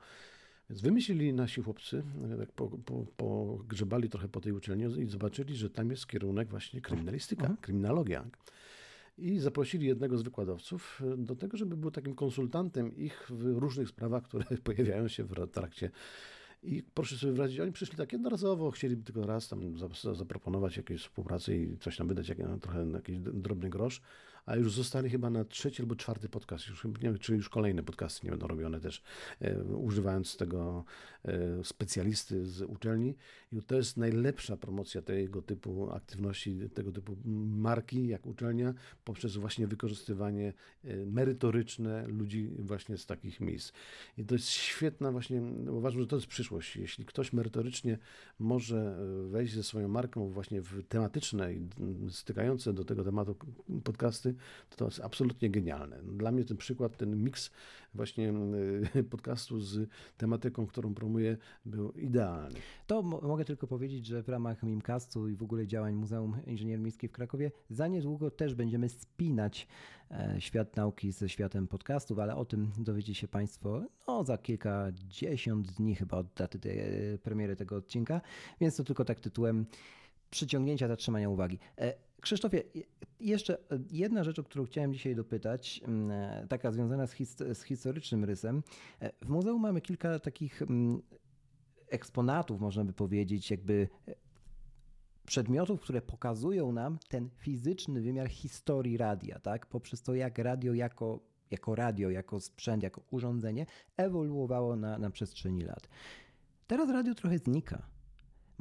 Więc 0.72 0.82
wymyślili 0.82 1.34
nasi 1.34 1.62
chłopcy, 1.62 2.04
tak 2.40 2.52
po, 2.52 2.68
po, 2.68 3.06
pogrzebali 3.18 4.10
trochę 4.10 4.28
po 4.28 4.42
tej 4.42 4.52
uczelni 4.52 5.02
i 5.02 5.06
zobaczyli, 5.06 5.56
że 5.56 5.70
tam 5.70 5.90
jest 5.90 6.08
kierunek 6.08 6.50
właśnie 6.50 6.82
kryminalistyka, 6.82 7.42
Mhm. 7.42 7.58
kryminologia. 7.62 8.26
I 9.18 9.40
zaprosili 9.40 9.88
jednego 9.88 10.18
z 10.18 10.22
wykładowców 10.22 11.02
e, 11.14 11.18
do 11.18 11.36
tego, 11.36 11.58
żeby 11.58 11.78
był 11.78 11.92
takim 11.92 12.16
konsultantem 12.16 12.96
ich 12.96 13.28
w 13.30 13.58
różnych 13.58 13.90
sprawach, 13.90 14.24
które 14.24 14.46
pojawiają 14.64 15.08
się 15.08 15.24
w 15.24 15.48
trakcie. 15.48 15.90
I 16.64 16.84
proszę 16.94 17.18
sobie 17.18 17.34
wyobrazić, 17.34 17.60
oni 17.60 17.72
przyszli 17.72 17.98
tak 17.98 18.14
jednorazowo, 18.14 18.72
chcieliby 18.72 19.04
tylko 19.04 19.26
raz 19.26 19.48
tam 19.48 19.78
za- 19.78 19.88
za- 20.04 20.14
zaproponować 20.14 20.78
jakieś 20.78 21.02
współpracę 21.02 21.58
i 21.58 21.78
coś 21.78 21.98
tam 21.98 22.08
wydać, 22.08 22.30
jak, 22.30 22.38
no, 22.38 22.58
trochę 22.58 22.88
jakiś 22.92 23.20
drobny 23.20 23.70
grosz, 23.70 24.02
a 24.46 24.56
już 24.56 24.74
zostali 24.74 25.10
chyba 25.10 25.30
na 25.30 25.46
trzeci 25.46 25.82
albo 25.82 25.96
czwarty 25.96 26.30
podcast, 26.30 26.68
już 26.68 26.86
nie 26.86 26.92
wiem, 26.94 27.18
czy 27.18 27.36
już 27.36 27.50
kolejne 27.50 27.84
podcasty 27.84 28.26
nie 28.26 28.32
będą 28.32 28.48
robione 28.48 28.80
też, 28.80 29.02
e, 29.40 29.64
używając 29.64 30.38
tego 30.38 30.84
e, 31.26 31.64
specjalisty 31.64 32.46
z 32.46 32.62
uczelni. 32.62 33.16
I 33.52 33.62
to 33.62 33.76
jest 33.76 33.98
najlepsza 33.98 34.58
promocja 34.58 35.02
tego 35.02 35.42
typu 35.42 35.92
aktywności, 35.92 36.70
tego 36.74 36.92
typu 36.92 37.18
marki, 37.46 38.08
jak 38.08 38.26
uczelnia, 38.26 38.74
poprzez 39.04 39.36
właśnie 39.36 39.68
wykorzystywanie 39.68 40.54
e, 40.84 41.06
merytoryczne 41.06 42.08
ludzi 42.08 42.50
właśnie 42.60 42.98
z 42.98 43.06
takich 43.06 43.40
miejsc. 43.40 43.74
I 44.18 44.26
to 44.26 44.36
jest 44.36 44.48
świetna 44.48 45.12
właśnie, 45.12 45.42
uważam, 45.70 46.02
że 46.02 46.08
to 46.08 46.16
jest 46.16 46.28
przyszłość. 46.28 46.51
Jeśli 46.76 47.06
ktoś 47.06 47.34
merytorycznie 47.34 47.98
może 48.40 48.98
e, 49.26 49.30
wejść 49.30 49.54
ze 49.54 49.64
swoją 49.64 49.88
marką 49.88 50.30
właśnie 50.30 50.62
w 50.62 50.84
tematyczne 50.88 51.54
i 51.54 51.68
mm, 51.80 52.10
stykające 52.10 52.74
do 52.74 52.86
tego 52.86 53.04
tematu 53.04 53.36
podcasty, 53.84 54.36
to 54.70 54.78
to 54.78 54.86
jest 54.86 55.00
absolutnie 55.00 55.50
genialne. 55.50 56.00
Dla 56.04 56.32
mnie 56.32 56.46
ten 56.46 56.58
przykład, 56.58 56.98
ten 56.98 57.24
miks 57.24 57.52
właśnie 57.94 58.34
e, 58.96 59.04
podcastu 59.14 59.60
z 59.60 59.90
tematyką, 60.18 60.68
którą 60.68 60.94
promuję, 60.94 61.38
był 61.66 61.92
idealny. 61.92 62.60
To 62.88 63.02
mo- 63.02 63.22
mogę 63.22 63.46
tylko 63.46 63.68
powiedzieć, 63.68 64.06
że 64.06 64.24
w 64.24 64.30
ramach 64.30 64.64
Mimcastu 64.64 65.28
i 65.28 65.36
w 65.36 65.44
ogóle 65.44 65.68
działań 65.68 65.94
Muzeum 65.94 66.38
Inżynierii 66.46 66.84
Miejskiej 66.84 67.10
w 67.10 67.12
Krakowie 67.12 67.52
za 67.70 67.88
niedługo 67.88 68.32
też 68.32 68.56
będziemy 68.56 68.90
spinać 68.90 69.68
e, 70.12 70.36
świat 70.40 70.76
nauki 70.76 71.12
ze 71.12 71.30
światem 71.30 71.68
podcastów, 71.68 72.20
ale 72.20 72.36
o 72.36 72.46
tym 72.46 72.72
dowiecie 72.78 73.16
się 73.16 73.28
Państwo 73.28 73.84
no, 74.08 74.24
za 74.24 74.38
kilkadziesiąt 74.38 75.72
dni 75.72 75.96
chyba 75.96 76.18
od 76.18 76.34
daty 76.34 76.60
tej, 76.60 76.80
e, 76.80 77.18
premiery 77.18 77.56
tego 77.56 77.76
odcinka, 77.76 78.22
więc 78.62 78.76
to 78.76 78.84
tylko 78.84 79.06
tak 79.06 79.20
tytułem 79.20 79.66
przyciągnięcia, 80.30 80.88
zatrzymania 80.88 81.30
uwagi. 81.30 81.60
Krzysztofie, 82.22 82.64
je- 82.76 82.84
jeszcze 83.20 83.58
jedna 83.92 84.24
rzecz, 84.24 84.40
o 84.40 84.44
którą 84.44 84.66
chciałem 84.66 84.94
dzisiaj 84.94 85.16
dopytać, 85.16 85.82
mm, 85.88 86.48
taka 86.48 86.72
związana 86.72 87.08
z, 87.08 87.16
z 87.54 87.64
historycznym 87.64 88.24
rysem. 88.26 88.64
W 89.22 89.30
muzeum 89.30 89.62
mamy 89.62 89.82
kilka 89.82 90.20
takich 90.20 90.62
mm, 90.62 91.02
eksponatów, 91.90 92.62
można 92.62 92.86
by 92.86 92.94
powiedzieć, 92.94 93.52
jakby 93.52 93.88
e, 94.08 94.16
przedmiotów, 95.26 95.82
które 95.82 96.02
pokazują 96.02 96.72
nam 96.72 96.98
ten 97.08 97.30
fizyczny 97.38 98.02
wymiar 98.02 98.30
historii 98.30 98.98
radia, 98.98 99.40
tak? 99.40 99.66
Poprzez 99.66 100.02
to, 100.04 100.16
jak 100.16 100.38
radio 100.38 100.74
jako, 100.74 101.20
jako 101.52 101.76
radio, 101.76 102.10
jako 102.10 102.40
sprzęt, 102.40 102.84
jako 102.84 103.02
urządzenie 103.12 103.66
ewoluowało 103.98 104.76
na, 104.76 104.98
na 105.00 105.10
przestrzeni 105.10 105.62
lat. 105.62 105.90
Teraz 106.68 106.90
radio 106.90 107.16
trochę 107.16 107.38
znika. 107.38 107.91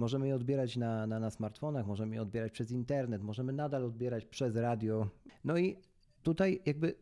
Możemy 0.00 0.28
je 0.28 0.34
odbierać 0.34 0.76
na, 0.76 1.06
na, 1.06 1.20
na 1.20 1.30
smartfonach, 1.30 1.86
możemy 1.86 2.14
je 2.14 2.22
odbierać 2.22 2.52
przez 2.52 2.70
internet, 2.70 3.22
możemy 3.22 3.52
nadal 3.52 3.84
odbierać 3.84 4.26
przez 4.26 4.56
radio. 4.56 5.08
No 5.44 5.58
i 5.58 5.76
tutaj 6.22 6.60
jakby 6.66 6.94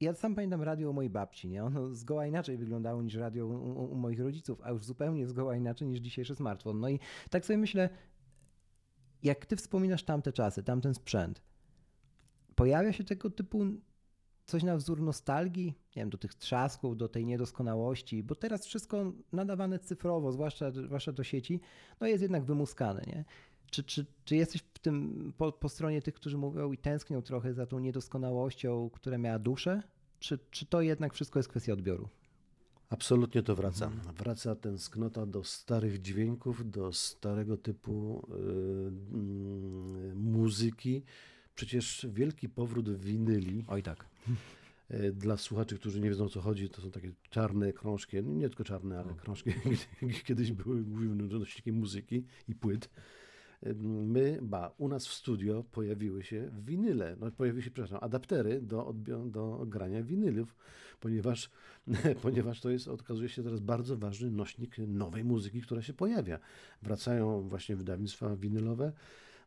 ja 0.00 0.14
sam 0.14 0.34
pamiętam 0.34 0.62
radio 0.62 0.90
u 0.90 0.92
mojej 0.92 1.10
babci, 1.10 1.48
nie? 1.48 1.64
Ono 1.64 1.94
zgoła 1.94 2.26
inaczej 2.26 2.56
wyglądało 2.56 3.02
niż 3.02 3.14
radio 3.14 3.46
u, 3.46 3.92
u, 3.92 3.96
moich 3.96 4.20
rodziców, 4.20 4.60
a 4.62 4.70
już 4.70 4.84
zupełnie 4.84 5.26
zgoła 5.26 5.56
inaczej 5.56 5.88
niż 5.88 6.00
dzisiejszy 6.00 6.34
smartfon. 6.34 6.80
No 6.80 6.88
i 6.88 6.98
tak 7.30 7.46
sobie 7.46 7.58
myślę, 7.58 7.88
jak 9.22 9.46
ty 9.46 9.56
wspominasz 9.56 10.02
tamte 10.02 10.32
czasy, 10.32 10.62
tamten 10.62 10.94
sprzęt, 10.94 11.42
pojawia 12.54 12.92
się 12.92 13.04
tego 13.04 13.30
typu 13.30 13.64
coś 14.50 14.62
na 14.62 14.76
wzór 14.76 15.00
nostalgii, 15.00 15.66
nie 15.66 16.02
wiem, 16.02 16.10
do 16.10 16.18
tych 16.18 16.34
trzasków, 16.34 16.96
do 16.96 17.08
tej 17.08 17.26
niedoskonałości, 17.26 18.22
bo 18.22 18.34
teraz 18.34 18.66
wszystko 18.66 19.12
nadawane 19.32 19.78
cyfrowo, 19.78 20.32
zwłaszcza, 20.32 20.70
zwłaszcza 20.70 21.12
do 21.12 21.24
sieci, 21.24 21.60
no 22.00 22.06
jest 22.06 22.22
jednak 22.22 22.44
wymuskane, 22.44 23.02
nie? 23.06 23.24
Czy, 23.70 23.84
czy, 23.84 24.06
czy 24.24 24.36
jesteś 24.36 24.62
w 24.74 24.78
tym 24.78 25.32
po, 25.36 25.52
po 25.52 25.68
stronie 25.68 26.02
tych, 26.02 26.14
którzy 26.14 26.38
mówią 26.38 26.72
i 26.72 26.78
tęsknią 26.78 27.22
trochę 27.22 27.54
za 27.54 27.66
tą 27.66 27.78
niedoskonałością, 27.78 28.90
która 28.92 29.18
miała 29.18 29.38
duszę? 29.38 29.82
Czy, 30.18 30.38
czy 30.50 30.66
to 30.66 30.80
jednak 30.80 31.14
wszystko 31.14 31.38
jest 31.38 31.48
kwestia 31.48 31.72
odbioru? 31.72 32.08
Absolutnie 32.90 33.42
to 33.42 33.56
wraca. 33.56 33.90
Wraca 34.16 34.54
tęsknota 34.54 35.26
do 35.26 35.44
starych 35.44 36.00
dźwięków, 36.00 36.70
do 36.70 36.92
starego 36.92 37.56
typu 37.56 38.26
y, 38.28 40.10
y, 40.10 40.14
muzyki. 40.14 41.02
Przecież 41.54 42.06
wielki 42.10 42.48
powrót 42.48 42.96
winyli 42.96 43.64
Oj 43.68 43.82
tak. 43.82 44.06
y, 44.90 45.12
dla 45.12 45.36
słuchaczy, 45.36 45.78
którzy 45.78 46.00
nie 46.00 46.08
wiedzą 46.08 46.24
o 46.24 46.28
co 46.28 46.40
chodzi, 46.40 46.68
to 46.68 46.82
są 46.82 46.90
takie 46.90 47.12
czarne 47.30 47.72
krążki, 47.72 48.16
no 48.22 48.32
nie 48.32 48.48
tylko 48.48 48.64
czarne, 48.64 49.00
ale 49.00 49.14
krążki 49.14 49.52
kiedyś 50.26 50.52
były 50.52 50.82
głównym 50.82 51.38
nośnikiem 51.38 51.74
muzyki 51.74 52.24
i 52.48 52.54
płyt. 52.54 52.88
My, 53.86 54.38
ba, 54.42 54.74
u 54.78 54.88
nas 54.88 55.06
w 55.06 55.12
studio 55.12 55.64
pojawiły 55.72 56.24
się 56.24 56.50
winyle, 56.66 57.16
no 57.20 57.30
pojawiły 57.30 57.62
się, 57.62 57.70
przepraszam, 57.70 57.98
adaptery 58.02 58.60
do, 58.60 58.94
do 59.26 59.64
grania 59.66 60.02
winylów, 60.02 60.56
ponieważ, 61.00 61.50
ponieważ 62.22 62.60
to 62.60 62.70
jest, 62.70 62.88
okazuje 62.88 63.28
się 63.28 63.42
teraz 63.42 63.60
bardzo 63.60 63.96
ważny 63.96 64.30
nośnik 64.30 64.78
nowej 64.78 65.24
muzyki, 65.24 65.62
która 65.62 65.82
się 65.82 65.92
pojawia. 65.92 66.38
Wracają 66.82 67.48
właśnie 67.48 67.76
wydawnictwa 67.76 68.36
winylowe, 68.36 68.92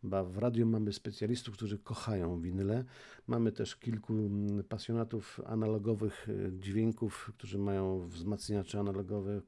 Ba 0.04 0.24
w 0.24 0.38
radiu 0.38 0.66
mamy 0.66 0.94
specjalistów, 0.94 1.54
którzy 1.54 1.80
kochają 1.80 2.42
winyle. 2.42 2.84
Mamy 3.28 3.52
też 3.52 3.76
kilku 3.76 4.14
mm, 4.14 4.64
pasjonatów 4.64 5.42
analogowych 5.46 6.30
y, 6.30 6.52
dźwięków, 6.60 7.32
którzy 7.38 7.58
mają 7.58 8.00
wzmacniacze 8.00 8.80
analogowe, 8.80 9.42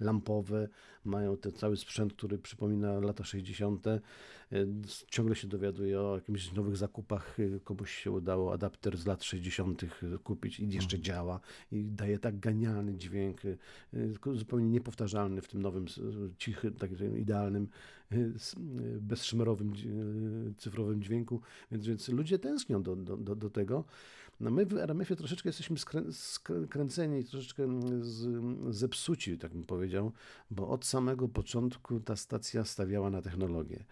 lampowe, 0.00 0.68
mają 1.04 1.36
ten 1.36 1.52
cały 1.52 1.76
sprzęt, 1.76 2.12
który 2.12 2.38
przypomina 2.38 3.00
lata 3.00 3.24
60. 3.24 3.86
Ciągle 5.10 5.34
się 5.34 5.48
dowiaduje 5.48 6.00
o 6.00 6.14
jakichś 6.14 6.52
nowych 6.52 6.76
zakupach. 6.76 7.36
Komuś 7.64 7.94
się 7.94 8.10
udało 8.10 8.52
adapter 8.52 8.96
z 8.96 9.06
lat 9.06 9.24
60. 9.24 9.82
kupić 10.24 10.60
i 10.60 10.68
jeszcze 10.68 10.96
mhm. 10.96 11.02
działa 11.02 11.40
i 11.72 11.84
daje 11.84 12.18
tak 12.18 12.38
genialny 12.38 12.94
dźwięk, 12.94 13.40
zupełnie 14.34 14.70
niepowtarzalny 14.70 15.42
w 15.42 15.48
tym 15.48 15.62
nowym, 15.62 15.86
cichy, 16.38 16.70
takim 16.70 17.18
idealnym, 17.18 17.68
bezszmerowym, 19.00 19.72
cyfrowym 20.58 21.02
dźwięku. 21.02 21.40
Więc, 21.70 21.86
więc 21.86 22.08
ludzie 22.08 22.38
tęsknią 22.38 22.82
do, 22.82 22.96
do, 22.96 23.36
do 23.36 23.50
tego. 23.50 23.84
No 24.40 24.50
my 24.50 24.66
w 24.66 24.72
RMF-ie 24.72 25.16
troszeczkę 25.16 25.48
jesteśmy 25.48 25.78
skrę 25.78 26.02
skręceni, 26.12 27.24
troszeczkę 27.24 27.80
z, 28.00 28.44
zepsuci, 28.76 29.38
tak 29.38 29.52
bym 29.52 29.64
powiedział, 29.64 30.12
bo 30.50 30.68
od 30.68 30.84
samego 30.84 31.28
początku 31.28 32.00
ta 32.00 32.16
stacja 32.16 32.64
stawiała 32.64 33.10
na 33.10 33.22
technologię. 33.22 33.84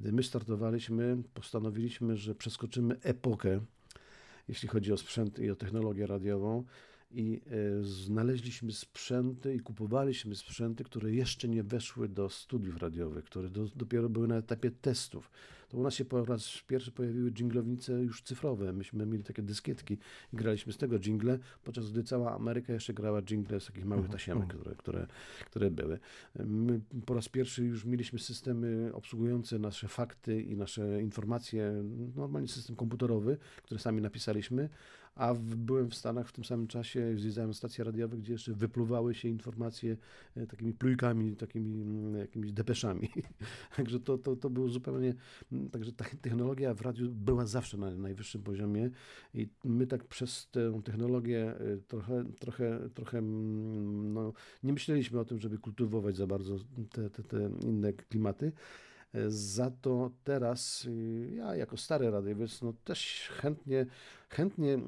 Kiedy 0.00 0.12
my 0.12 0.22
startowaliśmy, 0.22 1.22
postanowiliśmy, 1.34 2.16
że 2.16 2.34
przeskoczymy 2.34 2.96
epokę, 3.02 3.60
jeśli 4.48 4.68
chodzi 4.68 4.92
o 4.92 4.96
sprzęt 4.96 5.38
i 5.38 5.50
o 5.50 5.56
technologię 5.56 6.06
radiową 6.06 6.64
i 7.10 7.40
e, 7.46 7.84
znaleźliśmy 7.84 8.72
sprzęty 8.72 9.54
i 9.54 9.60
kupowaliśmy 9.60 10.36
sprzęty, 10.36 10.84
które 10.84 11.12
jeszcze 11.12 11.48
nie 11.48 11.62
weszły 11.62 12.08
do 12.08 12.28
studiów 12.28 12.76
radiowych, 12.76 13.24
które 13.24 13.50
do, 13.50 13.66
dopiero 13.76 14.08
były 14.08 14.28
na 14.28 14.36
etapie 14.36 14.70
testów 14.70 15.30
to 15.70 15.78
u 15.78 15.82
nas 15.82 15.94
się 15.94 16.04
po 16.04 16.24
raz 16.24 16.62
pierwszy 16.66 16.92
pojawiły 16.92 17.30
dżinglownice 17.30 17.92
już 17.92 18.22
cyfrowe. 18.22 18.72
Myśmy 18.72 19.06
mieli 19.06 19.24
takie 19.24 19.42
dyskietki 19.42 19.98
i 20.32 20.36
graliśmy 20.36 20.72
z 20.72 20.76
tego 20.76 20.98
dżingle, 20.98 21.38
podczas 21.64 21.90
gdy 21.90 22.04
cała 22.04 22.34
Ameryka 22.34 22.72
jeszcze 22.72 22.94
grała 22.94 23.22
dżingle 23.22 23.60
z 23.60 23.66
takich 23.66 23.84
małych 23.84 24.04
mhm, 24.04 24.18
tasiemek, 24.18 24.42
mhm. 24.42 24.60
które, 24.60 24.76
które, 24.76 25.06
które 25.46 25.70
były. 25.70 25.98
My 26.44 26.80
po 27.06 27.14
raz 27.14 27.28
pierwszy 27.28 27.64
już 27.64 27.84
mieliśmy 27.84 28.18
systemy 28.18 28.90
obsługujące 28.94 29.58
nasze 29.58 29.88
fakty 29.88 30.42
i 30.42 30.56
nasze 30.56 31.02
informacje, 31.02 31.84
normalnie 32.16 32.48
system 32.48 32.76
komputerowy, 32.76 33.38
który 33.62 33.80
sami 33.80 34.02
napisaliśmy, 34.02 34.68
a 35.14 35.34
w, 35.34 35.56
byłem 35.56 35.90
w 35.90 35.94
Stanach 35.94 36.28
w 36.28 36.32
tym 36.32 36.44
samym 36.44 36.66
czasie, 36.66 37.12
zwiedzałem 37.16 37.54
stacje 37.54 37.84
radiowe, 37.84 38.16
gdzie 38.16 38.32
jeszcze 38.32 38.52
wypluwały 38.52 39.14
się 39.14 39.28
informacje 39.28 39.96
e, 40.36 40.46
takimi 40.46 40.72
plujkami, 40.72 41.36
takimi 41.36 41.82
mm, 41.82 42.16
jakimiś 42.16 42.52
depeszami. 42.52 43.08
Także 43.76 44.00
to, 44.00 44.18
to, 44.18 44.36
to 44.36 44.50
było 44.50 44.68
zupełnie, 44.68 45.14
mm, 45.52 45.70
także 45.70 45.92
ta 45.92 46.04
technologia 46.20 46.74
w 46.74 46.80
radiu 46.80 47.10
była 47.10 47.46
zawsze 47.46 47.76
na 47.76 47.90
najwyższym 47.90 48.42
poziomie 48.42 48.90
i 49.34 49.48
my 49.64 49.86
tak 49.86 50.04
przez 50.04 50.48
tę 50.50 50.80
technologię 50.84 51.54
e, 51.56 51.76
trochę, 51.76 52.24
trochę, 52.40 52.90
trochę 52.94 53.18
mm, 53.18 54.12
no, 54.12 54.32
nie 54.62 54.72
myśleliśmy 54.72 55.20
o 55.20 55.24
tym, 55.24 55.40
żeby 55.40 55.58
kultywować 55.58 56.16
za 56.16 56.26
bardzo 56.26 56.56
te, 56.92 57.10
te, 57.10 57.22
te 57.22 57.50
inne 57.62 57.92
klimaty. 57.92 58.52
Za 59.28 59.70
to 59.70 60.10
teraz 60.24 60.84
y, 60.84 61.30
ja 61.36 61.56
jako 61.56 61.76
stary 61.76 62.10
radiowiec 62.10 62.62
no 62.62 62.72
też 62.84 63.30
chętnie, 63.32 63.86
chętnie 64.28 64.74
y, 64.74 64.80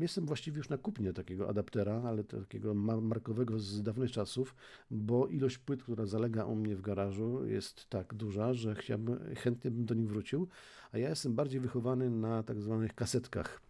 jestem 0.00 0.26
właściwie 0.26 0.58
już 0.58 0.68
na 0.68 0.78
kupnie 0.78 1.12
takiego 1.12 1.48
adaptera, 1.48 2.02
ale 2.04 2.24
takiego 2.24 2.74
markowego 2.74 3.58
z 3.58 3.82
dawnych 3.82 4.12
czasów, 4.12 4.54
bo 4.90 5.26
ilość 5.26 5.58
płyt, 5.58 5.82
która 5.82 6.06
zalega 6.06 6.44
u 6.44 6.54
mnie 6.54 6.76
w 6.76 6.80
garażu 6.80 7.46
jest 7.46 7.88
tak 7.88 8.14
duża, 8.14 8.54
że 8.54 8.74
chciałbym, 8.74 9.34
chętnie 9.36 9.70
bym 9.70 9.86
do 9.86 9.94
nich 9.94 10.08
wrócił, 10.08 10.48
a 10.92 10.98
ja 10.98 11.08
jestem 11.08 11.34
bardziej 11.34 11.60
wychowany 11.60 12.10
na 12.10 12.42
tak 12.42 12.62
zwanych 12.62 12.94
kasetkach. 12.94 13.60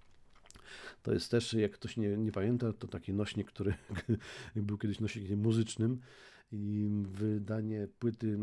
To 1.02 1.12
jest 1.12 1.30
też, 1.30 1.52
jak 1.52 1.72
ktoś 1.72 1.96
nie, 1.96 2.16
nie 2.16 2.32
pamięta, 2.32 2.72
to 2.72 2.88
taki 2.88 3.12
nośnik, 3.12 3.48
który 3.48 3.74
był 4.56 4.78
kiedyś 4.78 5.00
nośnikiem 5.00 5.40
muzycznym 5.40 6.00
i 6.52 6.90
wydanie 7.12 7.88
płyty 7.98 8.38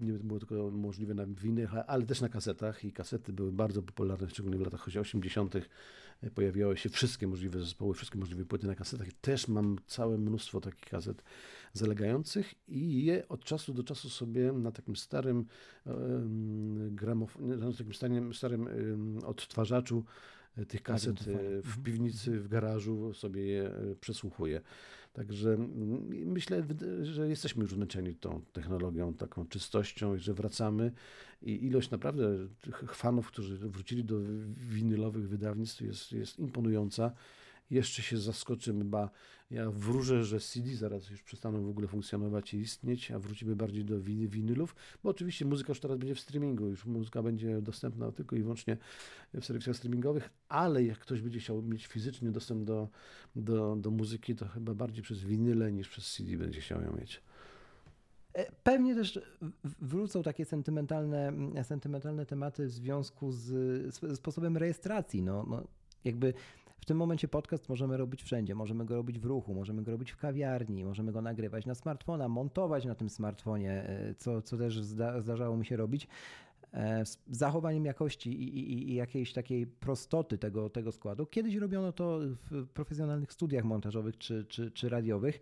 nie 0.00 0.12
było 0.12 0.38
tylko 0.38 0.70
możliwe 0.70 1.14
na 1.14 1.26
winych, 1.26 1.70
ale 1.86 2.06
też 2.06 2.20
na 2.20 2.28
kasetach 2.28 2.84
i 2.84 2.92
kasety 2.92 3.32
były 3.32 3.52
bardzo 3.52 3.82
popularne, 3.82 4.30
szczególnie 4.30 4.58
w 4.58 4.60
latach 4.60 4.88
80. 4.88 5.54
Pojawiały 6.34 6.76
się 6.76 6.88
wszystkie 6.88 7.26
możliwe 7.26 7.60
zespoły, 7.60 7.94
wszystkie 7.94 8.18
możliwe 8.18 8.44
płyty 8.44 8.66
na 8.66 8.74
kasetach. 8.74 9.08
Też 9.20 9.48
mam 9.48 9.76
całe 9.86 10.18
mnóstwo 10.18 10.60
takich 10.60 10.90
kaset 10.90 11.22
zalegających 11.72 12.54
i 12.68 13.04
je 13.04 13.28
od 13.28 13.44
czasu 13.44 13.74
do 13.74 13.84
czasu 13.84 14.10
sobie 14.10 14.52
na 14.52 14.72
takim 14.72 14.96
starym 14.96 15.46
gramofonie, 16.90 17.56
na 17.56 17.72
takim 17.72 17.94
starym, 17.94 18.34
starym 18.34 19.18
odtwarzaczu 19.24 20.04
e, 20.08 20.35
tych 20.68 20.82
kaset 20.82 21.20
e, 21.20 21.24
w 21.24 21.28
mhm. 21.28 21.82
piwnicy, 21.84 22.40
w 22.40 22.48
garażu 22.48 23.14
sobie 23.14 23.46
je 23.46 23.62
e, 23.62 23.94
przesłuchuję. 24.00 24.60
Także 25.12 25.52
mm, 25.52 26.08
myślę, 26.26 26.66
że 27.02 27.28
jesteśmy 27.28 27.62
już 27.62 27.72
zmęczeni 27.74 28.14
tą 28.14 28.42
technologią, 28.52 29.14
taką 29.14 29.46
czystością 29.46 30.14
i 30.14 30.18
że 30.18 30.34
wracamy. 30.34 30.92
I 31.42 31.66
ilość 31.66 31.90
naprawdę 31.90 32.48
tych 32.60 32.94
fanów, 32.94 33.26
którzy 33.28 33.56
wrócili 33.56 34.04
do 34.04 34.16
winylowych 34.56 35.28
wydawnictw 35.28 35.80
jest, 35.80 36.12
jest 36.12 36.38
imponująca 36.38 37.12
jeszcze 37.70 38.02
się 38.02 38.18
zaskoczymy, 38.18 38.84
ba 38.84 39.10
ja 39.50 39.70
wróżę, 39.70 40.24
że 40.24 40.40
CD 40.40 40.76
zaraz 40.76 41.10
już 41.10 41.22
przestaną 41.22 41.64
w 41.64 41.68
ogóle 41.68 41.88
funkcjonować 41.88 42.54
i 42.54 42.58
istnieć, 42.58 43.10
a 43.10 43.18
wrócimy 43.18 43.56
bardziej 43.56 43.84
do 43.84 44.00
winy, 44.00 44.28
winylów, 44.28 44.74
bo 45.02 45.10
oczywiście 45.10 45.44
muzyka 45.44 45.70
już 45.70 45.80
teraz 45.80 45.98
będzie 45.98 46.14
w 46.14 46.20
streamingu, 46.20 46.66
już 46.66 46.84
muzyka 46.84 47.22
będzie 47.22 47.62
dostępna 47.62 48.12
tylko 48.12 48.36
i 48.36 48.42
wyłącznie 48.42 48.76
w 49.34 49.44
serwisach 49.44 49.76
streamingowych, 49.76 50.30
ale 50.48 50.84
jak 50.84 50.98
ktoś 50.98 51.20
będzie 51.22 51.40
chciał 51.40 51.62
mieć 51.62 51.86
fizycznie 51.86 52.30
dostęp 52.30 52.64
do, 52.64 52.88
do, 53.36 53.76
do 53.76 53.90
muzyki, 53.90 54.34
to 54.34 54.48
chyba 54.48 54.74
bardziej 54.74 55.02
przez 55.02 55.24
winyle 55.24 55.72
niż 55.72 55.88
przez 55.88 56.12
CD 56.12 56.36
będzie 56.36 56.60
chciał 56.60 56.82
ją 56.82 56.96
mieć. 56.96 57.22
E, 58.32 58.52
pewnie 58.62 58.94
też 58.94 59.20
wrócą 59.80 60.22
takie 60.22 60.44
sentymentalne, 60.44 61.32
sentymentalne 61.62 62.26
tematy 62.26 62.66
w 62.66 62.70
związku 62.70 63.32
z 63.32 63.94
sposobem 64.16 64.56
rejestracji. 64.56 65.22
No, 65.22 65.46
no, 65.48 65.62
jakby 66.04 66.34
w 66.86 66.88
tym 66.88 66.96
momencie 66.96 67.28
podcast 67.28 67.68
możemy 67.68 67.96
robić 67.96 68.22
wszędzie. 68.22 68.54
Możemy 68.54 68.84
go 68.84 68.96
robić 68.96 69.18
w 69.18 69.24
ruchu, 69.24 69.54
możemy 69.54 69.82
go 69.82 69.90
robić 69.90 70.10
w 70.10 70.16
kawiarni, 70.16 70.84
możemy 70.84 71.12
go 71.12 71.22
nagrywać 71.22 71.66
na 71.66 71.74
smartfona, 71.74 72.28
montować 72.28 72.84
na 72.84 72.94
tym 72.94 73.08
smartfonie, 73.08 73.70
e, 73.70 74.14
co, 74.14 74.42
co 74.42 74.56
też 74.56 74.80
zda, 74.80 75.20
zdarzało 75.20 75.56
mi 75.56 75.66
się 75.66 75.76
robić. 75.76 76.08
E, 76.72 77.06
z 77.06 77.18
zachowaniem 77.30 77.84
jakości 77.84 78.30
i, 78.42 78.58
i, 78.58 78.90
i, 78.90 78.94
jakiejś 78.94 79.32
takiej 79.32 79.66
prostoty 79.66 80.38
tego, 80.38 80.70
tego 80.70 80.92
składu. 80.92 81.26
Kiedyś 81.26 81.54
robiono 81.54 81.92
to 81.92 82.18
w 82.50 82.66
profesjonalnych 82.66 83.32
studiach 83.32 83.64
montażowych 83.64 84.18
czy, 84.18 84.44
czy, 84.44 84.70
czy 84.70 84.88
radiowych 84.88 85.40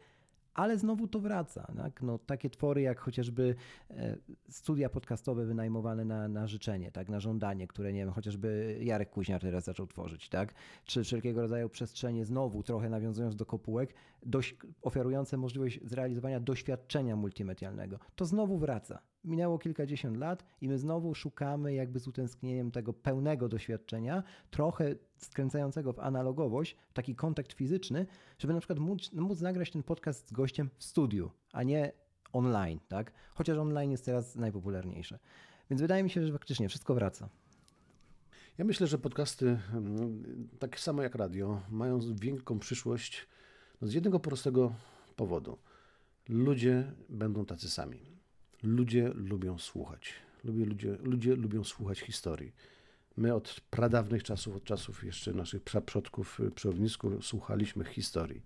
ale 0.55 0.79
znowu 0.79 1.09
to 1.09 1.21
wraca. 1.21 1.73
Tak? 1.77 2.03
No, 2.03 2.19
takie 2.19 2.51
twory 2.51 2.83
jak 2.83 3.01
chociażby 3.01 3.55
e, 3.91 4.17
studia 4.49 4.89
podcastowe 4.89 5.47
wynajmowane 5.47 6.05
na, 6.05 6.29
na 6.29 6.47
życzenie, 6.47 6.93
tak? 6.93 7.09
na 7.09 7.21
żądanie, 7.21 7.67
które 7.67 7.93
nie 7.93 8.01
wiem, 8.01 8.13
chociażby 8.13 8.79
Jarek 8.81 9.11
Kuźniar 9.11 9.41
teraz 9.41 9.65
zaczął 9.65 9.87
tworzyć, 9.87 10.29
tak? 10.29 10.55
czy 10.85 11.05
wszelkiego 11.05 11.41
rodzaju 11.41 11.69
przestrzenie 11.69 12.25
znowu, 12.25 12.63
trochę 12.63 12.91
nawiązując 12.91 13.37
do 13.37 13.47
kopułek, 13.47 13.95
dość, 14.27 14.57
oferujące 14.83 15.37
możliwość 15.37 15.81
zrealizowania 15.85 16.41
doświadczenia 16.41 17.16
multimedialnego. 17.16 17.99
To 18.16 18.25
znowu 18.25 18.59
wraca 18.59 19.03
minęło 19.25 19.59
kilkadziesiąt 19.59 20.16
lat 20.16 20.45
i 20.61 20.68
my 20.68 20.79
znowu 20.79 21.14
szukamy 21.14 21.75
jakby 21.75 22.01
z 22.01 22.09
utęsknieniem 22.09 22.70
tego 22.70 22.93
pełnego 22.93 23.49
doświadczenia, 23.49 24.22
trochę 24.51 24.95
skręcającego 25.16 25.93
w 25.93 25.99
analogowość, 25.99 26.77
taki 26.93 27.14
kontakt 27.14 27.53
fizyczny, 27.53 28.07
żeby 28.39 28.55
na 28.55 28.61
przykład 28.61 28.79
móc, 28.79 29.12
móc 29.12 29.41
nagrać 29.41 29.70
ten 29.70 29.83
podcast 29.83 30.29
z 30.29 30.33
gościem 30.33 30.70
w 30.77 30.85
studiu, 30.85 31.31
a 31.53 31.62
nie 31.62 31.93
online, 32.33 32.81
tak? 32.89 33.12
Chociaż 33.35 33.59
online 33.59 33.91
jest 33.91 34.05
teraz 34.05 34.37
najpopularniejsze. 34.37 35.18
Więc 35.70 35.83
wydaje 35.83 36.03
mi 36.03 36.11
się, 36.11 36.27
że 36.27 36.33
faktycznie 36.33 36.68
wszystko 36.68 36.95
wraca. 36.95 37.29
Ja 38.59 38.64
myślę, 38.64 38.87
że 38.87 38.99
podcasty, 38.99 39.59
mm, 39.72 40.49
tak 40.59 40.81
samo 40.81 41.03
jak 41.03 41.14
radio, 41.14 41.61
mają 41.70 42.01
wielką 42.20 42.59
przyszłość 42.59 43.27
no 43.81 43.89
z 43.89 43.93
jednego 43.93 44.20
prostego 44.20 44.75
powodu. 45.16 45.59
Ludzie 46.29 46.93
będą 47.09 47.45
tacy 47.45 47.70
sami 47.70 48.14
Ludzie 48.64 49.11
lubią 49.14 49.59
słuchać. 49.59 50.12
Ludzie, 50.45 50.64
ludzie, 50.64 50.97
ludzie 51.03 51.37
lubią 51.37 51.64
słuchać 51.64 52.01
historii. 52.01 52.53
My 53.16 53.35
od 53.35 53.61
pradawnych 53.70 54.22
czasów, 54.22 54.57
od 54.57 54.64
czasów 54.64 55.05
jeszcze 55.05 55.33
naszych 55.33 55.62
przodków 55.62 56.41
przy 56.55 56.68
ognisku 56.68 57.22
słuchaliśmy 57.22 57.85
historii. 57.85 58.43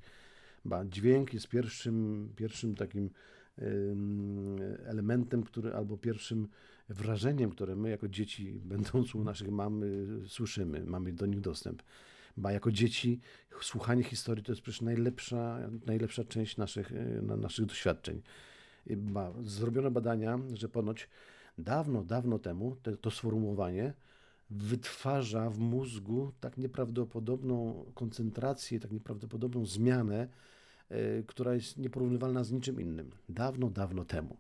Ba, 0.65 0.85
dźwięk 0.85 1.35
jest 1.35 1.49
pierwszym, 1.49 2.29
pierwszym 2.37 2.75
takim 2.75 3.11
elementem, 4.85 5.43
który, 5.43 5.75
albo 5.75 5.97
pierwszym 5.97 6.49
wrażeniem, 6.89 7.51
które 7.51 7.77
my 7.77 7.91
jako 7.91 8.09
dzieci, 8.09 8.61
będąc 8.65 9.15
u 9.15 9.25
naszych 9.25 9.51
mam, 9.51 9.83
słyszymy, 10.27 10.85
mamy 10.85 11.13
do 11.13 11.27
nich 11.27 11.41
dostęp. 11.41 11.83
Ba, 12.39 12.53
jako 12.53 12.73
dzieci 12.73 13.21
słuchanie 13.63 14.03
historii 14.03 14.45
to 14.45 14.53
jest 14.53 14.63
przecież 14.63 14.81
najlepsza, 14.81 15.59
najlepsza 15.87 16.25
część 16.25 16.57
naszych, 16.57 16.93
naszych 17.23 17.67
doświadczeń 17.67 18.23
zrobiono 19.43 19.91
badania, 19.91 20.39
że 20.55 20.69
ponoć 20.69 21.09
dawno, 21.59 22.05
dawno 22.05 22.39
temu 22.39 22.77
te, 22.83 22.97
to 22.97 23.11
sformułowanie 23.11 23.95
wytwarza 24.51 25.51
w 25.51 25.59
mózgu 25.59 26.33
tak 26.41 26.57
nieprawdopodobną 26.57 27.85
koncentrację, 27.95 28.81
tak 28.81 28.93
nieprawdopodobną 28.93 29.67
zmianę, 29.67 30.29
y, 30.91 31.25
która 31.27 31.55
jest 31.55 31.77
nieporównywalna 31.79 32.45
z 32.45 32.53
niczym 32.53 32.81
innym. 32.81 33.11
Dawno, 33.29 33.71
dawno 33.71 34.05
temu. 34.05 34.37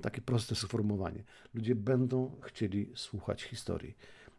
takie 0.00 0.20
proste 0.20 0.54
sformułowanie. 0.54 1.24
Ludzie 1.54 1.74
będą 1.74 2.36
chcieli 2.40 2.92
słuchać 2.94 3.42
historii. 3.42 3.94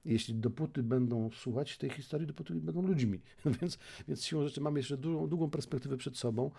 Jeśli 0.06 0.36
dopóty 0.36 0.84
będą 0.84 1.30
słuchać 1.32 1.78
tej 1.78 1.89
historii, 1.89 2.28
dopóty 2.28 2.56
będą 2.56 2.82
ludźmi. 2.82 3.20
Więc, 3.62 3.78
więc 4.08 4.26
siłą 4.26 4.43
rzeczy 4.43 4.62
mamy 4.62 4.80
jeszcze 4.80 4.97
długą, 4.97 5.28
długą 5.28 5.49
perspektywę 5.49 5.97
przed 5.97 6.18
sobą 6.18 6.51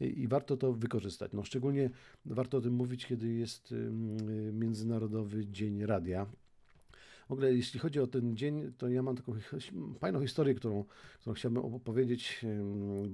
i, 0.00 0.04
i, 0.04 0.28
warto 0.28 0.56
to 0.56 0.72
wykorzystać. 0.72 1.32
No, 1.32 1.44
szczególnie 1.44 1.90
warto 2.24 2.58
o 2.58 2.60
tym 2.60 2.74
mówić, 2.74 3.06
kiedy 3.06 3.28
jest 3.28 3.74
Międzynarodowy 4.52 5.46
Dzień 5.46 5.86
Radia. 5.86 6.26
W 7.28 7.32
ogóle 7.32 7.54
jeśli 7.54 7.80
chodzi 7.80 8.00
o 8.00 8.06
ten 8.06 8.36
dzień, 8.36 8.72
to 8.78 8.88
ja 8.88 9.02
mam 9.02 9.16
taką 9.16 9.32
fajną 9.98 10.20
historię, 10.20 10.54
którą, 10.54 10.84
którą 11.20 11.34
chciałbym 11.34 11.64
opowiedzieć, 11.64 12.40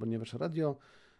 ponieważ 0.00 0.32
radio 0.32 0.76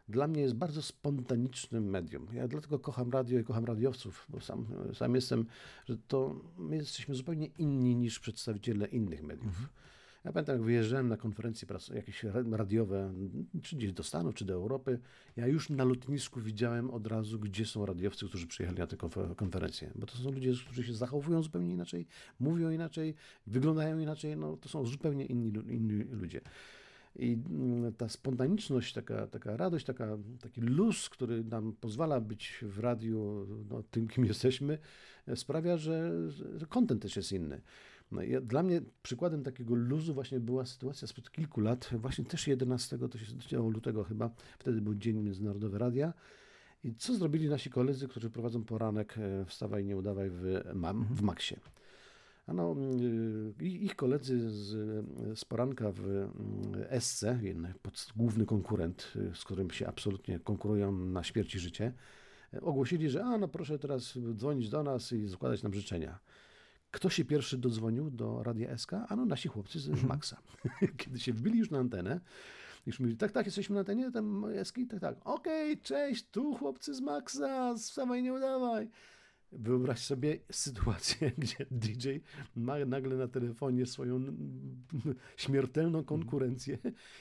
dla 0.08 0.28
mnie 0.28 0.42
jest 0.42 0.54
bardzo 0.54 0.82
spontanicznym 0.82 1.90
medium. 1.90 2.26
Ja 2.32 2.48
dlatego 2.48 2.78
kocham 2.78 3.10
radio 3.10 3.38
i 3.38 3.44
kocham 3.44 3.64
radiowców, 3.64 4.26
bo 4.28 4.40
sam, 4.40 4.66
sam 4.94 5.14
jestem, 5.14 5.46
że 5.86 5.96
to 6.08 6.40
my 6.58 6.76
jesteśmy 6.76 7.14
zupełnie 7.14 7.46
inni 7.46 7.96
niż 7.96 8.20
przedstawiciele 8.20 8.86
innych 8.86 9.22
mediów. 9.22 9.46
Mhm. 9.46 9.68
Ja 10.24 10.32
pamiętam, 10.32 10.56
jak 10.56 10.64
wyjeżdżałem 10.64 11.08
na 11.08 11.16
konferencje 11.16 11.68
jakieś 11.94 12.24
radiowe, 12.50 13.12
czy 13.62 13.76
gdzieś 13.76 13.92
do 13.92 14.02
Stanów, 14.02 14.34
czy 14.34 14.44
do 14.44 14.54
Europy, 14.54 14.98
ja 15.36 15.46
już 15.46 15.70
na 15.70 15.84
lotnisku 15.84 16.40
widziałem 16.40 16.90
od 16.90 17.06
razu, 17.06 17.38
gdzie 17.38 17.66
są 17.66 17.86
radiowcy, 17.86 18.28
którzy 18.28 18.46
przyjechali 18.46 18.78
na 18.78 18.86
te 18.86 18.96
konferencje. 19.36 19.90
Bo 19.94 20.06
to 20.06 20.16
są 20.16 20.30
ludzie, 20.30 20.52
którzy 20.66 20.84
się 20.84 20.94
zachowują 20.94 21.42
zupełnie 21.42 21.72
inaczej, 21.72 22.06
mówią 22.40 22.70
inaczej, 22.70 23.14
wyglądają 23.46 23.98
inaczej, 23.98 24.36
no 24.36 24.56
to 24.56 24.68
są 24.68 24.86
zupełnie 24.86 25.26
inni, 25.26 25.52
inni 25.68 26.04
ludzie. 26.04 26.40
I 27.16 27.38
mm, 27.50 27.92
ta 27.92 28.08
spontaniczność, 28.08 28.92
taka, 28.92 29.26
taka 29.26 29.56
radość, 29.56 29.86
taka, 29.86 30.18
taki 30.40 30.60
luz, 30.60 31.08
który 31.08 31.44
nam 31.44 31.72
pozwala 31.80 32.20
być 32.20 32.58
w 32.62 32.78
radiu 32.78 33.46
no, 33.70 33.82
tym, 33.82 34.08
kim 34.08 34.24
jesteśmy, 34.24 34.78
sprawia, 35.34 35.76
że, 35.76 36.30
że 36.30 36.66
content 36.66 37.02
też 37.02 37.16
jest 37.16 37.32
inny. 37.32 37.60
No 38.12 38.22
i 38.22 38.42
dla 38.42 38.62
mnie 38.62 38.80
przykładem 39.02 39.42
takiego 39.42 39.74
luzu 39.74 40.14
właśnie 40.14 40.40
była 40.40 40.66
sytuacja 40.66 41.08
sprzed 41.08 41.30
kilku 41.30 41.60
lat, 41.60 41.90
właśnie 41.92 42.24
też 42.24 42.46
11, 42.46 42.98
to 42.98 43.18
się 43.18 43.36
działo 43.36 43.70
lutego 43.70 44.04
chyba, 44.04 44.30
wtedy 44.58 44.80
był 44.80 44.94
Dzień 44.94 45.22
Międzynarodowy 45.22 45.78
Radia. 45.78 46.12
I 46.84 46.94
co 46.94 47.14
zrobili 47.14 47.48
nasi 47.48 47.70
koledzy, 47.70 48.08
którzy 48.08 48.30
prowadzą 48.30 48.64
poranek 48.64 49.18
e, 49.18 49.44
Wstawaj, 49.44 49.84
nie 49.84 49.96
udawaj 49.96 50.30
w, 50.30 50.42
w 51.10 51.22
Maxie? 51.22 51.60
Ano, 52.46 52.76
y, 53.60 53.64
ich 53.64 53.96
koledzy 53.96 54.50
z, 54.50 54.66
z 55.38 55.44
poranka 55.44 55.92
w 55.92 56.06
y, 56.06 57.00
SC, 57.00 57.24
główny 58.16 58.46
konkurent, 58.46 59.12
y, 59.16 59.34
z 59.34 59.44
którym 59.44 59.70
się 59.70 59.86
absolutnie 59.86 60.38
konkurują 60.38 60.92
na 60.92 61.24
śmierć 61.24 61.54
i 61.54 61.58
życie, 61.58 61.92
ogłosili, 62.62 63.10
że 63.10 63.24
a 63.24 63.38
no 63.38 63.48
proszę 63.48 63.78
teraz 63.78 64.18
dzwonić 64.34 64.68
do 64.68 64.82
nas 64.82 65.12
i 65.12 65.28
składać 65.28 65.62
nam 65.62 65.74
życzenia. 65.74 66.18
Kto 66.90 67.10
się 67.10 67.24
pierwszy 67.24 67.58
dodzwonił 67.58 68.10
do 68.10 68.42
Radia 68.42 68.78
SK? 68.78 68.92
Ano 69.08 69.26
nasi 69.26 69.48
chłopcy 69.48 69.80
z 69.80 69.88
mhm. 69.88 70.08
Maxa. 70.08 70.36
Kiedy 70.96 71.20
się 71.20 71.32
wbili 71.32 71.58
już 71.58 71.70
na 71.70 71.78
antenę, 71.78 72.20
już 72.86 73.00
mówili, 73.00 73.16
tak, 73.16 73.32
tak, 73.32 73.46
jesteśmy 73.46 73.74
na 73.74 73.80
antenie, 73.80 74.10
tam 74.10 74.44
Eski, 74.44 74.86
tak, 74.86 75.00
tak, 75.00 75.16
okej, 75.24 75.72
okay, 75.72 75.82
cześć, 75.82 76.26
tu 76.30 76.54
chłopcy 76.54 76.94
z 76.94 77.00
Maxa, 77.00 77.78
samej 77.78 78.22
nie 78.22 78.32
udawaj. 78.32 78.88
Wyobraź 79.58 79.98
sobie 79.98 80.38
sytuację, 80.50 81.32
gdzie 81.38 81.66
DJ 81.70 82.08
ma 82.56 82.84
nagle 82.84 83.16
na 83.16 83.28
telefonie 83.28 83.86
swoją 83.86 84.22
śmiertelną 85.36 86.04
konkurencję 86.04 86.78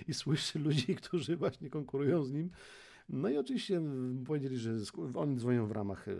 i 0.08 0.14
słyszy 0.14 0.60
ludzi, 0.60 0.96
którzy 1.02 1.38
właśnie 1.38 1.70
konkurują 1.70 2.24
z 2.24 2.32
nim. 2.32 2.50
No 3.10 3.30
i 3.30 3.38
oczywiście 3.38 3.82
powiedzieli, 4.26 4.58
że 4.58 4.76
oni 5.16 5.38
dzwonią 5.38 5.68
w 5.68 5.72
ramach 5.72 6.08
e, 6.08 6.16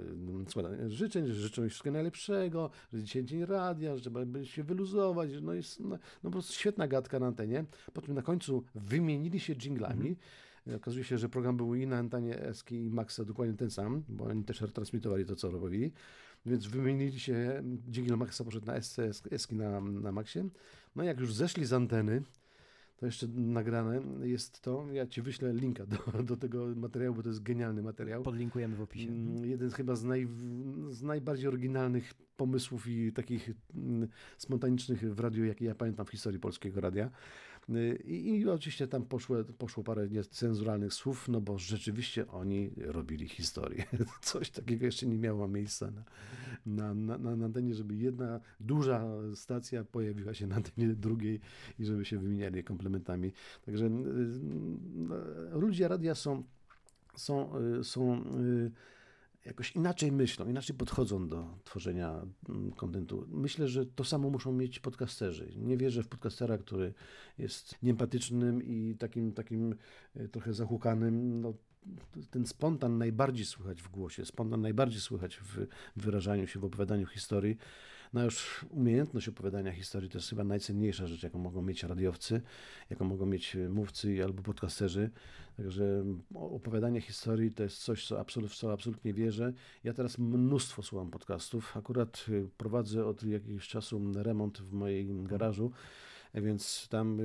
życzeń, 0.90 1.28
że 1.28 1.34
życzą 1.34 1.70
wszystkiego 1.70 1.94
najlepszego, 1.94 2.70
że 2.94 3.04
dzisiaj 3.04 3.24
dzień 3.24 3.46
radia, 3.46 3.96
że 3.96 4.02
trzeba 4.02 4.44
się 4.44 4.64
wyluzować. 4.64 5.30
No 5.42 5.54
jest 5.54 5.80
no, 5.80 5.90
no 5.90 6.00
po 6.24 6.32
prostu 6.32 6.54
świetna 6.54 6.88
gadka 6.88 7.20
na 7.20 7.26
antenie. 7.26 7.66
Potem 7.94 8.16
na 8.16 8.22
końcu 8.22 8.64
wymienili 8.76 9.40
się 9.40 9.56
dżinglami. 9.56 10.16
-hmm 10.68 10.76
Okazuje 10.76 11.04
się, 11.04 11.18
że 11.18 11.30
program 11.30 11.58
był 11.58 11.76
i 11.76 11.88
na 11.88 11.98
antenie 11.98 12.40
Eski 12.40 12.86
i 12.86 12.90
Maxa 12.90 13.26
dokładnie 13.26 13.58
ten 13.58 13.72
sam, 13.72 14.04
bo 14.10 14.26
oni 14.26 14.44
też 14.44 14.62
retransmitowali 14.62 15.26
to, 15.26 15.36
co 15.36 15.52
robili. 15.52 15.92
Więc 16.46 16.68
wymienili 16.68 17.20
się, 17.20 17.64
dźwięk 17.88 18.10
Maxa 18.10 18.44
poszedł 18.44 18.66
na 18.66 18.82
SC, 18.82 19.00
Eski 19.32 19.56
na, 19.56 19.82
na 19.82 20.12
Maxie. 20.12 20.50
No 20.96 21.04
i 21.04 21.06
jak 21.06 21.20
już 21.20 21.34
zeszli 21.34 21.66
z 21.66 21.74
anteny, 21.74 22.24
to 22.98 23.06
jeszcze 23.06 23.28
nagrane 23.28 24.02
jest 24.22 24.62
to. 24.62 24.86
Ja 24.94 25.08
ci 25.08 25.22
wyślę 25.22 25.54
linka 25.54 25.86
do, 25.86 26.24
do 26.24 26.38
tego 26.38 26.68
materiału, 26.76 27.16
bo 27.16 27.24
to 27.24 27.30
jest 27.30 27.44
genialny 27.44 27.82
materiał. 27.82 28.24
Podlinkujemy 28.24 28.76
w 28.76 28.82
opisie. 28.82 29.10
Mm, 29.10 29.46
jeden 29.46 29.72
chyba 29.72 29.96
z, 29.96 30.04
naj, 30.04 30.28
z 30.90 31.02
najbardziej 31.02 31.48
oryginalnych 31.48 32.14
pomysłów 32.38 32.88
i 32.88 33.12
takich 33.14 33.52
mm, 33.76 34.08
spontanicznych 34.38 35.16
w 35.16 35.20
radiu, 35.20 35.46
jakie 35.46 35.66
ja 35.66 35.76
pamiętam 35.76 36.06
w 36.06 36.10
historii 36.10 36.40
polskiego 36.40 36.82
radia. 36.82 37.10
I, 38.06 38.30
I, 38.30 38.50
oczywiście 38.50 38.88
tam 38.88 39.06
poszło, 39.06 39.44
poszło 39.58 39.84
parę 39.84 40.10
niecenzuralnych 40.10 40.94
słów, 40.94 41.30
no 41.30 41.42
bo 41.42 41.58
rzeczywiście 41.58 42.28
oni 42.28 42.72
robili 42.78 43.28
historię. 43.28 43.86
Coś 44.22 44.50
takiego 44.50 44.86
jeszcze 44.86 45.06
nie 45.06 45.18
miało 45.18 45.48
miejsca 45.48 45.92
na, 45.92 46.04
na, 46.66 46.94
na, 46.94 47.18
na, 47.18 47.36
na 47.36 47.46
antenie, 47.46 47.74
żeby 47.74 47.96
jedna 47.96 48.40
duża 48.60 49.06
stacja 49.36 49.84
pojawiła 49.84 50.34
się 50.34 50.48
na 50.48 50.56
antenie 50.56 50.88
drugiej 50.88 51.40
i 51.80 51.86
żeby 51.86 52.06
się 52.06 52.20
wymieniali 52.20 52.64
komplementami. 52.64 53.32
Także 53.66 53.86
y, 53.86 53.90
ludzie 55.60 55.88
radia 55.88 56.16
są, 56.16 56.44
są, 57.16 57.58
y, 57.80 57.84
są 57.84 58.24
y, 58.40 58.72
jakoś 59.46 59.72
inaczej 59.72 60.12
myślą, 60.12 60.48
inaczej 60.48 60.76
podchodzą 60.76 61.28
do 61.28 61.58
tworzenia 61.64 62.26
mm, 62.50 62.72
kontentu. 62.72 63.26
Myślę, 63.30 63.68
że 63.68 63.86
to 63.86 64.04
samo 64.04 64.30
muszą 64.30 64.52
mieć 64.52 64.80
podcasterzy. 64.80 65.54
Nie 65.58 65.78
wierzę 65.78 66.04
w 66.04 66.08
podcastera, 66.08 66.58
który 66.58 66.94
jest 67.38 67.76
nieempatycznym 67.84 68.64
i 68.64 68.96
takim, 69.00 69.32
takim 69.32 69.76
e, 70.16 70.28
trochę 70.28 70.54
zahukanym. 70.54 71.42
No, 71.42 71.54
ten 72.32 72.46
spontan 72.46 72.98
najbardziej 72.98 73.46
słychać 73.46 73.82
w 73.82 73.90
głosie, 73.90 74.26
spontan 74.26 74.62
najbardziej 74.62 75.02
słychać 75.02 75.38
w 75.38 75.68
wyrażaniu 75.96 76.48
się, 76.48 76.60
w 76.60 76.66
opowiadaniu 76.66 77.06
historii. 77.06 77.58
No 78.14 78.24
już 78.24 78.66
umiejętność 78.70 79.28
opowiadania 79.28 79.72
historii 79.72 80.10
to 80.10 80.18
jest 80.18 80.30
chyba 80.30 80.44
najcenniejsza 80.44 81.08
rzecz, 81.08 81.24
jaką 81.24 81.40
mogą 81.40 81.62
mieć 81.62 81.84
radiowcy, 81.84 82.42
jaką 82.90 83.06
mogą 83.06 83.26
mieć 83.26 83.58
mówcy 83.70 84.24
albo 84.24 84.44
podcasterzy. 84.44 85.10
Także 85.58 86.04
opowiadanie 86.36 87.02
historii 87.02 87.52
to 87.52 87.64
jest 87.64 87.78
coś, 87.78 88.08
co 88.08 88.20
absolut, 88.20 88.52
w 88.52 88.56
co 88.56 88.74
absolutnie 88.74 89.14
wierzę. 89.14 89.54
Ja 89.84 89.94
teraz 89.94 90.18
mnóstwo 90.18 90.84
słucham 90.84 91.12
podcastów. 91.12 91.78
Akurat 91.78 92.26
y, 92.30 92.50
prowadzę 92.58 93.06
od 93.06 93.24
jakiegoś 93.24 93.68
czasu 93.68 94.02
remont 94.16 94.58
w 94.58 94.74
moim 94.74 95.28
garażu. 95.28 95.72
Więc 96.36 96.88
tam, 96.90 97.20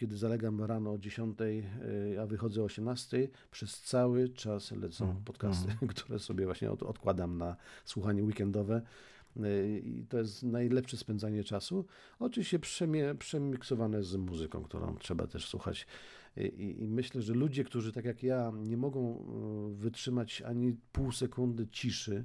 kiedy 0.00 0.16
zalegam 0.16 0.60
rano 0.60 0.92
o 0.92 0.98
10, 0.98 1.40
y, 1.40 2.20
a 2.20 2.26
wychodzę 2.26 2.62
o 2.62 2.64
18, 2.64 3.28
przez 3.50 3.80
cały 3.80 4.28
czas 4.28 4.72
lecą 4.72 5.10
mm, 5.10 5.24
podcasty, 5.24 5.68
mm. 5.68 5.88
które 5.94 6.18
sobie 6.18 6.44
właśnie 6.44 6.70
odkładam 6.70 7.38
na 7.38 7.56
słuchanie 7.84 8.22
weekendowe. 8.22 8.82
I 9.84 10.06
to 10.08 10.18
jest 10.18 10.42
najlepsze 10.42 10.96
spędzanie 10.96 11.44
czasu. 11.44 11.84
Oczywiście 12.18 12.58
przemie, 12.58 13.14
przemiksowane 13.14 14.02
z 14.02 14.16
muzyką, 14.16 14.62
którą 14.62 14.96
trzeba 14.96 15.26
też 15.26 15.48
słuchać. 15.48 15.86
I, 16.36 16.82
I, 16.82 16.88
myślę, 16.88 17.22
że 17.22 17.34
ludzie, 17.34 17.64
którzy 17.64 17.92
tak 17.92 18.04
jak 18.04 18.22
ja 18.22 18.52
nie 18.62 18.76
mogą 18.76 19.18
e, 19.18 19.74
wytrzymać 19.74 20.42
ani 20.42 20.76
pół 20.92 21.12
sekundy 21.12 21.66
ciszy, 21.66 22.24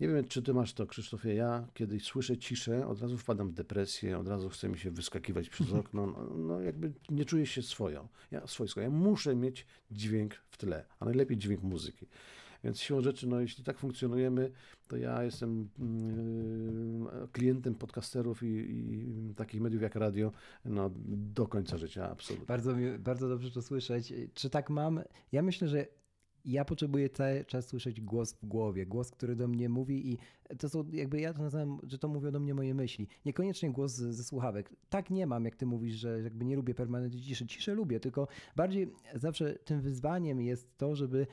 nie 0.00 0.08
wiem, 0.08 0.24
czy 0.24 0.42
ty 0.42 0.54
masz 0.54 0.72
to, 0.72 0.86
Krzysztofie. 0.86 1.34
Ja, 1.34 1.68
kiedy 1.74 2.00
słyszę 2.00 2.38
ciszę, 2.38 2.86
od 2.86 3.00
razu 3.00 3.18
wpadam 3.18 3.48
w 3.48 3.52
depresję, 3.52 4.18
od 4.18 4.28
razu 4.28 4.48
chce 4.48 4.68
mi 4.68 4.78
się 4.78 4.90
wyskakiwać 4.90 5.48
przez 5.48 5.72
okno. 5.80 6.06
No, 6.06 6.36
no 6.36 6.60
jakby 6.60 6.92
nie 7.10 7.24
czuję 7.24 7.46
się 7.46 7.62
swoją. 7.62 8.08
Ja, 8.30 8.46
swojsko. 8.46 8.80
Ja 8.80 8.90
muszę 8.90 9.36
mieć 9.36 9.66
dźwięk 9.90 10.34
w 10.34 10.56
tle, 10.56 10.84
a 11.00 11.04
najlepiej 11.04 11.36
dźwięk 11.36 11.62
muzyki. 11.62 12.06
Więc 12.66 12.80
siłą 12.80 13.00
rzeczy, 13.00 13.26
no 13.26 13.40
jeśli 13.40 13.64
tak 13.64 13.78
funkcjonujemy, 13.78 14.50
to 14.88 14.96
ja 14.96 15.22
jestem 15.22 15.68
yy, 15.78 17.28
klientem 17.32 17.74
podcasterów 17.74 18.42
i, 18.42 18.46
i, 18.46 19.34
takich 19.34 19.60
mediów 19.60 19.82
jak 19.82 19.94
radio 19.94 20.32
no, 20.64 20.90
do 21.34 21.46
końca 21.46 21.78
życia, 21.78 22.10
absolutnie. 22.10 22.46
Bardzo, 22.46 22.74
bardzo 22.98 23.28
dobrze 23.28 23.50
to 23.50 23.62
słyszeć. 23.62 24.12
Czy 24.34 24.50
tak 24.50 24.70
mam? 24.70 25.00
Ja 25.32 25.42
myślę, 25.42 25.68
że 25.68 25.86
ja 26.44 26.64
potrzebuję 26.64 27.08
cały 27.08 27.44
czas 27.44 27.66
słyszeć 27.66 28.00
głos 28.00 28.32
w 28.32 28.46
głowie, 28.46 28.86
głos, 28.86 29.10
który 29.10 29.36
do 29.36 29.48
mnie 29.48 29.68
mówi 29.68 30.12
i 30.12 30.18
to 30.58 30.68
są 30.68 30.84
jakby 30.92 31.20
ja 31.20 31.34
to 31.34 31.42
nazywam, 31.42 31.80
że 31.82 31.98
to 31.98 32.08
mówią 32.08 32.30
do 32.30 32.40
mnie 32.40 32.54
moje 32.54 32.74
myśli. 32.74 33.08
Niekoniecznie 33.24 33.70
głos 33.70 33.92
ze 33.92 34.24
słuchawek. 34.24 34.70
Tak 34.88 35.10
nie 35.10 35.26
mam, 35.26 35.44
jak 35.44 35.56
ty 35.56 35.66
mówisz, 35.66 35.94
że 35.94 36.22
jakby 36.22 36.44
nie 36.44 36.56
lubię 36.56 36.74
permanentnej 36.74 37.22
ciszy. 37.22 37.46
Ciszę 37.46 37.74
lubię, 37.74 38.00
tylko 38.00 38.28
bardziej 38.56 38.92
zawsze 39.14 39.54
tym 39.54 39.80
wyzwaniem 39.80 40.40
jest 40.40 40.76
to, 40.76 40.96
żeby 40.96 41.26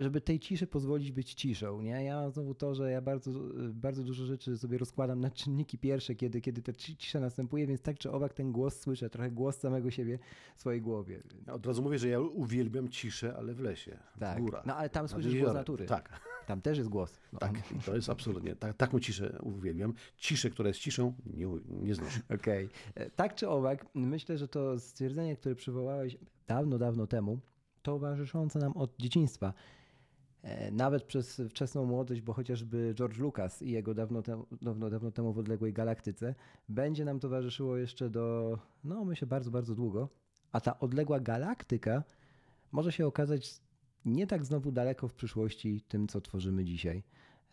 żeby 0.00 0.20
tej 0.20 0.40
ciszy 0.40 0.66
pozwolić 0.66 1.12
być 1.12 1.34
ciszą, 1.34 1.82
nie? 1.82 2.04
Ja 2.04 2.30
znowu 2.30 2.54
to, 2.54 2.74
że 2.74 2.90
ja 2.90 3.00
bardzo, 3.00 3.30
bardzo 3.72 4.02
dużo 4.04 4.26
rzeczy 4.26 4.58
sobie 4.58 4.78
rozkładam 4.78 5.20
na 5.20 5.30
czynniki 5.30 5.78
pierwsze, 5.78 6.14
kiedy, 6.14 6.40
kiedy 6.40 6.62
ta 6.62 6.72
cisza 6.72 7.20
następuje, 7.20 7.66
więc 7.66 7.80
tak 7.80 7.98
czy 7.98 8.10
owak 8.10 8.34
ten 8.34 8.52
głos 8.52 8.80
słyszę, 8.80 9.10
trochę 9.10 9.30
głos 9.30 9.58
samego 9.58 9.90
siebie 9.90 10.18
w 10.56 10.60
swojej 10.60 10.82
głowie. 10.82 11.22
Ja 11.46 11.52
od 11.52 11.66
razu 11.66 11.82
mówię, 11.82 11.98
że 11.98 12.08
ja 12.08 12.20
uwielbiam 12.20 12.88
ciszę, 12.88 13.36
ale 13.36 13.54
w 13.54 13.60
lesie, 13.60 13.98
tak. 14.18 14.38
w 14.38 14.40
górach. 14.40 14.66
No 14.66 14.76
ale 14.76 14.88
tam 14.88 15.08
słyszysz 15.08 15.40
głos 15.40 15.54
natury. 15.54 15.86
Tak, 15.86 16.20
Tam 16.46 16.60
też 16.60 16.78
jest 16.78 16.90
głos. 16.90 17.20
No. 17.32 17.38
tak. 17.38 17.52
To 17.86 17.96
jest 17.96 18.10
absolutnie, 18.10 18.56
tak, 18.56 18.76
taką 18.76 19.00
ciszę 19.00 19.38
uwielbiam. 19.42 19.94
Ciszę, 20.16 20.50
która 20.50 20.68
jest 20.68 20.80
ciszą, 20.80 21.14
nie, 21.26 21.46
nie 21.68 21.94
znoszę. 21.94 22.20
Okej. 22.34 22.68
E, 22.94 23.10
Tak 23.10 23.34
czy 23.34 23.48
owak, 23.48 23.86
myślę, 23.94 24.38
że 24.38 24.48
to 24.48 24.78
stwierdzenie, 24.78 25.36
które 25.36 25.54
przywołałeś 25.54 26.16
dawno, 26.46 26.78
dawno 26.78 27.06
temu, 27.06 27.38
towarzyszące 27.82 28.58
nam 28.58 28.72
od 28.72 28.96
dzieciństwa. 28.98 29.52
E, 30.42 30.70
Nawet 30.70 31.04
przez 31.04 31.42
wczesną 31.50 31.84
młodość, 31.84 32.20
bo 32.20 32.32
chociażby 32.32 32.94
George 32.94 33.18
Lucas 33.18 33.62
i 33.62 33.70
jego 33.70 33.94
dawno 33.94 34.22
temu, 34.22 34.46
dawno, 34.62 34.90
dawno 34.90 35.10
temu 35.10 35.32
w 35.32 35.38
odległej 35.38 35.72
galaktyce 35.72 36.34
będzie 36.68 37.04
nam 37.04 37.20
towarzyszyło 37.20 37.76
jeszcze 37.76 38.10
do, 38.10 38.58
no 38.84 39.04
myślę, 39.04 39.26
bardzo, 39.26 39.50
bardzo 39.50 39.74
długo. 39.74 40.08
A 40.52 40.60
ta 40.60 40.80
odległa 40.80 41.20
galaktyka 41.20 42.04
może 42.72 42.92
się 42.92 43.06
okazać 43.06 43.60
nie 44.04 44.26
tak 44.26 44.44
znowu 44.44 44.72
daleko 44.72 45.08
w 45.08 45.14
przyszłości 45.14 45.80
tym, 45.88 46.08
co 46.08 46.20
tworzymy 46.20 46.64
dzisiaj, 46.64 47.02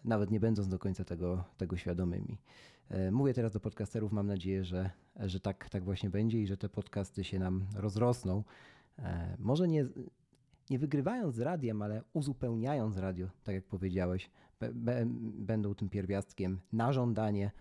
nawet 0.03 0.31
nie 0.31 0.39
będąc 0.39 0.67
do 0.67 0.79
końca 0.79 1.03
tego, 1.05 1.43
tego 1.57 1.77
świadomymi. 1.77 2.37
E, 2.89 3.11
Mówię 3.11 3.33
teraz 3.33 3.51
do 3.51 3.59
podcasterów, 3.59 4.11
mam 4.11 4.27
nadzieję, 4.27 4.63
że, 4.65 4.89
że 5.15 5.39
tak, 5.39 5.69
tak 5.69 5.83
właśnie 5.83 6.09
będzie 6.09 6.41
i 6.41 6.47
że 6.47 6.57
te 6.57 6.69
podcasty 6.69 7.23
się 7.23 7.39
nam 7.39 7.65
rozrosną. 7.75 8.43
E, 8.99 9.35
Może 9.39 9.67
nie, 9.67 9.85
nie 10.69 10.79
wygrywając 10.79 11.35
z 11.35 11.39
radiem, 11.39 11.81
ale 11.81 12.03
uzupełniając 12.13 12.97
radio, 12.97 13.27
tak 13.43 13.55
jak 13.55 13.65
powiedziałeś, 13.65 14.29
będą 15.39 15.75
tym 15.75 15.89
pierwiastkiem 15.89 16.59
na 16.73 16.93
żądanie, 16.93 17.51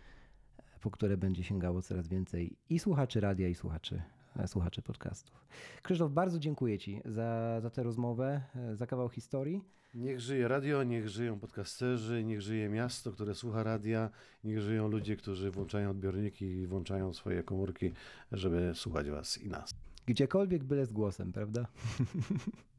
po 0.80 0.90
które 0.90 1.16
będzie 1.16 1.44
sięgało 1.44 1.82
coraz 1.82 2.08
więcej 2.08 2.56
i 2.70 2.78
słuchaczy 2.78 3.20
radia, 3.20 3.48
i 3.48 3.54
słuchaczy, 3.54 4.02
e, 4.36 4.48
słuchaczy 4.48 4.82
podcastów. 4.82 5.46
Krzysztof, 5.82 6.12
bardzo 6.12 6.38
dziękuję 6.38 6.78
Ci 6.78 7.00
za, 7.04 7.60
za 7.60 7.70
tę 7.70 7.82
rozmowę, 7.82 8.42
e, 8.56 8.76
za 8.76 8.86
kawał 8.86 9.08
historii. 9.08 9.62
Niech 9.94 10.20
żyje 10.20 10.48
radio, 10.48 10.82
niech 10.82 11.08
żyją 11.08 11.38
podcasterzy, 11.38 12.24
niech 12.24 12.42
żyje 12.42 12.68
miasto, 12.68 13.12
które 13.12 13.34
słucha 13.34 13.62
radia, 13.62 14.10
niech 14.44 14.60
żyją 14.60 14.88
ludzie, 14.88 15.16
którzy 15.16 15.50
włączają 15.50 15.90
odbiorniki 15.90 16.44
i 16.44 16.66
włączają 16.66 17.12
swoje 17.12 17.42
komórki, 17.42 17.92
żeby 18.32 18.72
słuchać 18.74 19.10
was 19.10 19.38
i 19.38 19.48
nas. 19.48 19.70
Gdziekolwiek 20.06 20.64
byle 20.64 20.86
z 20.86 20.92
głosem, 20.92 21.32
prawda? 21.32 21.66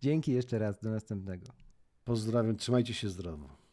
Dzięki 0.00 0.32
jeszcze 0.32 0.58
raz, 0.58 0.80
do 0.80 0.90
następnego. 0.90 1.46
Pozdrawiam, 2.04 2.56
trzymajcie 2.56 2.94
się 2.94 3.08
zdrowo. 3.08 3.65